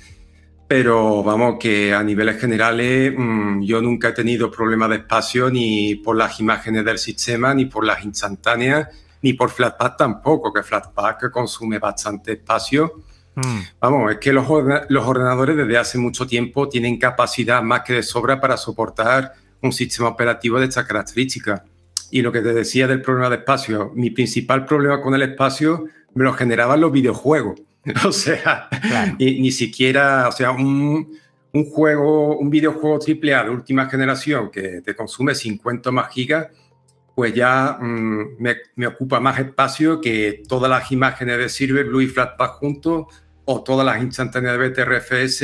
pero 0.75 1.23
vamos 1.23 1.57
que 1.61 1.93
a 1.93 2.03
niveles 2.03 2.41
generales 2.41 3.13
mm, 3.15 3.61
yo 3.61 3.83
nunca 3.83 4.09
he 4.09 4.13
tenido 4.13 4.51
problema 4.51 4.89
de 4.89 4.97
espacio 4.97 5.51
ni 5.51 5.97
por 5.97 6.17
las 6.17 6.41
imágenes 6.41 6.83
del 6.83 6.97
sistema, 6.97 7.53
ni 7.53 7.67
por 7.67 7.85
las 7.85 8.03
instantáneas, 8.03 8.89
ni 9.21 9.35
por 9.35 9.51
Flatpak 9.51 9.99
tampoco, 9.99 10.51
que 10.51 10.63
Flatpak 10.63 11.31
consume 11.31 11.79
bastante 11.79 12.33
espacio. 12.33 13.03
Mm. 13.35 13.59
Vamos, 13.81 14.13
es 14.13 14.17
que 14.17 14.33
los, 14.33 14.47
los 14.89 15.07
ordenadores 15.07 15.59
desde 15.59 15.77
hace 15.77 15.99
mucho 15.99 16.27
tiempo 16.27 16.67
tienen 16.71 16.99
capacidad 16.99 17.63
más 17.63 17.83
que 17.83 17.93
de 17.93 18.03
sobra 18.03 18.41
para 18.41 18.57
soportar 18.57 19.35
un 19.61 19.75
sistema 19.75 20.09
operativo 20.09 20.59
de 20.59 20.69
esta 20.69 20.87
característica. 20.87 21.67
Y 22.11 22.23
lo 22.23 22.33
que 22.33 22.41
te 22.41 22.55
decía 22.55 22.87
del 22.87 23.03
problema 23.03 23.29
de 23.29 23.37
espacio, 23.37 23.93
mi 23.95 24.09
principal 24.09 24.65
problema 24.65 25.03
con 25.03 25.15
el 25.15 25.21
espacio 25.21 25.85
me 26.15 26.25
lo 26.25 26.33
generaban 26.33 26.81
los 26.81 26.93
videojuegos. 26.93 27.61
O 28.05 28.13
sea, 28.13 28.69
ni, 29.19 29.51
siquiera, 29.51 30.29
o 30.29 30.33
sea, 30.33 30.53
un, 30.53 31.19
un, 31.53 31.65
juego, 31.71 32.39
un 32.39 32.51
videojuego 32.51 32.99
AAA 32.99 33.45
de 33.45 33.51
última 33.51 33.89
generación 33.89 34.51
que 34.51 34.83
te 34.83 34.95
consume 34.95 35.35
50 35.35 35.91
más 35.91 36.13
gigas, 36.13 36.49
pues 37.15 37.35
ya 37.35 37.79
mm, 37.81 38.37
me, 38.39 38.57
me, 38.77 38.87
ocupa 38.87 39.21
más 39.21 39.39
espacio 39.39 40.01
que 40.01 40.43
todas 40.49 40.71
las 40.71 40.91
imágenes 40.93 41.39
de 41.39 41.49
Silverblue 41.49 42.03
y 42.03 42.07
Flatpak 42.07 42.53
juntos 42.53 43.07
o 43.45 43.63
todas 43.63 43.85
las 43.85 44.01
instantáneas 44.01 44.59
de 44.59 44.69
BTRFS 44.69 45.43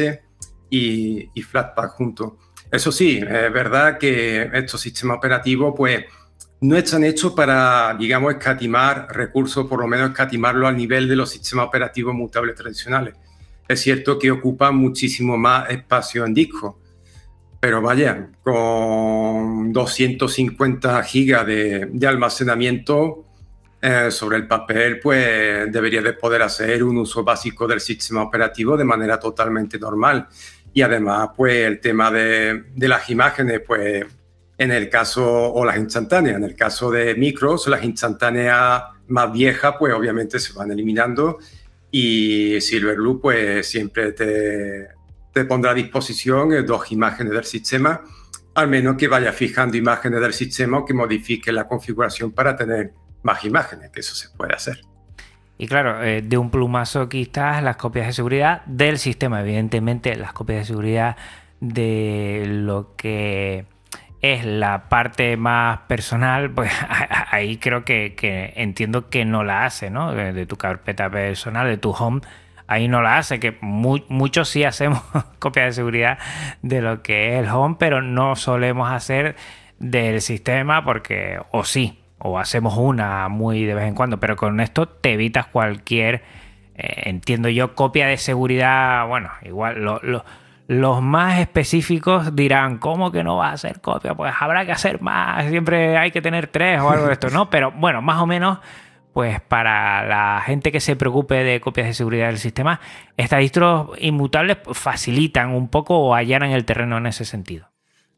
y, 0.70 1.28
y 1.34 1.42
Flatpak 1.42 1.90
juntos. 1.90 2.32
Eso 2.70 2.92
sí, 2.92 3.18
es 3.18 3.52
verdad 3.52 3.98
que 3.98 4.50
estos 4.52 4.80
sistemas 4.80 5.16
operativos, 5.16 5.74
pues 5.76 6.04
no 6.60 6.76
están 6.76 7.04
hechos 7.04 7.32
para, 7.32 7.94
digamos, 7.98 8.32
escatimar 8.32 9.08
recursos, 9.10 9.66
por 9.66 9.80
lo 9.80 9.86
menos 9.86 10.10
escatimarlo 10.10 10.66
al 10.66 10.76
nivel 10.76 11.08
de 11.08 11.16
los 11.16 11.30
sistemas 11.30 11.66
operativos 11.66 12.14
mutables 12.14 12.56
tradicionales. 12.56 13.14
Es 13.68 13.80
cierto 13.80 14.18
que 14.18 14.30
ocupan 14.30 14.76
muchísimo 14.76 15.36
más 15.36 15.70
espacio 15.70 16.24
en 16.24 16.34
disco, 16.34 16.80
pero 17.60 17.80
vaya, 17.80 18.30
con 18.42 19.72
250 19.72 21.02
gigas 21.04 21.46
de, 21.46 22.06
almacenamiento 22.06 23.24
eh, 23.80 24.10
sobre 24.10 24.38
el 24.38 24.48
papel, 24.48 24.98
pues 24.98 25.70
debería 25.70 26.02
de 26.02 26.14
poder 26.14 26.42
hacer 26.42 26.82
un 26.82 26.98
uso 26.98 27.22
básico 27.22 27.68
del 27.68 27.80
sistema 27.80 28.22
operativo 28.22 28.76
de 28.76 28.84
manera 28.84 29.20
totalmente 29.20 29.78
normal. 29.78 30.26
Y 30.72 30.82
además, 30.82 31.30
pues 31.36 31.66
el 31.66 31.80
tema 31.80 32.10
de, 32.10 32.64
de 32.74 32.88
las 32.88 33.08
imágenes, 33.10 33.60
pues 33.66 34.04
en 34.58 34.72
el 34.72 34.90
caso, 34.90 35.52
o 35.52 35.64
las 35.64 35.76
instantáneas, 35.76 36.36
en 36.36 36.44
el 36.44 36.56
caso 36.56 36.90
de 36.90 37.14
micros, 37.14 37.68
las 37.68 37.84
instantáneas 37.84 38.82
más 39.06 39.32
viejas, 39.32 39.76
pues 39.78 39.94
obviamente 39.94 40.40
se 40.40 40.52
van 40.52 40.72
eliminando 40.72 41.38
y 41.90 42.60
Silverblue 42.60 43.20
pues 43.20 43.68
siempre 43.68 44.12
te, 44.12 44.88
te 45.32 45.44
pondrá 45.44 45.70
a 45.70 45.74
disposición 45.74 46.66
dos 46.66 46.90
imágenes 46.92 47.32
del 47.32 47.44
sistema, 47.44 48.02
al 48.54 48.68
menos 48.68 48.96
que 48.96 49.08
vaya 49.08 49.32
fijando 49.32 49.76
imágenes 49.76 50.20
del 50.20 50.32
sistema 50.32 50.78
o 50.78 50.84
que 50.84 50.92
modifique 50.92 51.52
la 51.52 51.68
configuración 51.68 52.32
para 52.32 52.56
tener 52.56 52.92
más 53.22 53.44
imágenes, 53.44 53.90
que 53.90 54.00
eso 54.00 54.14
se 54.14 54.28
puede 54.30 54.54
hacer. 54.54 54.80
Y 55.56 55.66
claro, 55.66 56.02
eh, 56.02 56.22
de 56.22 56.38
un 56.38 56.50
plumazo 56.50 57.08
quizás 57.08 57.62
las 57.62 57.76
copias 57.76 58.06
de 58.08 58.12
seguridad 58.12 58.64
del 58.66 58.98
sistema, 58.98 59.40
evidentemente 59.40 60.14
las 60.16 60.32
copias 60.32 60.60
de 60.60 60.64
seguridad 60.66 61.16
de 61.60 62.44
lo 62.46 62.94
que 62.96 63.66
es 64.20 64.44
la 64.44 64.88
parte 64.88 65.36
más 65.36 65.80
personal, 65.86 66.50
pues 66.50 66.72
ahí 67.30 67.56
creo 67.58 67.84
que, 67.84 68.52
entiendo 68.56 69.08
que 69.08 69.24
no 69.24 69.44
la 69.44 69.64
hace, 69.64 69.90
¿no? 69.90 70.12
De, 70.12 70.46
tu 70.46 70.56
carpeta 70.56 71.10
personal, 71.10 71.66
de 71.66 71.76
tu 71.76 71.90
home, 71.90 72.20
ahí 72.66 72.88
no 72.88 73.00
la 73.02 73.18
hace, 73.18 73.38
que 73.40 73.56
muchos 73.60 74.48
sí 74.48 74.64
hacemos 74.64 75.02
copia 75.38 75.64
de 75.64 75.72
seguridad 75.72 76.18
de 76.62 76.80
lo 76.80 77.02
que 77.02 77.34
es 77.34 77.44
el 77.44 77.50
home, 77.50 77.76
pero 77.78 78.02
no 78.02 78.36
solemos 78.36 78.90
hacer 78.90 79.36
del 79.78 80.20
sistema 80.20 80.84
porque, 80.84 81.40
o 81.52 81.64
sí, 81.64 82.02
o 82.18 82.38
hacemos 82.38 82.76
una 82.76 83.28
muy 83.28 83.64
de 83.64 83.74
vez 83.74 83.84
en 83.86 83.94
cuando, 83.94 84.18
pero 84.18 84.36
con 84.36 84.58
esto 84.60 84.88
te 84.88 85.12
evitas 85.12 85.46
cualquier, 85.46 86.24
eh, 86.74 87.02
entiendo 87.04 87.48
yo, 87.48 87.76
copia 87.76 88.08
de 88.08 88.16
seguridad, 88.16 89.06
bueno, 89.06 89.30
igual 89.42 89.84
lo 89.84 90.24
los 90.68 91.02
más 91.02 91.40
específicos 91.40 92.36
dirán, 92.36 92.76
¿cómo 92.76 93.10
que 93.10 93.24
no 93.24 93.38
va 93.38 93.48
a 93.48 93.52
hacer 93.54 93.80
copia? 93.80 94.14
Pues 94.14 94.32
habrá 94.38 94.66
que 94.66 94.72
hacer 94.72 95.00
más, 95.00 95.48
siempre 95.48 95.96
hay 95.96 96.10
que 96.10 96.20
tener 96.20 96.48
tres 96.48 96.80
o 96.80 96.90
algo 96.90 97.06
de 97.06 97.14
esto, 97.14 97.30
¿no? 97.30 97.48
Pero 97.50 97.72
bueno, 97.72 98.02
más 98.02 98.20
o 98.20 98.26
menos, 98.26 98.58
pues 99.14 99.40
para 99.40 100.06
la 100.06 100.42
gente 100.44 100.70
que 100.70 100.80
se 100.80 100.94
preocupe 100.94 101.42
de 101.42 101.60
copias 101.62 101.86
de 101.86 101.94
seguridad 101.94 102.26
del 102.26 102.38
sistema, 102.38 102.80
estas 103.16 103.40
distros 103.40 103.90
inmutables 103.98 104.58
facilitan 104.72 105.50
un 105.54 105.68
poco 105.68 105.98
o 105.98 106.14
allanan 106.14 106.50
el 106.50 106.66
terreno 106.66 106.98
en 106.98 107.06
ese 107.06 107.24
sentido. 107.24 107.70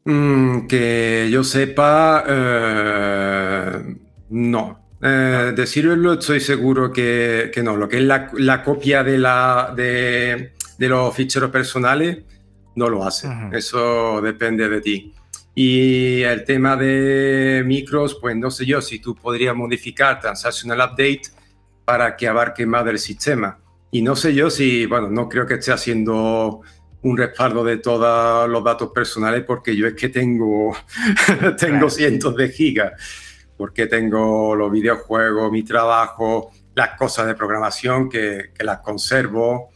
Mm, 0.03 0.67
que 0.67 1.29
yo 1.31 1.45
sepa, 1.45 2.25
eh, 2.27 3.95
no. 4.29 4.81
Eh, 5.01 5.53
decirlo 5.55 6.13
estoy 6.13 6.41
seguro 6.41 6.91
que, 6.91 7.49
no. 7.63 7.77
Lo 7.77 7.87
que 7.87 7.97
es 7.99 8.03
la, 8.03 8.63
copia 8.63 9.03
de, 9.03 9.17
la, 9.17 9.73
de, 9.73 10.51
los 10.79 11.15
ficheros 11.15 11.49
personales 11.49 12.19
no 12.75 12.89
lo 12.89 13.03
hace. 13.03 13.29
Eso 13.51 14.21
depende 14.21 14.67
de 14.69 14.81
ti. 14.81 15.13
Y 15.53 16.21
el 16.23 16.45
tema 16.45 16.77
de 16.77 17.63
micros, 17.65 18.17
pues 18.21 18.35
no 18.35 18.49
sé 18.51 18.65
yo 18.65 18.81
si 18.81 18.99
tú 18.99 19.15
podrías 19.15 19.55
modificar 19.55 20.19
Transactional 20.19 20.79
Update 20.79 21.23
para 21.83 22.15
que 22.15 22.27
abarque 22.27 22.65
más 22.65 22.85
del 22.85 22.99
sistema. 22.99 23.59
Y 23.91 24.01
no 24.01 24.15
sé 24.15 24.33
yo 24.33 24.49
si, 24.49 24.85
bueno, 24.85 25.09
no 25.09 25.27
creo 25.27 25.45
que 25.45 25.55
esté 25.55 25.73
haciendo 25.73 26.61
un 27.03 27.17
respaldo 27.17 27.63
de 27.63 27.77
todos 27.77 28.49
los 28.49 28.63
datos 28.63 28.91
personales 28.91 29.43
porque 29.45 29.75
yo 29.75 29.87
es 29.87 29.95
que 29.95 30.09
tengo, 30.09 30.75
tengo 31.59 31.89
cientos 31.89 32.35
de 32.35 32.49
gigas, 32.49 32.93
porque 33.57 33.87
tengo 33.87 34.55
los 34.55 34.71
videojuegos, 34.71 35.51
mi 35.51 35.63
trabajo, 35.63 36.51
las 36.75 36.97
cosas 36.97 37.27
de 37.27 37.35
programación 37.35 38.07
que, 38.07 38.51
que 38.57 38.63
las 38.63 38.79
conservo. 38.79 39.71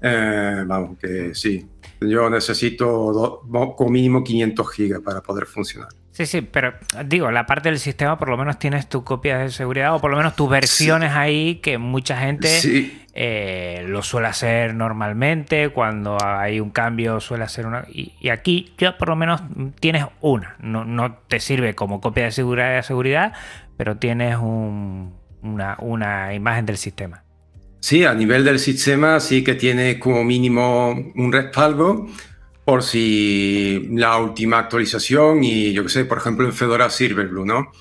Eh, 0.00 0.64
vamos, 0.66 0.98
que 0.98 1.34
sí, 1.34 1.68
yo 2.00 2.30
necesito 2.30 3.42
como 3.76 3.90
mínimo 3.90 4.24
500 4.24 4.70
gigas 4.70 5.00
para 5.00 5.22
poder 5.22 5.46
funcionar. 5.46 5.88
Sí, 6.12 6.26
sí, 6.26 6.40
pero 6.40 6.74
digo, 7.06 7.30
la 7.30 7.46
parte 7.46 7.70
del 7.70 7.78
sistema 7.78 8.18
por 8.18 8.28
lo 8.28 8.36
menos 8.36 8.58
tienes 8.58 8.88
tu 8.88 9.04
copia 9.04 9.38
de 9.38 9.50
seguridad 9.50 9.94
o 9.94 10.00
por 10.00 10.10
lo 10.10 10.16
menos 10.16 10.34
tus 10.34 10.50
versiones 10.50 11.12
ahí 11.12 11.56
que 11.56 11.78
mucha 11.78 12.16
gente 12.18 12.92
eh, 13.14 13.84
lo 13.86 14.02
suele 14.02 14.28
hacer 14.28 14.74
normalmente, 14.74 15.70
cuando 15.70 16.18
hay 16.22 16.60
un 16.60 16.70
cambio 16.70 17.20
suele 17.20 17.44
hacer 17.44 17.66
una... 17.66 17.84
Y, 17.88 18.28
aquí 18.28 18.74
ya 18.76 18.98
por 18.98 19.08
lo 19.08 19.16
menos 19.16 19.40
tienes 19.78 20.04
una, 20.20 20.56
no, 20.60 21.14
te 21.28 21.40
sirve 21.40 21.74
como 21.74 22.00
copia 22.00 22.24
de 22.24 22.32
seguridad, 22.32 22.74
de 22.74 22.82
seguridad 22.82 23.32
pero 23.76 23.96
tienes 23.96 24.36
una, 24.36 25.76
una 25.78 26.34
imagen 26.34 26.66
del 26.66 26.76
sistema. 26.76 27.24
Sí, 27.80 28.04
a 28.04 28.14
nivel 28.14 28.44
del 28.44 28.58
sistema 28.58 29.18
sí 29.20 29.42
que 29.42 29.54
tiene 29.54 29.98
como 29.98 30.22
mínimo 30.22 30.90
un 31.14 31.32
respaldo 31.32 32.06
por 32.64 32.82
si 32.82 33.88
la 33.92 34.18
última 34.18 34.58
actualización 34.58 35.42
y 35.42 35.72
yo 35.72 35.82
qué 35.82 35.88
sé, 35.88 36.04
por 36.04 36.18
ejemplo 36.18 36.46
en 36.46 36.52
Fedora 36.52 36.90
Silverblue, 36.90 37.46
¿no? 37.46 37.72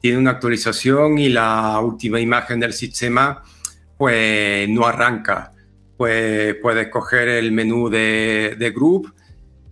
Tiene 0.00 0.18
una 0.18 0.32
actualización 0.32 1.18
y 1.18 1.28
la 1.28 1.78
última 1.80 2.20
imagen 2.20 2.60
del 2.60 2.72
sistema 2.72 3.42
pues 3.96 4.68
no 4.68 4.86
arranca. 4.86 5.52
Pues 5.96 6.56
puedes 6.56 6.88
coger 6.88 7.28
el 7.28 7.52
menú 7.52 7.88
de, 7.88 8.56
de 8.58 8.70
group 8.70 9.14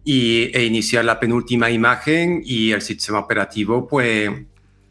y, 0.04 0.56
e 0.56 0.64
iniciar 0.64 1.04
la 1.04 1.18
penúltima 1.18 1.70
imagen 1.70 2.40
y 2.44 2.70
el 2.70 2.82
sistema 2.82 3.18
operativo 3.18 3.88
pues 3.88 4.30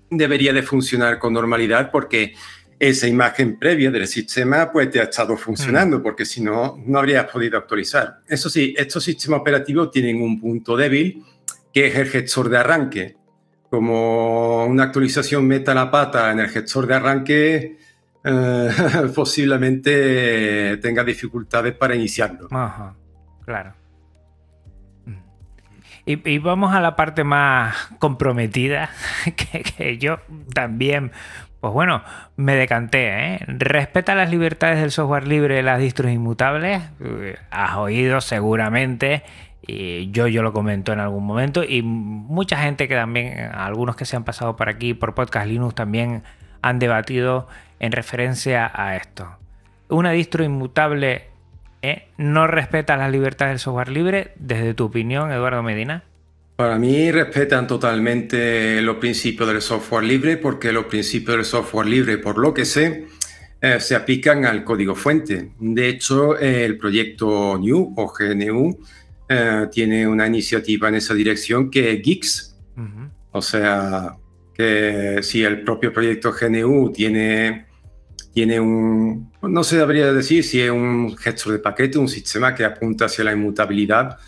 debería 0.09 0.51
de 0.51 0.63
funcionar 0.63 1.17
con 1.17 1.33
normalidad 1.33 1.91
porque 1.91 2.33
esa 2.81 3.07
imagen 3.07 3.59
previa 3.59 3.91
del 3.91 4.07
sistema 4.07 4.71
pues 4.71 4.89
te 4.89 4.99
ha 4.99 5.03
estado 5.03 5.37
funcionando, 5.37 5.99
mm. 5.99 6.01
porque 6.01 6.25
si 6.25 6.41
no, 6.41 6.81
no 6.83 6.97
habrías 6.97 7.25
podido 7.25 7.59
actualizar. 7.59 8.21
Eso 8.27 8.49
sí, 8.49 8.73
estos 8.75 9.03
sistemas 9.03 9.41
operativos 9.41 9.91
tienen 9.91 10.19
un 10.19 10.39
punto 10.39 10.75
débil, 10.75 11.23
que 11.71 11.85
es 11.85 11.95
el 11.95 12.07
gestor 12.07 12.49
de 12.49 12.57
arranque. 12.57 13.15
Como 13.69 14.65
una 14.65 14.85
actualización 14.85 15.47
meta 15.47 15.75
la 15.75 15.91
pata 15.91 16.31
en 16.31 16.39
el 16.39 16.49
gestor 16.49 16.87
de 16.87 16.95
arranque, 16.95 17.77
eh, 18.23 18.69
posiblemente 19.15 20.77
tenga 20.77 21.03
dificultades 21.03 21.75
para 21.75 21.93
iniciarlo. 21.93 22.47
Ajá, 22.49 22.95
claro. 23.45 23.75
Mm. 25.05 25.13
Y, 26.07 26.39
vamos 26.39 26.73
a 26.73 26.81
la 26.81 26.95
parte 26.95 27.23
más 27.23 27.75
comprometida, 27.99 28.89
que, 29.35 29.61
que, 29.61 29.99
yo 29.99 30.17
también 30.51 31.11
pues 31.61 31.73
bueno, 31.73 32.03
me 32.37 32.55
decanté, 32.55 33.35
¿eh? 33.35 33.39
Respeta 33.47 34.15
las 34.15 34.31
libertades 34.31 34.81
del 34.81 34.89
software 34.89 35.27
libre, 35.27 35.61
las 35.61 35.79
distros 35.79 36.11
inmutables. 36.11 36.81
Eh, 36.99 37.37
has 37.51 37.77
oído 37.77 38.19
seguramente, 38.19 39.21
y 39.61 40.09
yo, 40.09 40.27
yo 40.27 40.41
lo 40.41 40.53
comento 40.53 40.91
en 40.91 40.99
algún 40.99 41.23
momento, 41.23 41.63
y 41.63 41.83
mucha 41.83 42.57
gente 42.57 42.87
que 42.87 42.95
también, 42.95 43.51
algunos 43.53 43.95
que 43.95 44.05
se 44.05 44.15
han 44.15 44.23
pasado 44.23 44.55
por 44.55 44.69
aquí, 44.69 44.95
por 44.95 45.13
Podcast 45.13 45.47
Linux, 45.47 45.75
también 45.75 46.23
han 46.63 46.79
debatido 46.79 47.47
en 47.79 47.91
referencia 47.91 48.71
a 48.73 48.95
esto. 48.95 49.37
Una 49.87 50.11
distro 50.11 50.43
inmutable 50.43 51.29
¿eh? 51.83 52.07
no 52.17 52.47
respeta 52.47 52.97
las 52.97 53.11
libertades 53.11 53.51
del 53.51 53.59
software 53.59 53.89
libre, 53.89 54.31
desde 54.35 54.73
tu 54.73 54.85
opinión, 54.85 55.31
Eduardo 55.31 55.61
Medina. 55.61 56.03
Para 56.61 56.77
mí 56.77 57.11
respetan 57.11 57.65
totalmente 57.65 58.83
los 58.83 58.97
principios 58.97 59.49
del 59.49 59.63
software 59.63 60.03
libre 60.03 60.37
porque 60.37 60.71
los 60.71 60.85
principios 60.85 61.37
del 61.37 61.43
software 61.43 61.87
libre, 61.87 62.19
por 62.19 62.37
lo 62.37 62.53
que 62.53 62.65
sé, 62.65 63.07
eh, 63.59 63.79
se 63.79 63.95
aplican 63.95 64.45
al 64.45 64.63
código 64.63 64.93
fuente. 64.93 65.53
De 65.59 65.89
hecho, 65.89 66.37
el 66.37 66.77
proyecto 66.77 67.57
New 67.57 67.95
o 67.97 68.13
GNU 68.13 68.77
eh, 69.27 69.69
tiene 69.71 70.07
una 70.07 70.27
iniciativa 70.27 70.87
en 70.89 70.93
esa 70.93 71.15
dirección 71.15 71.71
que 71.71 71.93
es 71.93 72.03
GIX. 72.03 72.55
O 73.31 73.41
sea, 73.41 74.17
que 74.53 75.17
si 75.23 75.43
el 75.43 75.63
propio 75.63 75.91
proyecto 75.91 76.31
GNU 76.31 76.91
tiene, 76.91 77.65
tiene 78.35 78.59
un, 78.59 79.31
no 79.41 79.63
se 79.63 79.79
debería 79.79 80.13
decir 80.13 80.43
si 80.43 80.61
es 80.61 80.69
un 80.69 81.17
gestor 81.17 81.53
de 81.53 81.59
paquete, 81.59 81.97
un 81.97 82.07
sistema 82.07 82.53
que 82.53 82.65
apunta 82.65 83.05
hacia 83.05 83.23
la 83.23 83.31
inmutabilidad, 83.31 84.19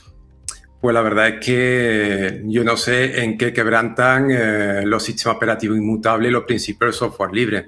pues 0.84 0.94
la 0.94 1.02
verdad 1.02 1.30
es 1.30 1.46
que 1.46 2.42
yo 2.44 2.66
no 2.66 2.76
sé 2.76 3.24
en 3.24 3.38
qué 3.38 3.54
quebrantan 3.54 4.30
eh, 4.30 4.84
los 4.86 5.02
sistemas 5.02 5.38
operativos 5.38 5.78
inmutables 5.78 6.28
y 6.30 6.34
los 6.34 6.44
principios 6.44 6.90
del 6.90 6.94
software 6.94 7.32
libre. 7.32 7.68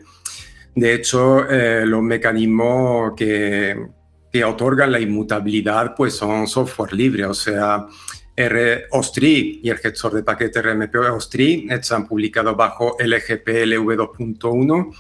De 0.76 0.94
hecho, 0.94 1.50
eh, 1.50 1.86
los 1.86 2.02
mecanismos 2.02 3.14
que, 3.16 3.88
que, 4.30 4.44
otorgan 4.44 4.92
la 4.92 5.00
inmutabilidad 5.00 5.96
pues 5.96 6.14
son 6.14 6.46
software 6.46 6.92
libre, 6.92 7.26
o 7.26 7.34
sea, 7.34 7.88
R 8.36 8.88
OSTRI 8.92 9.62
y 9.64 9.70
el 9.70 9.78
gestor 9.78 10.14
de 10.14 10.24
paquete 10.24 10.62
RMP 10.62 10.96
OSTRI 10.96 11.68
están 11.70 12.06
publicados 12.10 12.58
bajo 12.58 12.98
LGPL 13.00 13.76
v2.1 13.76 14.94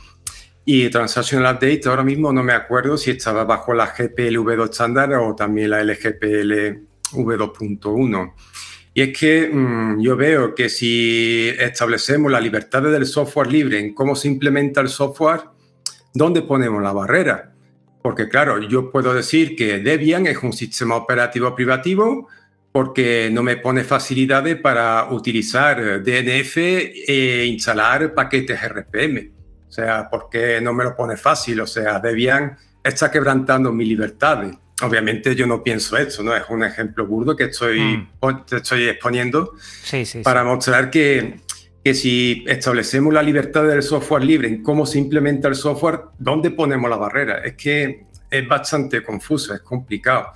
y 0.63 0.89
Transactional 0.89 1.53
Update 1.53 1.81
ahora 1.87 2.05
mismo 2.05 2.31
no 2.31 2.43
me 2.43 2.53
acuerdo 2.53 2.97
si 2.97 3.11
estaba 3.11 3.43
bajo 3.43 3.73
la 3.73 3.93
GPLv2 3.93 4.69
estándar 4.69 5.15
o 5.15 5.35
también 5.35 5.71
la 5.71 5.83
LGPL 5.83 6.94
V2.1. 7.11 8.33
Y 8.93 9.01
es 9.01 9.17
que 9.17 9.49
mm, 9.49 9.99
yo 10.01 10.15
veo 10.15 10.55
que 10.55 10.69
si 10.69 11.49
establecemos 11.59 12.31
la 12.31 12.39
libertad 12.39 12.81
del 12.83 13.05
software 13.05 13.47
libre 13.47 13.79
en 13.79 13.93
cómo 13.93 14.15
se 14.15 14.29
implementa 14.29 14.79
el 14.81 14.89
software, 14.89 15.41
¿dónde 16.13 16.41
ponemos 16.41 16.81
la 16.81 16.93
barrera? 16.93 17.51
Porque 18.01 18.29
claro, 18.29 18.61
yo 18.61 18.91
puedo 18.91 19.13
decir 19.13 19.55
que 19.55 19.79
Debian 19.79 20.27
es 20.27 20.41
un 20.43 20.53
sistema 20.53 20.95
operativo 20.95 21.53
privativo 21.55 22.27
porque 22.71 23.29
no 23.31 23.41
me 23.41 23.57
pone 23.57 23.83
facilidades 23.83 24.57
para 24.57 25.09
utilizar 25.11 26.03
DNF 26.03 26.57
e 26.57 27.45
instalar 27.47 28.13
paquetes 28.13 28.59
RPM. 28.61 29.31
O 29.67 29.71
sea, 29.71 30.09
porque 30.09 30.59
no 30.61 30.73
me 30.73 30.83
lo 30.83 30.95
pone 30.95 31.17
fácil. 31.17 31.61
O 31.61 31.67
sea, 31.67 31.99
Debian 31.99 32.57
está 32.83 33.09
quebrantando 33.09 33.71
mis 33.71 33.87
libertades. 33.87 34.55
Obviamente 34.85 35.35
yo 35.35 35.47
no 35.47 35.63
pienso 35.63 35.97
esto, 35.97 36.23
¿no? 36.23 36.35
Es 36.35 36.43
un 36.49 36.63
ejemplo 36.63 37.05
burdo 37.05 37.35
que 37.35 37.45
estoy, 37.45 37.79
mm. 37.79 38.07
estoy 38.51 38.89
exponiendo 38.89 39.53
para 40.23 40.43
mostrar 40.43 40.89
que, 40.89 41.39
que 41.83 41.93
si 41.93 42.43
establecemos 42.47 43.13
la 43.13 43.23
libertad 43.23 43.63
del 43.63 43.83
software 43.83 44.23
libre 44.23 44.47
en 44.47 44.63
cómo 44.63 44.85
se 44.85 44.99
implementa 44.99 45.47
el 45.47 45.55
software, 45.55 46.01
¿dónde 46.17 46.51
ponemos 46.51 46.89
la 46.89 46.97
barrera? 46.97 47.39
Es 47.39 47.55
que 47.55 48.05
es 48.29 48.47
bastante 48.47 49.03
confuso, 49.03 49.53
es 49.53 49.61
complicado. 49.61 50.27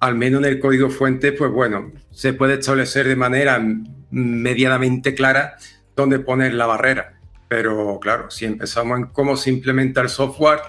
Al 0.00 0.16
menos 0.16 0.42
en 0.42 0.48
el 0.48 0.58
código 0.58 0.90
fuente, 0.90 1.32
pues 1.32 1.50
bueno, 1.50 1.92
se 2.10 2.32
puede 2.32 2.54
establecer 2.54 3.06
de 3.06 3.16
manera 3.16 3.64
medianamente 4.10 5.14
clara 5.14 5.56
dónde 5.94 6.18
poner 6.18 6.54
la 6.54 6.66
barrera. 6.66 7.18
Pero 7.48 7.98
claro, 8.00 8.30
si 8.30 8.46
empezamos 8.46 8.98
en 8.98 9.06
cómo 9.06 9.36
se 9.36 9.50
implementa 9.50 10.00
el 10.00 10.08
software, 10.08 10.60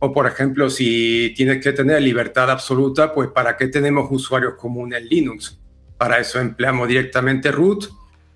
o, 0.00 0.12
por 0.12 0.26
ejemplo, 0.26 0.70
si 0.70 1.34
tienes 1.36 1.62
que 1.62 1.72
tener 1.72 2.00
libertad 2.00 2.50
absoluta, 2.50 3.12
pues 3.12 3.28
¿para 3.28 3.56
qué 3.56 3.68
tenemos 3.68 4.08
usuarios 4.10 4.54
comunes 4.54 5.04
Linux? 5.04 5.58
Para 5.98 6.18
eso 6.18 6.40
empleamos 6.40 6.88
directamente 6.88 7.52
root, 7.52 7.84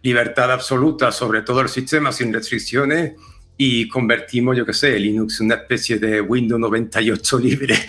libertad 0.02 0.52
absoluta 0.52 1.10
sobre 1.10 1.40
todo 1.40 1.62
el 1.62 1.70
sistema 1.70 2.12
sin 2.12 2.34
restricciones 2.34 3.14
y 3.56 3.88
convertimos, 3.88 4.56
yo 4.56 4.66
qué 4.66 4.74
sé, 4.74 4.98
Linux 4.98 5.40
en 5.40 5.46
una 5.46 5.54
especie 5.54 5.98
de 5.98 6.20
Windows 6.20 6.60
98 6.60 7.38
libre. 7.38 7.74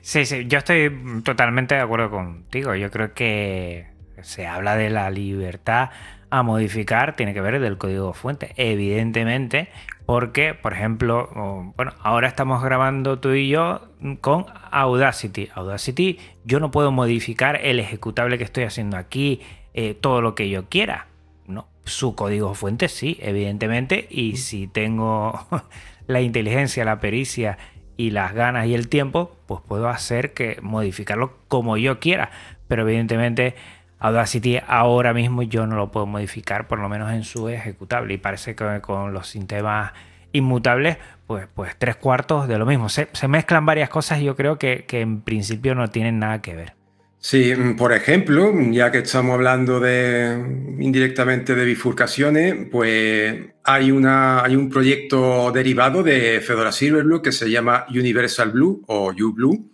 sí, 0.00 0.24
sí, 0.24 0.46
yo 0.46 0.58
estoy 0.58 0.92
totalmente 1.24 1.74
de 1.74 1.80
acuerdo 1.80 2.10
contigo. 2.10 2.76
Yo 2.76 2.92
creo 2.92 3.12
que 3.12 3.88
se 4.22 4.46
habla 4.46 4.76
de 4.76 4.90
la 4.90 5.10
libertad 5.10 5.90
a 6.30 6.42
modificar 6.42 7.16
tiene 7.16 7.34
que 7.34 7.40
ver 7.40 7.60
del 7.60 7.78
código 7.78 8.12
fuente. 8.12 8.52
Evidentemente, 8.56 9.68
porque, 10.08 10.54
por 10.54 10.72
ejemplo, 10.72 11.28
bueno, 11.76 11.92
ahora 12.00 12.28
estamos 12.28 12.62
grabando 12.62 13.18
tú 13.18 13.32
y 13.32 13.50
yo 13.50 13.90
con 14.22 14.46
Audacity. 14.70 15.50
Audacity, 15.54 16.18
yo 16.46 16.60
no 16.60 16.70
puedo 16.70 16.90
modificar 16.90 17.60
el 17.62 17.78
ejecutable 17.78 18.38
que 18.38 18.44
estoy 18.44 18.64
haciendo 18.64 18.96
aquí, 18.96 19.42
eh, 19.74 19.92
todo 19.92 20.22
lo 20.22 20.34
que 20.34 20.48
yo 20.48 20.66
quiera. 20.70 21.08
No, 21.46 21.68
su 21.84 22.14
código 22.14 22.54
fuente 22.54 22.88
sí, 22.88 23.18
evidentemente, 23.20 24.06
y 24.08 24.38
si 24.38 24.66
tengo 24.66 25.46
la 26.06 26.22
inteligencia, 26.22 26.86
la 26.86 27.00
pericia 27.00 27.58
y 27.98 28.08
las 28.08 28.32
ganas 28.32 28.66
y 28.66 28.72
el 28.72 28.88
tiempo, 28.88 29.36
pues 29.44 29.60
puedo 29.60 29.90
hacer 29.90 30.32
que 30.32 30.56
modificarlo 30.62 31.36
como 31.48 31.76
yo 31.76 32.00
quiera. 32.00 32.30
Pero 32.66 32.88
evidentemente 32.88 33.56
Audacity 34.00 34.58
ahora 34.66 35.12
mismo 35.12 35.42
yo 35.42 35.66
no 35.66 35.76
lo 35.76 35.90
puedo 35.90 36.06
modificar, 36.06 36.68
por 36.68 36.78
lo 36.78 36.88
menos 36.88 37.12
en 37.12 37.24
su 37.24 37.48
ejecutable. 37.48 38.14
Y 38.14 38.18
parece 38.18 38.54
que 38.54 38.80
con 38.80 39.12
los 39.12 39.28
sistemas 39.28 39.92
inmutables, 40.32 40.98
pues, 41.26 41.46
pues 41.52 41.74
tres 41.78 41.96
cuartos 41.96 42.48
de 42.48 42.58
lo 42.58 42.66
mismo. 42.66 42.88
Se, 42.88 43.08
mezclan 43.28 43.66
varias 43.66 43.88
cosas 43.88 44.20
y 44.20 44.24
yo 44.24 44.36
creo 44.36 44.58
que, 44.58 44.84
en 44.88 45.22
principio 45.22 45.74
no 45.74 45.88
tienen 45.88 46.18
nada 46.18 46.40
que 46.42 46.54
ver. 46.54 46.74
Sí, 47.20 47.52
por 47.76 47.92
ejemplo, 47.92 48.52
ya 48.70 48.92
que 48.92 48.98
estamos 48.98 49.34
hablando 49.34 49.80
de 49.80 50.76
indirectamente 50.78 51.56
de 51.56 51.64
bifurcaciones, 51.64 52.54
pues 52.70 53.34
hay, 53.64 53.90
una, 53.90 54.44
hay 54.44 54.54
un 54.54 54.70
proyecto 54.70 55.50
derivado 55.50 56.04
de 56.04 56.40
Fedora 56.40 56.70
Silverblue 56.70 57.20
que 57.20 57.32
se 57.32 57.50
llama 57.50 57.86
Universal 57.90 58.52
Blue 58.52 58.82
o 58.86 59.10
UBlue 59.10 59.68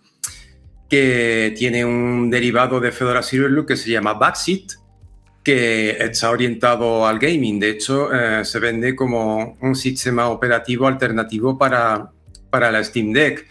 que 0.89 1.53
tiene 1.57 1.83
un 1.83 2.29
derivado 2.29 2.79
de 2.79 2.91
Fedora 2.91 3.23
Silverblue 3.23 3.65
que 3.65 3.77
se 3.77 3.89
llama 3.89 4.13
Backseat, 4.13 4.73
que 5.43 5.91
está 5.91 6.29
orientado 6.31 7.05
al 7.05 7.19
gaming. 7.19 7.59
De 7.59 7.69
hecho, 7.69 8.13
eh, 8.13 8.43
se 8.43 8.59
vende 8.59 8.95
como 8.95 9.57
un 9.61 9.75
sistema 9.75 10.29
operativo 10.29 10.87
alternativo 10.87 11.57
para, 11.57 12.11
para 12.49 12.71
la 12.71 12.83
Steam 12.83 13.13
Deck. 13.13 13.47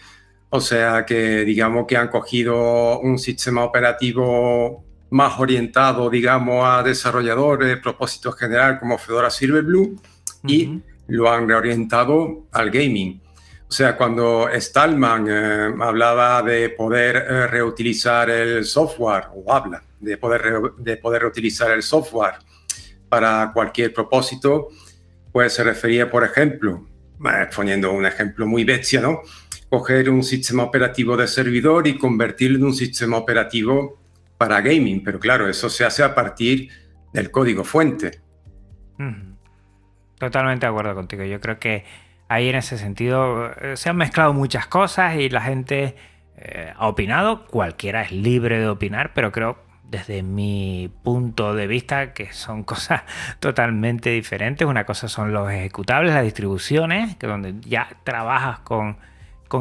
O 0.49 0.61
sea 0.61 1.05
que 1.05 1.43
digamos 1.43 1.85
que 1.87 1.97
han 1.97 2.09
cogido 2.09 2.99
un 2.99 3.17
sistema 3.17 3.63
operativo 3.63 4.85
más 5.09 5.39
orientado, 5.39 6.09
digamos, 6.09 6.65
a 6.65 6.83
desarrolladores, 6.83 7.77
propósito 7.77 8.31
general 8.31 8.79
como 8.79 8.97
Fedora 8.97 9.29
Silverblue 9.29 9.95
y 10.45 10.81
lo 11.07 11.31
han 11.31 11.47
reorientado 11.47 12.47
al 12.51 12.71
gaming. 12.71 13.21
O 13.67 13.71
sea, 13.71 13.97
cuando 13.97 14.47
Stallman 14.53 15.27
eh, 15.27 15.75
hablaba 15.81 16.43
de 16.43 16.69
poder 16.69 17.15
eh, 17.15 17.47
reutilizar 17.47 18.29
el 18.29 18.63
software, 18.63 19.25
o 19.33 19.51
habla 19.51 19.83
de 19.99 20.17
poder, 20.17 20.61
de 20.77 20.97
poder 20.97 21.23
reutilizar 21.23 21.71
el 21.71 21.81
software 21.81 22.35
para 23.09 23.51
cualquier 23.53 23.91
propósito, 23.91 24.69
pues 25.31 25.53
se 25.53 25.63
refería, 25.63 26.09
por 26.09 26.23
ejemplo, 26.23 26.87
eh, 27.25 27.47
poniendo 27.55 27.91
un 27.91 28.05
ejemplo 28.05 28.45
muy 28.45 28.63
bestia, 28.63 29.01
¿no? 29.01 29.21
Coger 29.67 30.09
un 30.11 30.23
sistema 30.23 30.63
operativo 30.63 31.17
de 31.17 31.27
servidor 31.27 31.87
y 31.87 31.97
convertirlo 31.97 32.57
en 32.59 32.65
un 32.65 32.73
sistema 32.75 33.17
operativo 33.17 33.99
para 34.37 34.61
gaming. 34.61 35.03
Pero 35.03 35.19
claro, 35.19 35.49
eso 35.49 35.69
se 35.69 35.83
hace 35.83 36.03
a 36.03 36.13
partir 36.13 36.69
del 37.11 37.31
código 37.31 37.63
fuente. 37.63 38.21
Totalmente 40.19 40.65
de 40.65 40.69
acuerdo 40.69 40.93
contigo. 40.93 41.23
Yo 41.23 41.41
creo 41.41 41.59
que 41.59 41.83
ahí 42.27 42.49
en 42.49 42.55
ese 42.55 42.77
sentido 42.77 43.51
eh, 43.61 43.77
se 43.77 43.89
han 43.89 43.97
mezclado 43.97 44.33
muchas 44.33 44.67
cosas 44.67 45.15
y 45.15 45.29
la 45.29 45.41
gente 45.41 45.95
eh, 46.37 46.73
ha 46.75 46.87
opinado, 46.87 47.45
cualquiera 47.45 48.01
es 48.01 48.11
libre 48.11 48.59
de 48.59 48.67
opinar, 48.67 49.13
pero 49.13 49.31
creo 49.31 49.57
desde 49.83 50.23
mi 50.23 50.91
punto 51.03 51.53
de 51.53 51.67
vista 51.67 52.13
que 52.13 52.33
son 52.33 52.63
cosas 52.65 53.03
totalmente 53.39 54.09
diferentes. 54.09 54.67
Una 54.67 54.85
cosa 54.85 55.07
son 55.07 55.31
los 55.31 55.51
ejecutables, 55.51 56.13
las 56.13 56.23
distribuciones, 56.23 57.15
que 57.17 57.27
donde 57.27 57.55
ya 57.61 57.89
trabajas 58.03 58.59
con, 58.59 58.97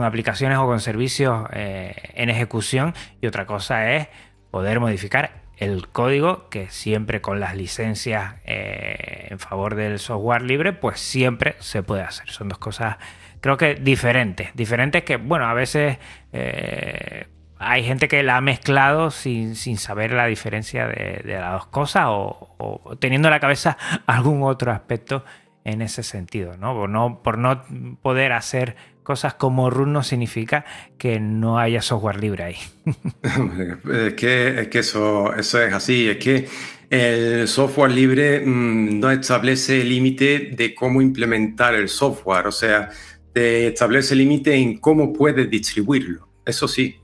aplicaciones 0.03 0.59
o 0.59 0.67
con 0.67 0.81
servicios 0.81 1.47
eh, 1.53 1.95
en 2.15 2.29
ejecución 2.29 2.95
y 3.21 3.29
otra 3.29 3.47
cosa 3.47 3.93
es 3.93 4.09
poder 4.51 4.81
modificar 4.81 5.44
el 5.57 5.89
código, 5.89 6.49
que 6.49 6.69
siempre 6.71 7.21
con 7.21 7.41
las 7.41 7.57
licencias 7.57 8.35
eh, 8.45 9.29
en 9.31 9.39
favor 9.39 9.75
del 9.75 9.99
software 9.99 10.43
libre, 10.43 10.73
pues 10.73 11.01
siempre 11.01 11.57
se 11.61 11.83
puede 11.83 12.03
hacer. 12.03 12.31
Son 12.31 12.49
dos 12.49 12.59
cosas, 12.59 12.97
creo 13.41 13.57
que 13.57 13.75
diferentes. 13.75 14.55
Diferentes 14.55 15.05
que, 15.05 15.17
bueno, 15.17 15.47
a 15.47 15.55
veces 15.55 15.99
eh, 16.33 17.27
hay 17.59 17.85
gente 17.85 18.09
que 18.09 18.23
la 18.23 18.37
ha 18.37 18.41
mezclado 18.41 19.11
sin, 19.11 19.55
saber 19.55 20.13
la 20.13 20.27
diferencia 20.27 20.87
de, 20.87 21.23
las 21.25 21.53
dos 21.53 21.67
cosas 21.67 22.07
o, 22.09 22.97
teniendo 22.99 23.29
en 23.29 23.33
la 23.33 23.41
cabeza 23.41 23.77
algún 24.07 24.43
otro 24.43 24.73
aspecto 24.73 25.25
en 25.65 25.81
ese 25.81 26.03
sentido, 26.03 26.57
¿no? 26.59 26.87
No, 26.89 27.23
por 27.23 27.39
no 27.39 27.65
poder 28.03 28.33
hacer 28.33 28.77
cosas 29.05 29.35
como 29.35 29.71
root 29.71 29.89
no 29.89 30.03
significa 30.03 30.65
que 30.99 31.21
no 31.21 31.59
haya 31.59 31.83
software 31.83 32.19
libre 32.19 32.45
ahí. 32.45 32.57
es 34.09 34.15
que, 34.15 34.61
es 34.61 34.69
que 34.69 34.79
eso, 34.81 35.33
eso 35.35 35.63
es 35.63 35.73
así, 35.73 36.09
es 36.09 36.17
que 36.17 36.49
el 36.91 37.47
software 37.47 37.93
libre 37.93 38.41
mm, 38.41 38.99
no 38.99 39.11
establece 39.11 39.85
límite 39.85 40.51
de 40.57 40.75
cómo 40.75 41.01
implementar 41.01 41.75
el 41.75 41.89
software, 41.89 42.47
o 42.47 42.53
sea, 42.53 42.91
te 43.33 43.69
establece 43.69 44.15
límite 44.15 44.55
en 44.55 44.79
cómo 44.79 45.13
puedes 45.13 45.49
distribuirlo, 45.51 46.29
eso 46.45 46.67
sí, 46.67 46.97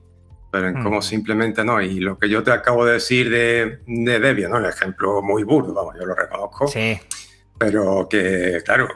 pero 0.50 0.68
en 0.68 0.82
cómo 0.82 0.98
mm. 0.98 1.02
se 1.02 1.14
implementa 1.14 1.64
no. 1.64 1.80
Y 1.82 2.00
lo 2.00 2.18
que 2.18 2.28
yo 2.28 2.42
te 2.42 2.50
acabo 2.50 2.84
de 2.84 2.94
decir 2.94 3.30
de, 3.30 3.80
de 3.86 4.20
Debian, 4.20 4.50
¿no? 4.50 4.58
el 4.58 4.66
ejemplo 4.66 5.22
muy 5.22 5.44
burdo, 5.44 5.74
vamos, 5.74 5.94
yo 5.98 6.06
lo 6.06 6.14
reconozco, 6.14 6.66
sí. 6.66 6.98
pero 7.58 8.08
que, 8.08 8.62
claro, 8.64 8.88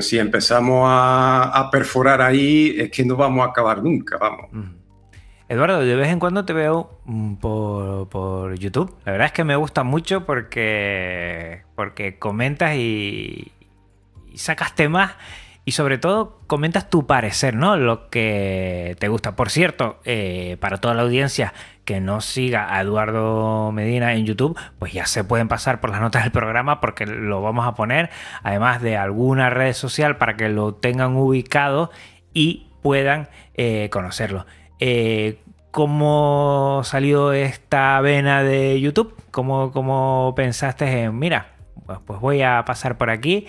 si 0.00 0.18
empezamos 0.18 0.84
a, 0.86 1.68
perforar 1.70 2.22
ahí, 2.22 2.74
es 2.78 2.90
que 2.90 3.04
no 3.04 3.16
vamos 3.16 3.46
a 3.46 3.50
acabar 3.50 3.82
nunca, 3.82 4.18
vamos. 4.18 4.50
Eduardo, 5.48 5.80
de 5.80 5.96
vez 5.96 6.08
en 6.08 6.20
cuando 6.20 6.44
te 6.44 6.52
veo 6.52 7.00
mm, 7.04 7.34
por, 7.34 8.58
YouTube. 8.58 8.94
La 9.04 9.12
verdad 9.12 9.26
es 9.26 9.32
que 9.32 9.44
me 9.44 9.56
gusta 9.56 9.82
mucho 9.82 10.24
porque, 10.24 11.62
porque 11.74 12.18
comentas 12.18 12.76
y, 12.76 13.50
y 14.30 14.38
sacas 14.38 14.74
temas 14.74 15.12
y 15.64 15.72
sobre 15.72 15.98
todo 15.98 16.40
comentas 16.46 16.88
tu 16.90 17.06
parecer, 17.06 17.54
¿no? 17.54 17.76
Lo 17.76 18.08
que 18.10 18.96
te 18.98 19.08
gusta. 19.08 19.36
Por 19.36 19.50
cierto, 19.50 20.00
eh, 20.04 20.56
para 20.60 20.78
toda 20.78 20.94
la 20.94 21.02
audiencia 21.02 21.52
que 21.90 22.00
no 22.00 22.20
siga 22.20 22.72
a 22.72 22.82
Eduardo 22.82 23.72
Medina 23.72 24.14
en 24.14 24.24
YouTube, 24.24 24.56
pues 24.78 24.92
ya 24.92 25.06
se 25.06 25.24
pueden 25.24 25.48
pasar 25.48 25.80
por 25.80 25.90
las 25.90 26.00
notas 26.00 26.22
del 26.22 26.30
programa 26.30 26.80
porque 26.80 27.04
lo 27.04 27.42
vamos 27.42 27.66
a 27.66 27.74
poner, 27.74 28.10
además 28.44 28.80
de 28.80 28.96
alguna 28.96 29.50
red 29.50 29.72
social 29.72 30.16
para 30.16 30.36
que 30.36 30.48
lo 30.48 30.72
tengan 30.72 31.16
ubicado 31.16 31.90
y 32.32 32.68
puedan 32.80 33.28
eh, 33.54 33.88
conocerlo. 33.90 34.46
Eh, 34.78 35.40
¿Cómo 35.72 36.82
salió 36.84 37.32
esta 37.32 38.00
vena 38.00 38.44
de 38.44 38.80
YouTube? 38.80 39.20
¿Cómo, 39.32 39.72
cómo 39.72 40.32
pensaste 40.36 41.02
en, 41.02 41.18
mira, 41.18 41.48
pues, 41.86 41.98
pues 42.06 42.20
voy 42.20 42.42
a 42.42 42.62
pasar 42.64 42.98
por 42.98 43.10
aquí 43.10 43.48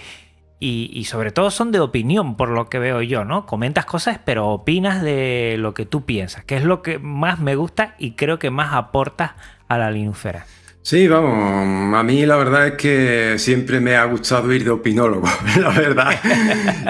y, 0.64 1.06
sobre 1.06 1.32
todo 1.32 1.50
son 1.50 1.72
de 1.72 1.80
opinión, 1.80 2.38
por 2.38 2.50
lo 2.50 2.70
que 2.70 2.78
veo 2.78 3.02
yo, 3.02 3.26
¿no? 3.26 3.48
Comentas 3.48 3.86
cosas, 3.86 4.20
pero 4.24 4.50
opinas 4.50 5.02
de 5.02 5.56
lo 5.58 5.74
que 5.74 5.88
tú 5.88 6.06
piensas, 6.06 6.46
que 6.46 6.56
es 6.56 6.64
lo 6.64 6.84
que 6.84 7.00
más 7.00 7.40
me 7.40 7.56
gusta 7.56 7.96
y 7.98 8.12
creo 8.12 8.38
que 8.38 8.52
más 8.52 8.76
aporta 8.76 9.36
a 9.68 9.80
la 9.80 9.90
linufera. 9.90 10.46
Sí, 10.84 11.08
vamos, 11.08 11.96
a 11.96 12.04
mí 12.04 12.28
la 12.28 12.38
verdad 12.38 12.68
es 12.68 12.74
que 12.74 13.40
siempre 13.40 13.80
me 13.80 13.96
ha 13.96 14.06
gustado 14.06 14.54
ir 14.54 14.64
de 14.64 14.70
opinólogo, 14.70 15.28
la 15.60 15.70
verdad. 15.70 16.14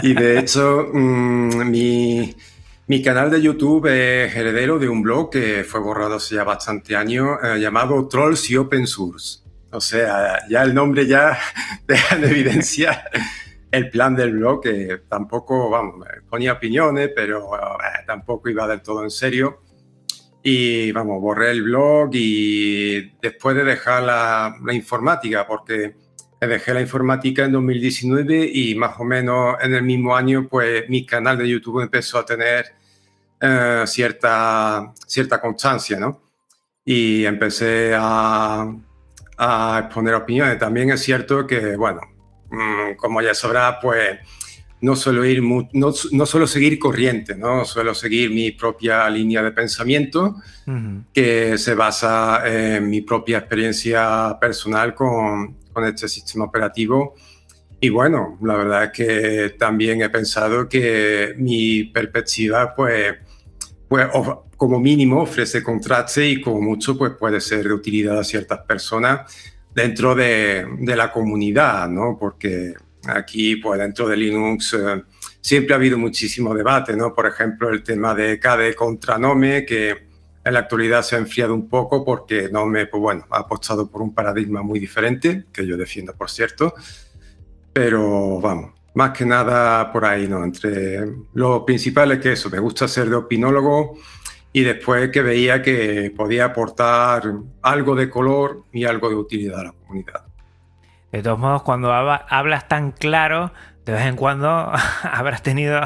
y 0.04 0.14
de 0.16 0.40
hecho, 0.40 0.90
mm, 0.92 1.70
mi, 1.70 3.02
canal 3.02 3.32
de 3.32 3.42
YouTube 3.42 3.86
es 3.88 4.36
heredero 4.36 4.80
de 4.80 4.90
un 4.90 5.02
blog 5.02 5.30
que 5.30 5.64
fue 5.64 5.80
borrado 5.80 6.16
hace 6.16 6.36
ya 6.36 6.44
bastante 6.44 6.98
años, 6.98 7.38
eh, 7.42 7.58
llamado 7.58 8.06
Trolls 8.10 8.50
y 8.50 8.58
Open 8.58 8.86
Source. 8.86 9.40
O 9.72 9.80
sea, 9.80 10.40
ya 10.50 10.64
el 10.64 10.74
nombre 10.74 11.08
ya 11.08 11.38
deja 11.88 12.18
en 12.18 12.26
evidencia 12.26 13.06
el 13.72 13.90
plan 13.90 14.16
del 14.16 14.34
blog, 14.34 14.62
que 14.62 15.02
tampoco, 15.08 15.70
vamos, 15.70 16.06
ponía 16.30 16.54
opiniones, 16.54 17.10
pero 17.16 17.56
eh, 17.56 18.04
tampoco 18.06 18.50
iba 18.50 18.68
del 18.68 18.82
todo 18.82 19.04
en 19.04 19.10
serio. 19.10 19.62
Y 20.44 20.92
vamos, 20.92 21.22
borré 21.22 21.52
el 21.52 21.64
blog 21.64 22.10
y 22.14 23.12
después 23.22 23.56
de 23.56 23.64
dejar 23.64 24.04
la, 24.04 24.74
informática, 24.74 25.48
porque 25.48 25.96
dejé 26.40 26.74
la 26.74 26.82
informática 26.82 27.46
en 27.46 27.52
2019 27.54 28.50
y 28.52 28.76
más 28.76 29.00
o 29.00 29.04
menos 29.04 29.56
en 29.62 29.76
el 29.76 29.84
mismo 29.84 30.16
año, 30.16 30.48
pues 30.50 30.90
mi 30.90 31.06
canal 31.06 31.38
de 31.38 31.48
YouTube 31.48 31.82
empezó 31.82 32.20
a 32.20 32.26
tener 32.26 32.66
eh, 33.40 33.84
cierta, 33.86 34.92
cierta 35.08 35.40
constancia, 35.40 36.00
¿no? 36.00 36.22
Y 36.84 37.24
empecé 37.26 37.94
a, 37.96 38.68
a 39.38 39.80
exponer 39.86 40.16
opiniones. 40.16 40.58
También 40.58 40.90
es 40.90 41.02
cierto 41.02 41.46
que, 41.46 41.76
bueno, 41.78 42.02
como 42.98 43.22
ya 43.22 43.34
sabrá, 43.34 43.80
pues 43.80 44.20
no 44.82 44.96
suelo, 44.96 45.24
ir 45.26 45.44
no, 45.44 45.70
no, 46.12 46.26
suelo 46.26 46.48
seguir 46.48 46.80
corriente, 46.80 47.36
¿no? 47.36 47.66
Suelo 47.66 47.94
seguir 47.94 48.32
mi 48.32 48.52
propia 48.52 49.08
línea 49.10 49.44
de 49.44 49.52
pensamiento 49.52 50.36
que 51.14 51.58
se 51.58 51.76
basa 51.76 52.42
en 52.46 52.90
mi 52.90 53.02
propia 53.02 53.40
experiencia 53.40 54.38
personal 54.40 54.96
con, 54.96 55.56
con 55.72 55.86
este 55.86 56.08
sistema 56.08 56.46
operativo. 56.46 57.14
Y 57.80 57.90
bueno, 57.90 58.38
la 58.42 58.56
verdad 58.56 58.84
es 58.86 58.92
que 58.92 59.56
también 59.58 60.02
he 60.02 60.10
pensado 60.10 60.68
que 60.68 61.36
mi 61.38 61.86
perspectiva, 61.86 62.76
pues, 62.76 63.16
pues 63.88 64.08
como 64.58 64.80
mínimo 64.80 65.22
ofrece 65.22 65.62
contraste 65.62 66.28
y 66.28 66.42
como 66.42 66.62
mucho, 66.62 66.98
pues 66.98 67.14
puede 67.20 67.40
ser 67.40 67.66
de 67.66 67.74
utilidad 67.74 68.20
a 68.20 68.24
ciertas 68.24 68.60
personas 68.60 69.32
dentro 69.74 70.16
de, 70.16 70.66
de 70.80 70.96
la 70.96 71.12
comunidad, 71.12 71.90
¿no? 71.90 72.18
Porque 72.20 72.74
aquí, 73.08 73.56
pues 73.58 73.80
dentro 73.80 74.08
de 74.08 74.18
Linux 74.18 74.74
eh, 74.74 75.04
siempre 75.40 75.74
ha 75.74 75.78
habido 75.78 75.98
muchísimo 75.98 76.54
debate, 76.54 76.96
¿no? 76.96 77.14
Por 77.14 77.28
ejemplo, 77.28 77.70
el 77.70 77.84
tema 77.84 78.14
de 78.14 78.40
KDE 78.40 78.76
contra 78.76 79.18
Nome, 79.18 79.66
que 79.66 80.12
en 80.44 80.54
la 80.54 80.62
actualidad 80.62 81.04
se 81.04 81.16
ha 81.16 81.20
enfriado 81.20 81.54
un 81.54 81.70
poco 81.70 82.04
porque 82.04 82.50
Nome, 82.50 82.88
pues 82.88 83.02
bueno, 83.02 83.26
ha 83.30 83.40
apostado 83.40 83.90
por 83.90 84.02
un 84.02 84.14
paradigma 84.14 84.62
muy 84.62 84.80
diferente, 84.80 85.46
que 85.52 85.66
yo 85.66 85.78
defiendo, 85.78 86.14
por 86.14 86.30
cierto. 86.30 86.74
Pero 87.74 88.40
vamos, 88.42 88.74
más 88.96 89.12
que 89.12 89.26
nada 89.26 89.92
por 89.92 90.06
ahí, 90.06 90.28
¿no? 90.28 90.44
Entre 90.44 91.06
lo 91.34 91.66
principal 91.66 92.12
es 92.12 92.20
que 92.20 92.34
eso, 92.34 92.50
me 92.50 92.60
gusta 92.60 92.88
ser 92.88 93.10
de 93.10 93.16
opinólogo 93.16 93.98
y 94.54 94.64
después 94.64 95.10
que 95.12 95.22
veía 95.22 95.62
que 95.62 96.14
podía 96.16 96.46
aportar 96.46 97.24
algo 97.62 97.96
de 97.96 98.10
color 98.10 98.66
y 98.72 98.86
algo 98.86 99.10
de 99.10 99.16
utilidad 99.16 99.62
a 99.62 99.64
la 99.66 99.72
comunidad. 99.72 100.26
De 101.12 101.22
todos 101.22 101.40
modos, 101.40 101.64
cuando 101.64 101.92
hablas 101.92 102.68
tan 102.68 102.92
claro, 102.92 103.52
de 103.86 103.94
vez 103.94 104.06
en 104.06 104.16
cuando 104.16 104.72
habrás 105.04 105.42
tenido 105.42 105.82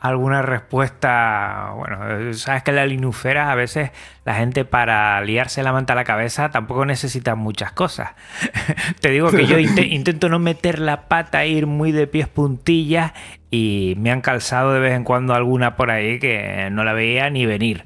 alguna 0.00 0.42
respuesta. 0.42 1.72
Bueno, 1.76 2.32
sabes 2.34 2.62
que 2.62 2.70
en 2.70 2.76
la 2.76 2.86
linufera 2.86 3.52
a 3.52 3.54
veces 3.54 3.90
la 4.24 4.34
gente 4.34 4.64
para 4.64 5.20
liarse 5.20 5.62
la 5.62 5.72
manta 5.72 5.92
a 5.92 5.96
la 5.96 6.04
cabeza 6.04 6.50
tampoco 6.50 6.84
necesita 6.84 7.34
muchas 7.34 7.72
cosas. 7.72 8.10
Te 9.00 9.10
digo 9.10 9.30
que 9.30 9.46
yo 9.46 9.58
intento 9.58 10.28
no 10.28 10.38
meter 10.38 10.78
la 10.78 11.08
pata, 11.08 11.46
ir 11.46 11.66
muy 11.66 11.92
de 11.92 12.06
pies 12.06 12.28
puntillas 12.28 13.12
y 13.50 13.94
me 13.98 14.10
han 14.10 14.20
calzado 14.20 14.72
de 14.72 14.80
vez 14.80 14.94
en 14.94 15.04
cuando 15.04 15.34
alguna 15.34 15.76
por 15.76 15.90
ahí 15.90 16.18
que 16.18 16.68
no 16.70 16.84
la 16.84 16.92
veía 16.92 17.30
ni 17.30 17.46
venir. 17.46 17.84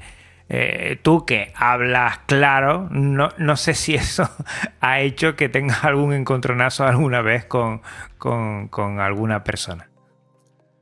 Eh, 0.54 0.98
tú 1.00 1.24
que 1.24 1.50
hablas 1.56 2.18
claro, 2.26 2.86
no, 2.90 3.30
no, 3.38 3.56
sé 3.56 3.72
si 3.72 3.94
eso 3.94 4.28
ha 4.80 5.00
hecho 5.00 5.34
que 5.34 5.48
tengas 5.48 5.82
algún 5.82 6.12
encontronazo 6.12 6.84
alguna 6.84 7.22
vez 7.22 7.46
con, 7.46 7.80
con, 8.18 9.00
alguna 9.00 9.42
persona. 9.44 9.88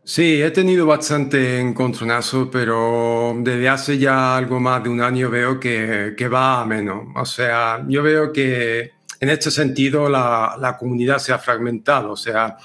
Sí, 0.03 0.43
he 0.43 0.51
tenido 0.51 0.87
bastante 0.87 1.61
encontronazo, 1.61 2.51
pero 2.51 3.33
desde 3.39 3.69
hace 3.69 3.97
ya 3.97 4.37
algo 4.37 4.59
más 4.59 4.83
de 4.83 4.89
un 4.89 5.01
año 5.01 5.31
veo 5.31 5.61
que, 5.61 6.15
que 6.19 6.27
va 6.27 6.63
a 6.63 6.67
menos. 6.67 7.05
O 7.15 7.25
sea, 7.25 7.85
yo 7.87 8.03
veo 8.03 8.33
que 8.33 8.91
en 9.21 9.31
este 9.31 9.53
sentido 9.53 10.09
la, 10.09 10.57
la 10.59 10.77
comunidad 10.77 11.19
se 11.19 11.33
ha 11.33 11.39
fragmentado. 11.39 12.11
O 12.11 12.17
sea, 12.17 12.57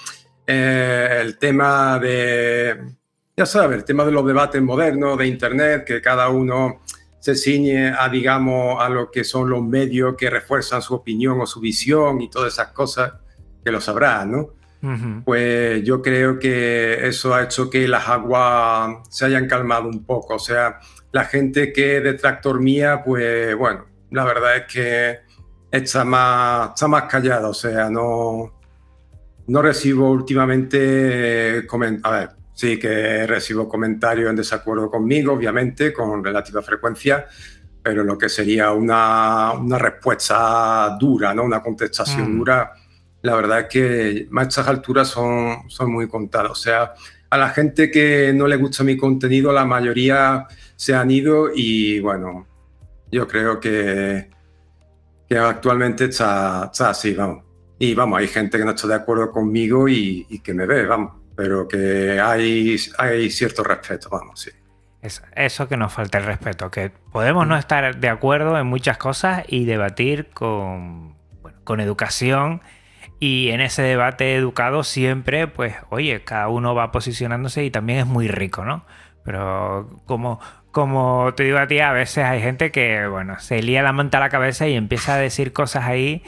eh, 0.47 1.19
el 1.21 1.37
tema 1.37 1.99
de, 1.99 2.79
ya 3.37 3.45
sabes, 3.45 3.77
el 3.77 3.85
tema 3.85 4.05
de 4.05 4.11
los 4.11 4.25
debates 4.25 4.59
modernos, 4.59 5.19
de 5.19 5.27
Internet, 5.27 5.83
que 5.85 6.01
cada 6.01 6.29
uno 6.29 6.81
se 7.25 7.33
ciñe 7.35 7.89
a, 7.89 8.07
digamos, 8.07 8.79
a 8.79 8.87
lo 8.87 9.09
que 9.09 9.23
son 9.23 9.49
los 9.49 9.63
medios 9.63 10.13
que 10.15 10.29
refuerzan 10.29 10.83
su 10.83 10.93
opinión 10.93 11.41
o 11.41 11.47
su 11.47 11.59
visión 11.59 12.21
y 12.21 12.29
todas 12.29 12.53
esas 12.53 12.67
cosas, 12.67 13.13
que 13.63 13.71
lo 13.71 13.81
sabrá, 13.81 14.23
¿no? 14.27 14.51
Pues 15.25 15.83
yo 15.83 16.03
creo 16.03 16.37
que 16.37 17.07
eso 17.07 17.33
ha 17.33 17.41
hecho 17.41 17.71
que 17.71 17.87
las 17.87 18.07
aguas 18.07 18.97
se 19.09 19.25
hayan 19.25 19.47
calmado 19.47 19.87
un 19.87 20.05
poco. 20.05 20.35
O 20.35 20.39
sea, 20.39 20.77
la 21.11 21.25
gente 21.25 21.73
que 21.73 21.97
es 21.97 22.03
detractor 22.03 22.59
mía, 22.61 23.01
pues 23.03 23.55
bueno, 23.57 23.85
la 24.11 24.23
verdad 24.23 24.57
es 24.57 24.71
que 24.71 25.19
está 25.71 26.05
más, 26.05 26.69
está 26.75 26.87
más 26.87 27.03
callada. 27.05 27.49
O 27.49 27.55
sea, 27.55 27.89
no, 27.89 28.59
no 29.47 29.61
recibo 29.63 30.11
últimamente 30.11 31.65
comentarios. 31.65 32.05
A 32.05 32.19
ver, 32.19 32.44
Sí, 32.55 32.79
que 32.79 33.27
recibo 33.27 33.67
comentarios 33.67 34.29
en 34.29 34.37
desacuerdo 34.37 34.89
conmigo, 34.89 35.33
obviamente, 35.33 35.91
con 35.91 36.23
relativa 36.23 36.61
frecuencia, 36.61 37.27
pero 37.83 38.01
lo 38.01 38.17
que 38.17 38.29
sería 38.29 38.71
una, 38.71 39.51
una 39.51 39.77
respuesta 39.77 40.95
dura, 40.97 41.33
¿no? 41.33 41.43
una 41.43 41.61
contestación 41.61 42.33
mm. 42.33 42.37
dura, 42.37 42.71
la 43.23 43.35
verdad 43.35 43.59
es 43.59 43.65
que 43.67 44.29
a 44.33 44.41
estas 44.41 44.69
alturas 44.69 45.09
son, 45.09 45.69
son 45.69 45.91
muy 45.91 46.07
contadas. 46.07 46.51
O 46.51 46.55
sea, 46.55 46.93
a 47.29 47.37
la 47.37 47.49
gente 47.49 47.91
que 47.91 48.31
no 48.33 48.47
le 48.47 48.55
gusta 48.55 48.85
mi 48.85 48.95
contenido, 48.95 49.51
la 49.51 49.65
mayoría 49.65 50.47
se 50.77 50.95
han 50.95 51.11
ido 51.11 51.49
y 51.53 51.99
bueno, 51.99 52.47
yo 53.11 53.27
creo 53.27 53.59
que, 53.59 54.29
que 55.27 55.37
actualmente 55.37 56.05
está, 56.05 56.69
está 56.71 56.91
así, 56.91 57.13
vamos. 57.13 57.43
Y 57.79 57.93
vamos, 57.93 58.17
hay 58.17 58.29
gente 58.29 58.57
que 58.57 58.63
no 58.63 58.71
está 58.71 58.87
de 58.87 58.95
acuerdo 58.95 59.29
conmigo 59.29 59.89
y, 59.89 60.25
y 60.29 60.39
que 60.39 60.53
me 60.53 60.65
ve, 60.65 60.85
vamos 60.85 61.24
pero 61.35 61.67
que 61.67 62.19
hay, 62.19 62.75
hay 62.97 63.29
cierto 63.29 63.63
respeto, 63.63 64.09
vamos, 64.09 64.41
sí. 64.41 64.51
eso 65.35 65.67
que 65.67 65.77
nos 65.77 65.93
falta 65.93 66.17
el 66.17 66.25
respeto, 66.25 66.71
que 66.71 66.91
podemos 67.11 67.47
no 67.47 67.57
estar 67.57 67.97
de 67.97 68.09
acuerdo 68.09 68.57
en 68.57 68.67
muchas 68.67 68.97
cosas 68.97 69.43
y 69.47 69.65
debatir 69.65 70.29
con, 70.33 71.15
con 71.63 71.79
educación 71.79 72.61
y 73.19 73.49
en 73.49 73.61
ese 73.61 73.81
debate 73.81 74.35
educado 74.35 74.83
siempre, 74.83 75.47
pues, 75.47 75.75
oye, 75.89 76.23
cada 76.23 76.47
uno 76.49 76.75
va 76.75 76.91
posicionándose 76.91 77.63
y 77.63 77.71
también 77.71 77.99
es 77.99 78.05
muy 78.05 78.27
rico, 78.27 78.65
¿no? 78.65 78.85
Pero 79.23 80.01
como, 80.05 80.39
como 80.75 81.33
te 81.37 81.45
digo 81.45 81.57
a 81.57 81.67
ti, 81.67 81.79
a 81.79 81.93
veces 81.93 82.25
hay 82.25 82.41
gente 82.41 82.69
que, 82.69 83.07
bueno, 83.07 83.39
se 83.39 83.61
lía 83.63 83.81
la 83.81 83.93
manta 83.93 84.17
a 84.17 84.19
la 84.19 84.29
cabeza 84.29 84.67
y 84.67 84.73
empieza 84.73 85.13
a 85.13 85.17
decir 85.17 85.53
cosas 85.53 85.85
ahí 85.85 86.21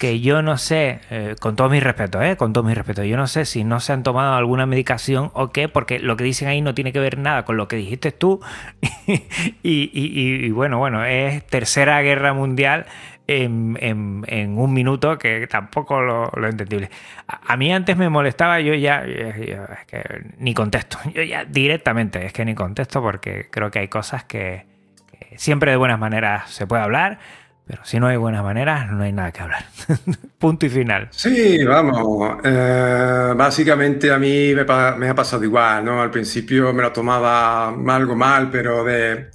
que 0.00 0.18
yo 0.18 0.42
no 0.42 0.58
sé, 0.58 0.98
eh, 1.10 1.36
con 1.38 1.54
todo 1.54 1.70
mi 1.70 1.78
respeto, 1.78 2.20
¿eh? 2.20 2.36
Con 2.36 2.52
todo 2.52 2.64
mi 2.64 2.74
respeto, 2.74 3.04
yo 3.04 3.16
no 3.16 3.28
sé 3.28 3.44
si 3.44 3.62
no 3.62 3.78
se 3.78 3.92
han 3.92 4.02
tomado 4.02 4.34
alguna 4.34 4.66
medicación 4.66 5.30
o 5.32 5.52
qué, 5.52 5.68
porque 5.68 6.00
lo 6.00 6.16
que 6.16 6.24
dicen 6.24 6.48
ahí 6.48 6.60
no 6.60 6.74
tiene 6.74 6.92
que 6.92 6.98
ver 6.98 7.18
nada 7.18 7.44
con 7.44 7.56
lo 7.56 7.68
que 7.68 7.76
dijiste 7.76 8.10
tú. 8.10 8.40
y, 9.62 10.50
bueno, 10.50 10.78
bueno, 10.78 11.04
es 11.04 11.46
tercera 11.46 12.02
guerra 12.02 12.34
mundial 12.34 12.86
en, 13.26 14.58
un 14.58 14.72
minuto 14.72 15.18
que 15.18 15.46
tampoco 15.46 16.00
lo, 16.00 16.30
lo 16.36 16.48
entendible. 16.48 16.90
A, 17.26 17.56
mí 17.56 17.72
antes 17.72 17.96
me 17.96 18.08
molestaba, 18.08 18.60
yo 18.60 18.74
ya, 18.74 19.04
ni 20.38 20.54
contesto, 20.54 20.98
yo 21.14 21.22
ya 21.22 21.44
directamente, 21.44 22.26
es 22.26 22.32
que 22.32 22.44
ni 22.44 22.54
contesto 22.54 23.00
porque 23.02 23.48
creo 23.50 23.70
que 23.70 23.80
hay 23.80 23.88
cosas 23.88 24.24
que, 24.24 24.66
siempre 25.36 25.70
de 25.70 25.76
buenas 25.76 25.98
maneras 25.98 26.50
se 26.50 26.66
puede 26.66 26.82
hablar. 26.82 27.18
Pero 27.66 27.82
si 27.82 27.98
no 27.98 28.08
hay 28.08 28.18
buenas 28.18 28.42
maneras, 28.42 28.90
no 28.90 29.04
hay 29.04 29.12
nada 29.12 29.32
que 29.32 29.40
hablar. 29.40 29.64
Punto 30.38 30.66
y 30.66 30.68
final. 30.68 31.08
Sí, 31.10 31.64
vamos. 31.64 32.38
Eh, 32.44 33.32
básicamente 33.34 34.12
a 34.12 34.18
mí 34.18 34.54
me, 34.54 34.66
me, 34.98 35.08
ha 35.08 35.14
pasado 35.14 35.42
igual, 35.44 35.82
¿no? 35.82 36.02
Al 36.02 36.10
principio 36.10 36.74
me 36.74 36.82
lo 36.82 36.92
tomaba 36.92 37.68
algo 37.68 38.14
mal, 38.16 38.50
pero 38.50 38.84
de, 38.84 39.30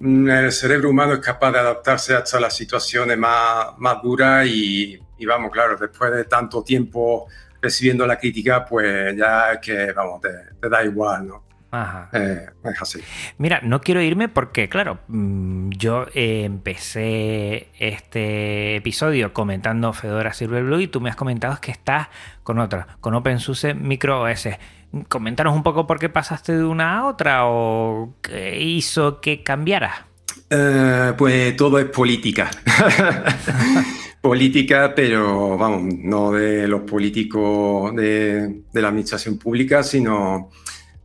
el 0.00 0.52
cerebro 0.52 0.90
humano 0.90 1.14
es 1.14 1.20
capaz 1.20 1.52
de 1.52 1.58
adaptarse 1.58 2.14
hasta 2.14 2.40
las 2.40 2.56
situaciones 2.56 3.16
más, 3.16 3.78
más 3.78 4.02
duras 4.02 4.46
y, 4.46 4.98
vamos, 5.26 5.50
claro, 5.50 5.76
después 5.76 6.12
de 6.12 6.24
tanto 6.24 6.62
tiempo 6.62 7.26
recibiendo 7.60 8.06
la 8.06 8.18
crítica, 8.18 8.64
pues 8.64 9.16
ya 9.16 9.52
es 9.52 9.58
que, 9.60 9.92
vamos, 9.92 10.20
te, 10.20 10.68
da 10.68 10.84
igual, 10.84 11.26
¿no? 11.26 11.44
Ajá. 11.70 12.08
Eh, 12.12 12.46
es 12.64 12.82
así. 12.82 13.00
Mira, 13.38 13.60
no 13.62 13.80
quiero 13.80 14.00
irme 14.00 14.28
porque, 14.28 14.68
claro, 14.68 15.00
mm, 15.08 15.70
yo 15.70 16.06
empecé 16.14 17.68
este 17.78 18.76
episodio 18.76 19.32
comentando 19.32 19.92
Fedora 19.92 20.32
Silverblue 20.32 20.82
y 20.82 20.86
tú 20.86 21.00
me 21.00 21.10
has 21.10 21.16
comentado 21.16 21.58
que 21.60 21.72
estás 21.72 22.08
con 22.44 22.60
otra, 22.60 22.98
con 23.00 23.14
OpenSUSE 23.14 23.74
Micro 23.74 24.22
OS. 24.22 24.48
Coméntanos 25.08 25.54
un 25.54 25.62
poco 25.62 25.86
por 25.86 25.98
qué 25.98 26.08
pasaste 26.08 26.56
de 26.56 26.64
una 26.64 26.98
a 26.98 27.06
otra 27.06 27.46
o 27.46 28.14
qué 28.22 28.60
hizo 28.60 29.20
que 29.20 29.42
cambiara. 29.42 30.06
Eh, 30.50 31.12
pues 31.16 31.56
todo 31.56 31.78
es 31.78 31.86
política. 31.86 32.50
política, 34.20 34.94
pero 34.94 35.58
vamos, 35.58 35.94
no 35.98 36.32
de 36.32 36.66
los 36.66 36.82
políticos 36.82 37.94
de, 37.94 38.62
la 38.72 38.88
administración 38.88 39.38
pública, 39.38 39.82
sino 39.82 40.50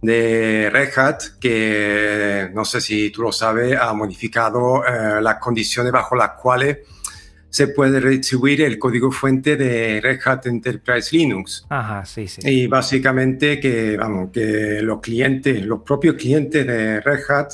de 0.01 0.69
Red 0.71 0.97
Hat, 0.97 1.21
que 1.39 2.49
no 2.53 2.63
sé 2.63 2.79
si 2.79 3.09
tú 3.09 3.23
lo 3.23 3.31
sabes, 3.31 3.77
ha 3.77 3.93
modificado 3.93 4.85
eh, 4.85 5.21
las 5.21 5.35
condiciones 5.35 5.91
bajo 5.91 6.15
las 6.15 6.31
cuales 6.31 6.77
se 7.49 7.67
puede 7.69 7.99
redistribuir 7.99 8.61
el 8.61 8.77
código 8.77 9.11
fuente 9.11 9.57
de 9.57 9.99
Red 10.01 10.19
Hat 10.23 10.45
Enterprise 10.45 11.15
Linux. 11.15 11.65
Ajá, 11.69 12.05
sí, 12.05 12.27
sí. 12.27 12.41
Y 12.43 12.67
básicamente 12.67 13.59
que, 13.59 13.97
vamos, 13.97 14.29
que 14.31 14.81
los 14.81 15.01
clientes, 15.01 15.65
los 15.65 15.81
propios 15.81 16.15
clientes 16.15 16.65
de 16.65 17.01
Red 17.01 17.19
Hat 17.29 17.53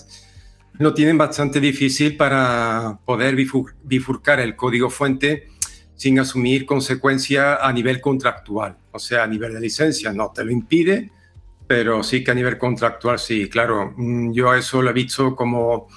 lo 0.80 0.94
tienen 0.94 1.18
bastante 1.18 1.60
difícil 1.60 2.18
para 2.18 3.00
poder 3.06 3.36
bifurcar 3.84 4.42
el 4.42 4.56
código 4.56 4.90
fuente 4.90 5.48
sin 5.96 6.20
asumir 6.20 6.66
consecuencias 6.66 7.58
a 7.62 7.72
nivel 7.72 8.02
contractual. 8.02 8.78
O 8.92 9.00
sea, 9.00 9.24
a 9.24 9.28
nivel 9.28 9.54
de 9.54 9.62
licencia 9.62 10.12
no 10.12 10.32
te 10.34 10.44
lo 10.44 10.52
impide, 10.52 11.10
pero 11.68 12.04
sí 12.04 12.24
que 12.24 12.32
a 12.32 12.36
nivel 12.36 12.58
contractual 12.58 13.18
sí. 13.18 13.50
Claro, 13.50 13.94
mm, 13.96 14.34
yo 14.34 14.54
eso 14.54 14.82
lo 14.82 14.90
he 14.90 14.94
visto 14.94 15.36
como 15.36 15.88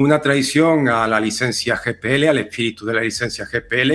una 0.00 0.20
traición 0.20 0.88
a 0.88 1.06
la 1.06 1.20
licencia 1.20 1.76
GPL, 1.76 2.28
al 2.28 2.38
espíritu 2.38 2.86
de 2.86 2.94
la 2.94 3.02
licencia 3.02 3.44
GPL, 3.44 3.92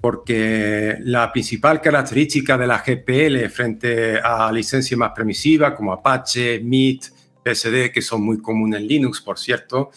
porque 0.00 0.96
la 1.00 1.32
principal 1.32 1.80
característica 1.80 2.56
de 2.56 2.66
la 2.66 2.78
GPL 2.86 3.48
frente 3.48 4.20
a 4.20 4.52
licencias 4.52 4.96
más 4.96 5.10
permisivas 5.10 5.74
como 5.74 5.92
Apache, 5.92 6.60
MIT, 6.60 7.06
PSD, 7.44 7.90
que 7.92 8.00
son 8.00 8.22
muy 8.22 8.40
comunes 8.40 8.80
en 8.80 8.86
Linux, 8.86 9.20
por 9.20 9.38
cierto, 9.38 9.90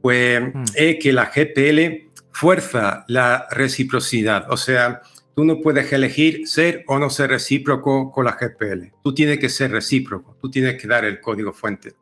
pues 0.00 0.42
mm. 0.42 0.64
es 0.74 0.96
que 1.00 1.12
la 1.12 1.26
GPL 1.34 2.10
fuerza 2.30 3.04
la 3.08 3.48
reciprocidad. 3.50 4.48
O 4.48 4.56
sea, 4.56 5.02
tú 5.34 5.44
no 5.44 5.60
puedes 5.60 5.92
elegir 5.92 6.46
ser 6.46 6.84
o 6.86 7.00
no 7.00 7.10
ser 7.10 7.30
recíproco 7.30 8.12
con 8.12 8.26
la 8.26 8.38
GPL. 8.40 8.92
Tú 9.02 9.12
tienes 9.12 9.40
que 9.40 9.48
ser 9.48 9.72
recíproco, 9.72 10.36
tú 10.40 10.48
tienes 10.48 10.80
que 10.80 10.86
dar 10.86 11.04
el 11.04 11.20
código 11.20 11.52
fuente. 11.52 11.94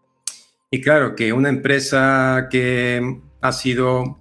Y 0.77 0.83
claro 0.83 1.16
que 1.16 1.33
una 1.33 1.49
empresa 1.49 2.49
que 2.51 3.18
ha 3.41 3.53
sido 3.53 4.20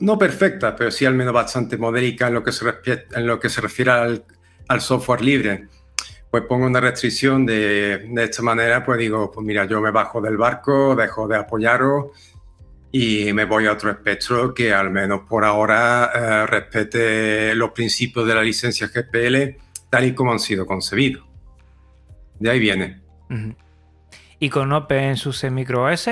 no 0.00 0.18
perfecta, 0.18 0.74
pero 0.74 0.90
sí 0.90 1.04
al 1.04 1.12
menos 1.12 1.34
bastante 1.34 1.76
modélica 1.76 2.28
en 2.28 2.34
lo 2.34 2.42
que 2.42 2.50
se, 2.50 2.64
en 3.12 3.26
lo 3.26 3.38
que 3.38 3.50
se 3.50 3.60
refiere 3.60 3.90
al, 3.90 4.24
al 4.68 4.80
software 4.80 5.20
libre, 5.20 5.68
pues 6.30 6.44
pongo 6.48 6.64
una 6.64 6.80
restricción 6.80 7.44
de, 7.44 8.08
de, 8.10 8.24
esta 8.24 8.40
manera, 8.40 8.82
pues 8.86 8.98
digo, 8.98 9.30
pues 9.30 9.46
mira, 9.46 9.66
yo 9.66 9.82
me 9.82 9.90
bajo 9.90 10.22
del 10.22 10.38
barco, 10.38 10.96
dejo 10.96 11.28
de 11.28 11.36
apoyaros 11.36 12.06
y 12.90 13.30
me 13.34 13.44
voy 13.44 13.66
a 13.66 13.72
otro 13.72 13.90
espectro 13.90 14.54
que 14.54 14.72
al 14.72 14.90
menos 14.90 15.28
por 15.28 15.44
ahora 15.44 16.10
eh, 16.14 16.46
respete 16.46 17.54
los 17.54 17.72
principios 17.72 18.26
de 18.26 18.34
la 18.34 18.42
licencia 18.42 18.86
GPL 18.86 19.58
tal 19.90 20.06
y 20.06 20.14
como 20.14 20.32
han 20.32 20.40
sido 20.40 20.64
concebidos. 20.64 21.22
De 22.38 22.48
ahí 22.48 22.58
viene. 22.58 23.02
Y 24.38 24.50
con 24.50 24.72
OpenSUSE 24.72 25.50
MicroOS, 25.50 26.08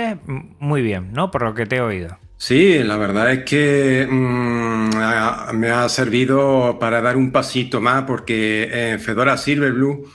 muy 0.59 0.83
bien, 0.83 1.13
¿no? 1.13 1.31
Por 1.31 1.43
lo 1.43 1.55
que 1.55 1.67
te 1.67 1.77
he 1.77 1.81
oído. 1.81 2.19
Sí, 2.37 2.83
la 2.83 2.97
verdad 2.97 3.31
es 3.31 3.45
que 3.45 4.07
mm, 4.11 5.57
me 5.57 5.71
ha 5.71 5.89
servido 5.89 6.77
para 6.81 7.01
dar 7.01 7.17
un 7.17 7.31
pasito 7.31 7.81
más 7.81 8.03
porque 8.03 8.91
en 8.93 9.01
Fedora 9.01 9.37
Silverblue 9.37 10.09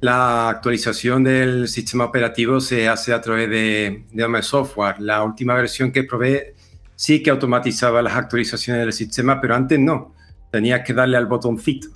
la 0.00 0.48
actualización 0.48 1.24
del 1.24 1.68
sistema 1.68 2.04
operativo 2.04 2.60
se 2.60 2.88
hace 2.88 3.12
a 3.12 3.20
través 3.20 3.48
de, 3.50 4.04
de 4.10 4.42
Software. 4.42 4.96
La 4.98 5.22
última 5.22 5.54
versión 5.54 5.92
que 5.92 6.04
probé 6.04 6.54
sí 6.96 7.22
que 7.22 7.30
automatizaba 7.30 8.02
las 8.02 8.14
actualizaciones 8.14 8.82
del 8.82 8.92
sistema, 8.92 9.40
pero 9.40 9.54
antes 9.54 9.78
no. 9.78 10.14
Tenía 10.50 10.82
que 10.82 10.92
darle 10.92 11.16
al 11.16 11.26
botoncito. 11.26 11.88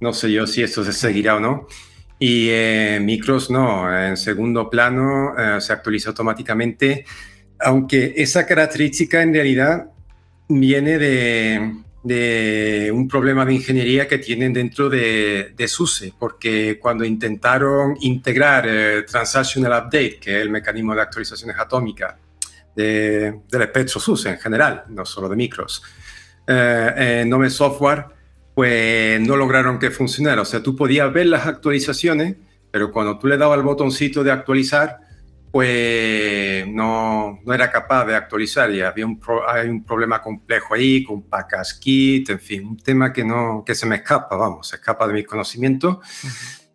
No 0.00 0.12
sé 0.12 0.32
yo 0.32 0.46
si 0.46 0.62
esto 0.62 0.84
se 0.84 0.92
seguirá 0.92 1.36
o 1.36 1.40
no. 1.40 1.66
Y 2.18 2.48
en 2.50 3.04
Micros 3.04 3.50
no, 3.50 3.94
en 3.94 4.16
segundo 4.16 4.70
plano 4.70 5.34
eh, 5.38 5.60
se 5.60 5.72
actualiza 5.72 6.10
automáticamente 6.10 7.04
aunque 7.58 8.14
esa 8.16 8.46
característica 8.46 9.22
en 9.22 9.32
realidad 9.32 9.86
viene 10.48 10.98
de, 10.98 12.90
un 12.92 13.08
problema 13.08 13.44
de 13.44 13.54
ingeniería 13.54 14.06
que 14.06 14.18
tienen 14.18 14.52
dentro 14.52 14.88
de, 14.88 15.54
SUSE, 15.66 16.12
porque 16.18 16.78
cuando 16.80 17.04
intentaron 17.04 17.96
integrar 18.00 18.66
eh, 18.68 19.02
Transactional 19.02 19.72
Update, 19.72 20.18
que 20.20 20.36
es 20.36 20.42
el 20.42 20.50
mecanismo 20.50 20.94
de 20.94 21.02
actualizaciones 21.02 21.56
atómicas 21.58 22.14
del 22.74 23.40
espectro 23.52 23.98
SUSE 23.98 24.28
en 24.30 24.38
general, 24.38 24.84
no 24.90 25.06
solo 25.06 25.28
de 25.30 25.36
micros, 25.36 25.82
eh, 26.46 27.22
en 27.22 27.30
Nome 27.30 27.48
Software, 27.48 28.04
pues 28.56 29.20
no 29.20 29.36
lograron 29.36 29.78
que 29.78 29.90
funcionara. 29.90 30.40
O 30.40 30.46
sea, 30.46 30.62
tú 30.62 30.74
podías 30.74 31.12
ver 31.12 31.26
las 31.26 31.46
actualizaciones, 31.46 32.36
pero 32.70 32.90
cuando 32.90 33.18
tú 33.18 33.26
le 33.26 33.36
dabas 33.36 33.58
el 33.58 33.62
botoncito 33.62 34.24
de 34.24 34.32
actualizar, 34.32 34.96
pues 35.52 36.66
no, 36.66 37.38
no, 37.44 37.52
era 37.52 37.70
capaz 37.70 38.06
de 38.06 38.14
actualizar 38.14 38.72
y 38.72 38.80
había 38.80 39.04
un, 39.04 39.20
hay 39.46 39.68
un 39.68 39.84
problema 39.84 40.22
complejo 40.22 40.72
ahí 40.72 41.04
con 41.04 41.22
Kit, 41.78 42.30
en 42.30 42.40
fin, 42.40 42.66
un 42.66 42.78
tema 42.78 43.12
que, 43.12 43.24
no, 43.24 43.62
que 43.62 43.74
se 43.74 43.84
me 43.84 43.96
escapa, 43.96 44.36
vamos, 44.36 44.68
se 44.68 44.76
escapa 44.76 45.06
de 45.06 45.12
mis 45.12 45.26
conocimientos. 45.26 45.98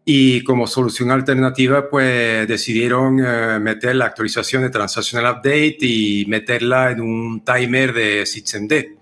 Y 0.06 0.44
como 0.44 0.68
solución 0.68 1.10
alternativa, 1.10 1.90
pues 1.90 2.48
decidieron 2.48 3.20
eh, 3.26 3.58
meter 3.60 3.96
la 3.96 4.06
actualización 4.06 4.62
de 4.62 4.70
Transactional 4.70 5.34
Update 5.38 5.78
y 5.80 6.26
meterla 6.28 6.92
en 6.92 7.02
un 7.02 7.44
timer 7.44 7.92
de 7.92 8.28
systemd. 8.28 9.01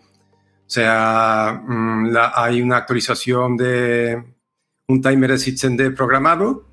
O 0.70 0.72
sea, 0.72 1.64
mm, 1.66 2.16
hay 2.36 2.62
una 2.62 2.78
actualización 2.78 3.58
de 3.58 4.24
un 4.88 5.02
timer 5.02 5.32
de 5.32 5.40
systemd 5.40 5.96
programado 5.96 6.68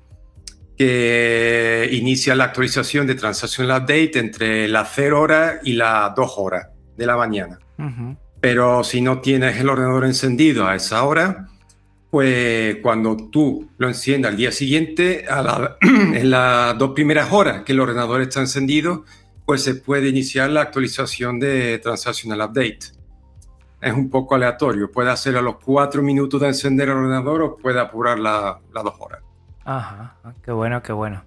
que 0.77 1.89
inicia 1.93 2.35
la 2.35 2.43
actualización 2.43 3.07
de 3.07 3.15
Transactional 3.15 3.81
Update 3.81 4.19
entre 4.19 4.67
las 4.67 4.91
0 4.93 5.19
horas 5.19 5.61
y 5.63 5.73
las 5.73 6.13
2 6.13 6.33
horas 6.37 6.67
de 6.95 7.05
la 7.07 7.17
mañana. 7.17 7.57
Pero 8.39 8.83
si 8.83 9.01
no 9.01 9.19
tienes 9.19 9.57
el 9.59 9.67
ordenador 9.67 10.05
encendido 10.05 10.67
a 10.67 10.75
esa 10.75 11.03
hora, 11.03 11.47
pues 12.11 12.75
cuando 12.83 13.17
tú 13.31 13.67
lo 13.79 13.87
enciendas 13.87 14.29
al 14.29 14.37
día 14.37 14.51
siguiente, 14.51 15.25
en 15.81 16.29
las 16.29 16.77
dos 16.77 16.91
primeras 16.91 17.33
horas 17.33 17.63
que 17.63 17.71
el 17.71 17.79
ordenador 17.79 18.21
está 18.21 18.41
encendido, 18.41 19.05
pues 19.47 19.63
se 19.63 19.73
puede 19.73 20.07
iniciar 20.09 20.51
la 20.51 20.61
actualización 20.61 21.39
de 21.39 21.79
Transactional 21.79 22.41
Update. 22.41 22.96
Es 23.87 23.93
un 23.93 24.09
poco 24.09 24.35
aleatorio, 24.35 24.91
puede 24.91 25.09
hacer 25.09 25.37
a 25.37 25.41
los 25.41 25.55
4 25.63 26.01
minutos 26.01 26.41
de 26.41 26.47
encender 26.47 26.89
el 26.89 26.95
ordenador 26.95 27.41
o 27.41 27.57
puede 27.57 27.79
apurar 27.79 28.19
las 28.19 28.57
2 28.73 28.93
horas. 28.99 29.21
Ajá, 29.63 30.15
ah, 30.23 30.33
qué 30.43 30.51
bueno, 30.51 30.83
qué 30.83 30.91
bueno. 30.91 31.23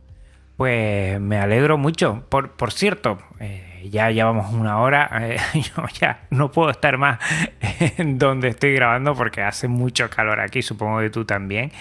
Pues 0.56 1.18
me 1.18 1.38
alegro 1.38 1.78
mucho. 1.78 2.22
Por, 2.28 2.50
por 2.50 2.70
cierto, 2.70 3.16
eh, 3.38 3.88
ya 3.90 4.10
llevamos 4.10 4.52
una 4.52 4.78
hora. 4.80 5.08
Eh, 5.20 5.38
yo 5.54 5.84
ya 5.98 6.26
no 6.28 6.50
puedo 6.50 6.68
estar 6.70 6.98
más 6.98 7.18
en 7.96 8.18
donde 8.18 8.48
estoy 8.48 8.74
grabando 8.74 9.14
porque 9.14 9.42
hace 9.42 9.68
mucho 9.68 10.10
calor 10.10 10.40
aquí, 10.40 10.60
supongo 10.60 11.00
que 11.00 11.08
tú 11.08 11.24
también. 11.24 11.72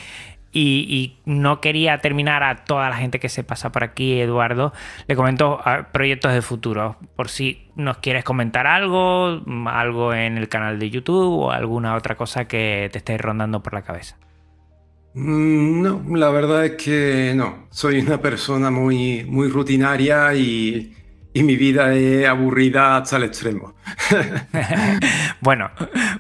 Y, 0.51 1.17
no 1.25 1.61
quería 1.61 1.99
terminar 1.99 2.43
a 2.43 2.63
toda 2.65 2.89
la 2.89 2.95
gente 2.95 3.19
que 3.19 3.29
se 3.29 3.43
pasa 3.43 3.71
por 3.71 3.83
aquí, 3.83 4.19
Eduardo. 4.19 4.73
Le 5.07 5.15
comento 5.15 5.59
proyectos 5.91 6.33
de 6.33 6.41
futuro. 6.41 6.97
Por 7.15 7.29
si 7.29 7.69
nos 7.75 7.97
quieres 7.97 8.23
comentar 8.23 8.65
algo, 8.65 9.41
algo 9.67 10.13
en 10.13 10.37
el 10.37 10.49
canal 10.49 10.79
de 10.79 10.89
YouTube 10.89 11.43
o 11.43 11.51
alguna 11.51 11.95
otra 11.95 12.15
cosa 12.15 12.47
que 12.47 12.89
te 12.91 12.97
esté 12.97 13.17
rondando 13.17 13.61
por 13.61 13.73
la 13.73 13.83
cabeza. 13.83 14.17
Mm, 15.13 15.81
no, 15.81 16.17
la 16.17 16.29
verdad 16.29 16.65
es 16.65 16.71
que 16.83 17.33
no. 17.35 17.67
Soy 17.69 17.99
una 17.99 18.21
persona 18.21 18.71
muy, 18.71 19.25
muy 19.25 19.49
rutinaria 19.49 20.33
y 20.33 20.95
y 21.39 21.43
mi 21.43 21.55
vida 21.55 21.93
es 21.93 22.27
aburrida 22.27 22.97
hasta 22.97 23.15
el 23.15 23.23
extremo. 23.23 23.73
bueno, 25.39 25.71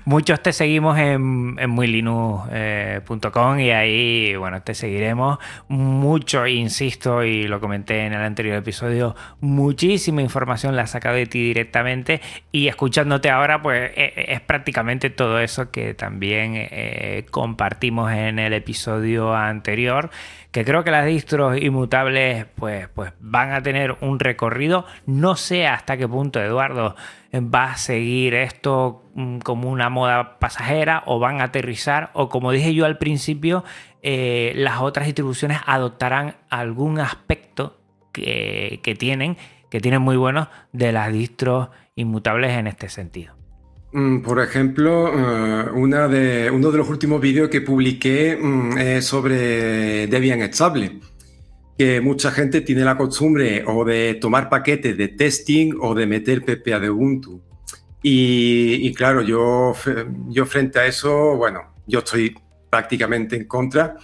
muchos 0.05 0.41
te 0.41 0.53
seguimos 0.53 0.97
en, 0.97 1.57
en 1.59 1.69
muylinux.com 1.69 3.59
y 3.59 3.71
ahí, 3.71 4.35
bueno, 4.37 4.61
te 4.61 4.73
seguiremos 4.73 5.39
mucho, 5.67 6.47
insisto, 6.47 7.23
y 7.23 7.47
lo 7.47 7.59
comenté 7.59 8.05
en 8.05 8.13
el 8.13 8.21
anterior 8.21 8.55
episodio, 8.55 9.13
muchísima 9.41 10.21
información 10.21 10.77
la 10.77 10.87
sacado 10.87 11.15
de 11.15 11.25
ti 11.25 11.43
directamente 11.43 12.21
y 12.53 12.69
escuchándote 12.69 13.29
ahora, 13.29 13.61
pues 13.61 13.91
e, 13.95 14.13
e, 14.15 14.33
es, 14.33 14.41
prácticamente 14.41 15.09
todo 15.09 15.41
eso 15.41 15.69
que 15.69 15.93
también 15.95 16.53
eh, 16.55 17.25
compartimos 17.29 18.11
en 18.13 18.39
el 18.39 18.53
episodio 18.53 19.35
anterior 19.35 20.11
que 20.51 20.65
creo 20.65 20.83
que 20.83 20.91
las 20.91 21.05
distros 21.05 21.61
inmutables 21.61 22.45
pues, 22.55 22.87
pues 22.89 23.13
van 23.19 23.51
a 23.51 23.61
tener 23.61 23.97
un 24.01 24.19
recorrido. 24.19 24.85
No 25.05 25.35
sé 25.35 25.67
hasta 25.67 25.97
qué 25.97 26.07
punto 26.07 26.41
Eduardo 26.41 26.95
va 27.33 27.71
a 27.71 27.77
seguir 27.77 28.33
esto 28.33 29.03
mm, 29.13 29.39
como 29.39 29.69
una 29.69 29.89
moda 29.89 30.39
pasajera 30.39 31.03
o 31.05 31.19
van 31.19 31.41
a 31.41 31.45
aterrizar 31.45 32.09
o 32.13 32.29
como 32.29 32.51
dije 32.51 32.73
yo 32.73 32.85
al 32.85 32.97
principio, 32.97 33.63
eh, 34.01 34.53
las 34.55 34.81
otras 34.81 35.05
distribuciones 35.05 35.59
adoptarán 35.65 36.35
algún 36.49 36.99
aspecto 36.99 37.77
que, 38.11 38.79
que 38.81 38.95
tienen, 38.95 39.37
que 39.69 39.79
tienen 39.79 40.01
muy 40.01 40.17
buenos 40.17 40.47
de 40.71 40.91
las 40.91 41.13
distros 41.13 41.69
inmutables 41.95 42.51
en 42.51 42.65
este 42.65 42.89
sentido. 42.89 43.38
Mm, 43.91 44.21
por 44.21 44.39
ejemplo, 44.39 45.07
eh, 45.07 45.69
una 45.73 46.07
de, 46.07 46.51
uno 46.51 46.71
de 46.71 46.77
los 46.77 46.89
últimos 46.89 47.19
vídeos 47.19 47.49
que 47.49 47.61
publiqué 47.61 48.37
mm, 48.39 48.77
es 48.77 49.05
sobre 49.05 50.07
Debian 50.07 50.41
Estable, 50.41 50.99
que 51.77 51.99
mucha 51.99 52.31
gente 52.31 52.61
tiene 52.61 52.83
la 52.83 52.97
costumbre 52.97 53.63
o 53.65 53.83
de 53.83 54.15
tomar 54.15 54.47
paquetes 54.49 54.95
de 54.95 55.07
testing 55.07 55.73
o 55.81 55.95
de 55.95 56.05
meter 56.05 56.43
PPA 56.45 56.79
de 56.79 56.89
Ubuntu. 56.89 57.41
Y, 58.01 58.93
claro, 58.93 59.21
yo, 59.21 59.73
yo 60.29 60.45
frente 60.45 60.79
a 60.79 60.85
eso, 60.85 61.35
bueno, 61.35 61.73
yo 61.85 61.99
estoy 61.99 62.33
prácticamente 62.69 63.35
en 63.35 63.45
contra, 63.45 63.97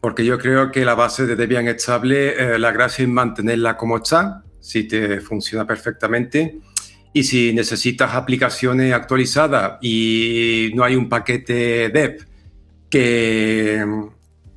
porque 0.00 0.24
yo 0.24 0.38
creo 0.38 0.70
que 0.70 0.84
la 0.84 0.94
base 0.94 1.26
de 1.26 1.34
Debian 1.34 1.66
Estable, 1.66 2.54
eh, 2.54 2.58
la 2.58 2.70
gracia 2.70 3.02
es 3.02 3.08
mantenerla 3.08 3.76
como 3.76 3.96
está, 3.96 4.44
si 4.60 4.84
te 4.84 5.20
funciona 5.20 5.66
perfectamente 5.66 6.60
y 7.12 7.24
si 7.24 7.52
necesitas 7.52 8.14
aplicaciones 8.14 8.92
actualizadas 8.92 9.78
y 9.82 10.70
no 10.74 10.84
hay 10.84 10.96
un 10.96 11.08
paquete 11.08 11.88
dev 11.90 12.26
que, 12.88 13.84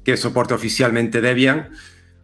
que 0.03 0.17
soporte 0.17 0.53
oficialmente 0.53 1.21
Debian, 1.21 1.69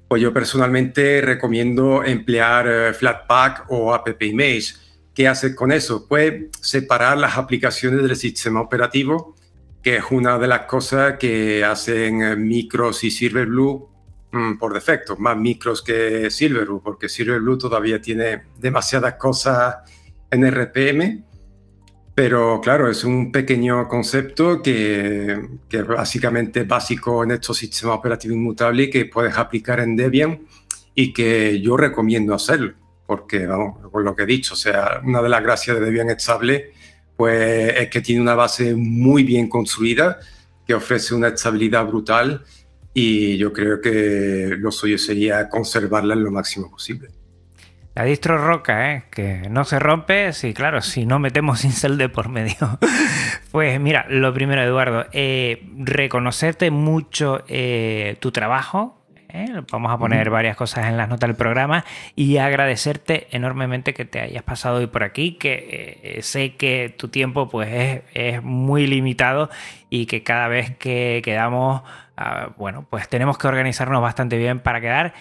pues 0.07 0.21
yo 0.21 0.33
personalmente 0.33 1.21
recomiendo 1.21 2.03
emplear 2.03 2.67
eh, 2.67 2.93
Flatpak 2.93 3.65
o 3.69 3.93
App 3.93 4.21
Image. 4.21 4.75
¿Qué 5.13 5.27
haces 5.27 5.55
con 5.55 5.71
eso? 5.71 6.07
Pues 6.07 6.45
separar 6.61 7.17
las 7.17 7.37
aplicaciones 7.37 8.03
del 8.03 8.15
sistema 8.15 8.61
operativo 8.61 9.35
que 9.81 9.97
es 9.97 10.03
una 10.11 10.37
de 10.37 10.47
las 10.47 10.61
cosas 10.61 11.17
que 11.17 11.63
hacen 11.63 12.47
Micros 12.47 13.03
y 13.03 13.11
Silverblue 13.11 13.89
mm, 14.31 14.57
por 14.57 14.73
defecto, 14.73 15.17
más 15.17 15.37
Micros 15.37 15.81
que 15.81 16.29
Silverblue, 16.29 16.81
porque 16.83 17.09
Silverblue 17.09 17.57
todavía 17.57 17.99
tiene 17.99 18.43
demasiadas 18.59 19.15
cosas 19.15 19.77
en 20.31 20.45
RPM, 20.45 21.23
pero 22.15 22.59
claro, 22.61 22.89
es 22.89 23.03
un 23.03 23.31
pequeño 23.31 23.87
concepto 23.87 24.61
que, 24.61 25.39
que 25.69 25.81
básicamente 25.83 26.61
es 26.61 26.67
básico 26.67 27.23
en 27.23 27.31
estos 27.31 27.57
sistemas 27.57 27.97
operativos 27.97 28.35
inmutables 28.35 28.89
que 28.89 29.05
puedes 29.05 29.37
aplicar 29.37 29.79
en 29.79 29.95
Debian 29.95 30.41
y 30.95 31.13
que 31.13 31.61
yo 31.61 31.77
recomiendo 31.77 32.33
hacerlo, 32.33 32.73
porque 33.05 33.45
vamos, 33.45 33.79
con 33.91 34.03
lo 34.03 34.15
que 34.15 34.23
he 34.23 34.25
dicho, 34.27 34.53
o 34.53 34.57
sea, 34.57 35.01
una 35.03 35.21
de 35.21 35.29
las 35.29 35.43
gracias 35.43 35.79
de 35.79 35.85
Debian 35.85 36.09
Estable 36.09 36.71
pues 37.21 37.73
es 37.77 37.89
que 37.89 38.01
tiene 38.01 38.19
una 38.19 38.33
base 38.33 38.73
muy 38.73 39.23
bien 39.23 39.47
construida, 39.47 40.19
que 40.65 40.73
ofrece 40.73 41.13
una 41.13 41.27
estabilidad 41.27 41.85
brutal 41.85 42.43
y 42.95 43.37
yo 43.37 43.53
creo 43.53 43.79
que 43.79 44.55
lo 44.57 44.71
suyo 44.71 44.97
sería 44.97 45.47
conservarla 45.47 46.15
en 46.15 46.23
lo 46.23 46.31
máximo 46.31 46.71
posible. 46.71 47.09
La 47.93 48.05
distro 48.05 48.37
roca, 48.37 48.93
¿eh? 48.93 49.03
que 49.11 49.49
no 49.49 49.65
se 49.65 49.77
rompe, 49.77 50.31
sí, 50.31 50.53
claro, 50.53 50.81
si 50.81 51.05
no 51.05 51.19
metemos 51.19 51.65
incel 51.65 51.97
de 51.97 52.07
por 52.07 52.29
medio. 52.29 52.79
pues 53.51 53.79
mira, 53.81 54.05
lo 54.07 54.33
primero, 54.33 54.61
Eduardo, 54.61 55.07
eh, 55.11 55.67
reconocerte 55.77 56.71
mucho 56.71 57.43
eh, 57.49 58.15
tu 58.21 58.31
trabajo, 58.31 58.97
¿eh? 59.27 59.45
Vamos 59.69 59.91
a 59.91 59.97
poner 59.97 60.29
varias 60.29 60.55
cosas 60.55 60.87
en 60.87 60.95
las 60.95 61.09
notas 61.09 61.27
del 61.27 61.35
programa 61.35 61.83
y 62.15 62.37
agradecerte 62.37 63.27
enormemente 63.31 63.93
que 63.93 64.05
te 64.05 64.21
hayas 64.21 64.43
pasado 64.43 64.77
hoy 64.77 64.87
por 64.87 65.03
aquí, 65.03 65.33
que 65.33 66.19
sé 66.21 66.55
que 66.55 66.93
tu 66.97 67.09
tiempo 67.09 67.49
pues 67.49 68.03
es, 68.13 68.41
muy 68.41 68.87
limitado 68.87 69.49
y 69.89 70.05
que 70.05 70.23
cada 70.23 70.47
vez 70.47 70.77
que 70.77 71.21
quedamos, 71.23 71.81
ah, 72.15 72.51
bueno, 72.57 72.85
pues 72.89 73.09
tenemos 73.09 73.37
que 73.37 73.47
organizarnos 73.47 74.01
bastante 74.01 74.37
bien 74.37 74.59
para 74.59 74.79
quedar 74.79 75.13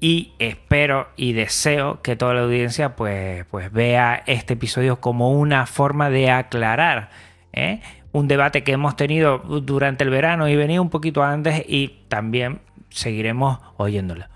y 0.00 0.32
espero 0.38 1.08
y 1.16 1.32
deseo 1.32 2.02
que 2.02 2.16
toda 2.16 2.34
la 2.34 2.42
audiencia 2.42 2.96
pues, 2.96 3.44
pues 3.46 3.72
vea 3.72 4.22
este 4.26 4.54
episodio 4.54 5.00
como 5.00 5.32
una 5.32 5.66
forma 5.66 6.10
de 6.10 6.30
aclarar 6.30 7.10
¿eh? 7.52 7.80
un 8.12 8.28
debate 8.28 8.62
que 8.62 8.72
hemos 8.72 8.96
tenido 8.96 9.38
durante 9.38 10.04
el 10.04 10.10
verano 10.10 10.48
y 10.48 10.56
venía 10.56 10.80
un 10.80 10.90
poquito 10.90 11.22
antes 11.22 11.62
y 11.66 12.00
también 12.08 12.60
seguiremos 12.90 13.58
oyéndolo. 13.76 14.26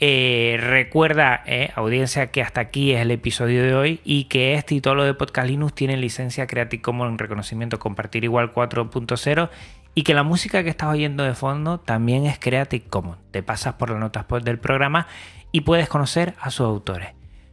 Eh, 0.00 0.56
recuerda, 0.60 1.42
eh, 1.46 1.70
audiencia, 1.76 2.30
que 2.30 2.42
hasta 2.42 2.60
aquí 2.60 2.92
es 2.92 3.00
el 3.00 3.10
episodio 3.12 3.62
de 3.62 3.74
hoy 3.74 4.00
y 4.04 4.24
que 4.24 4.54
este 4.54 4.74
y 4.74 4.80
todo 4.80 4.96
lo 4.96 5.04
de 5.04 5.14
Podcast 5.14 5.48
Linux 5.48 5.74
tienen 5.74 6.00
licencia 6.00 6.46
Creative 6.46 6.82
Commons 6.82 7.12
en 7.12 7.18
reconocimiento 7.18 7.78
compartir 7.78 8.24
igual 8.24 8.52
4.0 8.52 9.50
y 9.94 10.02
que 10.02 10.14
la 10.14 10.22
música 10.22 10.62
que 10.62 10.70
estás 10.70 10.88
oyendo 10.88 11.22
de 11.24 11.34
fondo 11.34 11.78
también 11.80 12.26
es 12.26 12.38
Creative 12.38 12.84
Commons. 12.86 13.18
Te 13.30 13.42
pasas 13.42 13.74
por 13.74 13.90
las 13.90 14.00
notas 14.00 14.26
del 14.42 14.58
programa 14.58 15.06
y 15.52 15.60
puedes 15.60 15.88
conocer 15.88 16.34
a 16.40 16.50
sus 16.50 16.66
autores. 16.66 17.10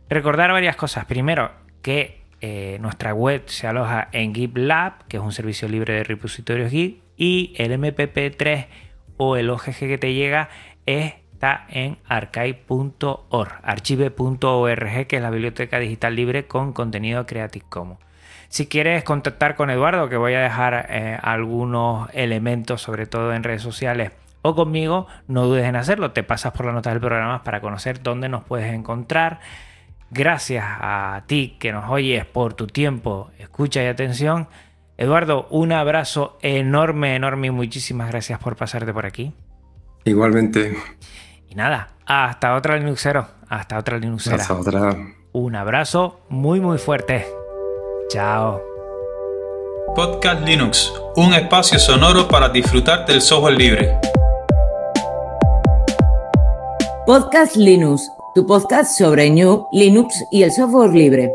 Recordar 0.09 0.51
varias 0.51 0.75
cosas. 0.75 1.05
Primero, 1.05 1.51
que 1.81 2.25
eh, 2.41 2.77
nuestra 2.81 3.13
web 3.13 3.43
se 3.45 3.67
aloja 3.67 4.09
en 4.11 4.33
GitLab, 4.33 5.07
que 5.07 5.17
es 5.17 5.23
un 5.23 5.31
servicio 5.31 5.67
libre 5.67 5.93
de 5.93 6.03
repositorios 6.03 6.71
Git, 6.71 7.03
y 7.15 7.53
el 7.57 7.71
MPP3 7.79 8.67
o 9.17 9.35
el 9.35 9.49
OGG 9.51 9.77
que 9.77 9.97
te 9.99 10.13
llega 10.13 10.49
está 10.87 11.67
en 11.69 11.99
archive.org, 12.07 13.59
archive.org, 13.61 15.07
que 15.07 15.15
es 15.15 15.21
la 15.21 15.29
biblioteca 15.29 15.77
digital 15.77 16.15
libre 16.15 16.47
con 16.47 16.73
contenido 16.73 17.27
Creative 17.27 17.65
Commons. 17.69 17.99
Si 18.51 18.67
quieres 18.67 19.05
contactar 19.05 19.55
con 19.55 19.69
Eduardo, 19.69 20.09
que 20.09 20.17
voy 20.17 20.33
a 20.33 20.41
dejar 20.41 20.87
eh, 20.89 21.17
algunos 21.21 22.09
elementos, 22.11 22.81
sobre 22.81 23.05
todo 23.05 23.33
en 23.33 23.43
redes 23.43 23.61
sociales, 23.61 24.11
o 24.41 24.55
conmigo, 24.55 25.07
no 25.29 25.45
dudes 25.45 25.63
en 25.63 25.77
hacerlo. 25.77 26.11
Te 26.11 26.21
pasas 26.21 26.51
por 26.51 26.65
la 26.65 26.73
nota 26.73 26.89
del 26.89 26.99
programa 26.99 27.43
para 27.43 27.61
conocer 27.61 28.03
dónde 28.03 28.27
nos 28.27 28.43
puedes 28.43 28.73
encontrar. 28.73 29.39
Gracias 30.09 30.65
a 30.67 31.23
ti 31.27 31.55
que 31.61 31.71
nos 31.71 31.89
oyes 31.89 32.25
por 32.25 32.53
tu 32.53 32.67
tiempo, 32.67 33.31
escucha 33.39 33.81
y 33.83 33.87
atención. 33.87 34.49
Eduardo, 34.97 35.47
un 35.49 35.71
abrazo 35.71 36.37
enorme, 36.41 37.15
enorme 37.15 37.47
y 37.47 37.51
muchísimas 37.51 38.09
gracias 38.11 38.37
por 38.39 38.57
pasarte 38.57 38.91
por 38.91 39.05
aquí. 39.05 39.33
Igualmente. 40.03 40.75
Y 41.47 41.55
nada, 41.55 41.93
hasta 42.05 42.55
otra 42.55 42.75
Linuxero, 42.75 43.29
hasta 43.47 43.77
otra 43.77 43.97
Linuxera. 43.97 44.35
Hasta 44.35 44.55
otra. 44.55 44.97
Un 45.31 45.55
abrazo 45.55 46.19
muy, 46.27 46.59
muy 46.59 46.79
fuerte. 46.79 47.25
Chao. 48.11 48.59
Podcast 49.95 50.41
Linux, 50.45 50.91
un 51.15 51.33
espacio 51.33 51.79
sonoro 51.79 52.27
para 52.27 52.49
disfrutar 52.49 53.05
del 53.05 53.21
software 53.21 53.57
libre. 53.57 53.97
Podcast 57.05 57.55
Linux, 57.55 58.11
tu 58.35 58.45
podcast 58.45 58.97
sobre 58.97 59.29
New, 59.29 59.65
Linux 59.71 60.25
y 60.29 60.43
el 60.43 60.51
software 60.51 60.91
libre. 60.91 61.31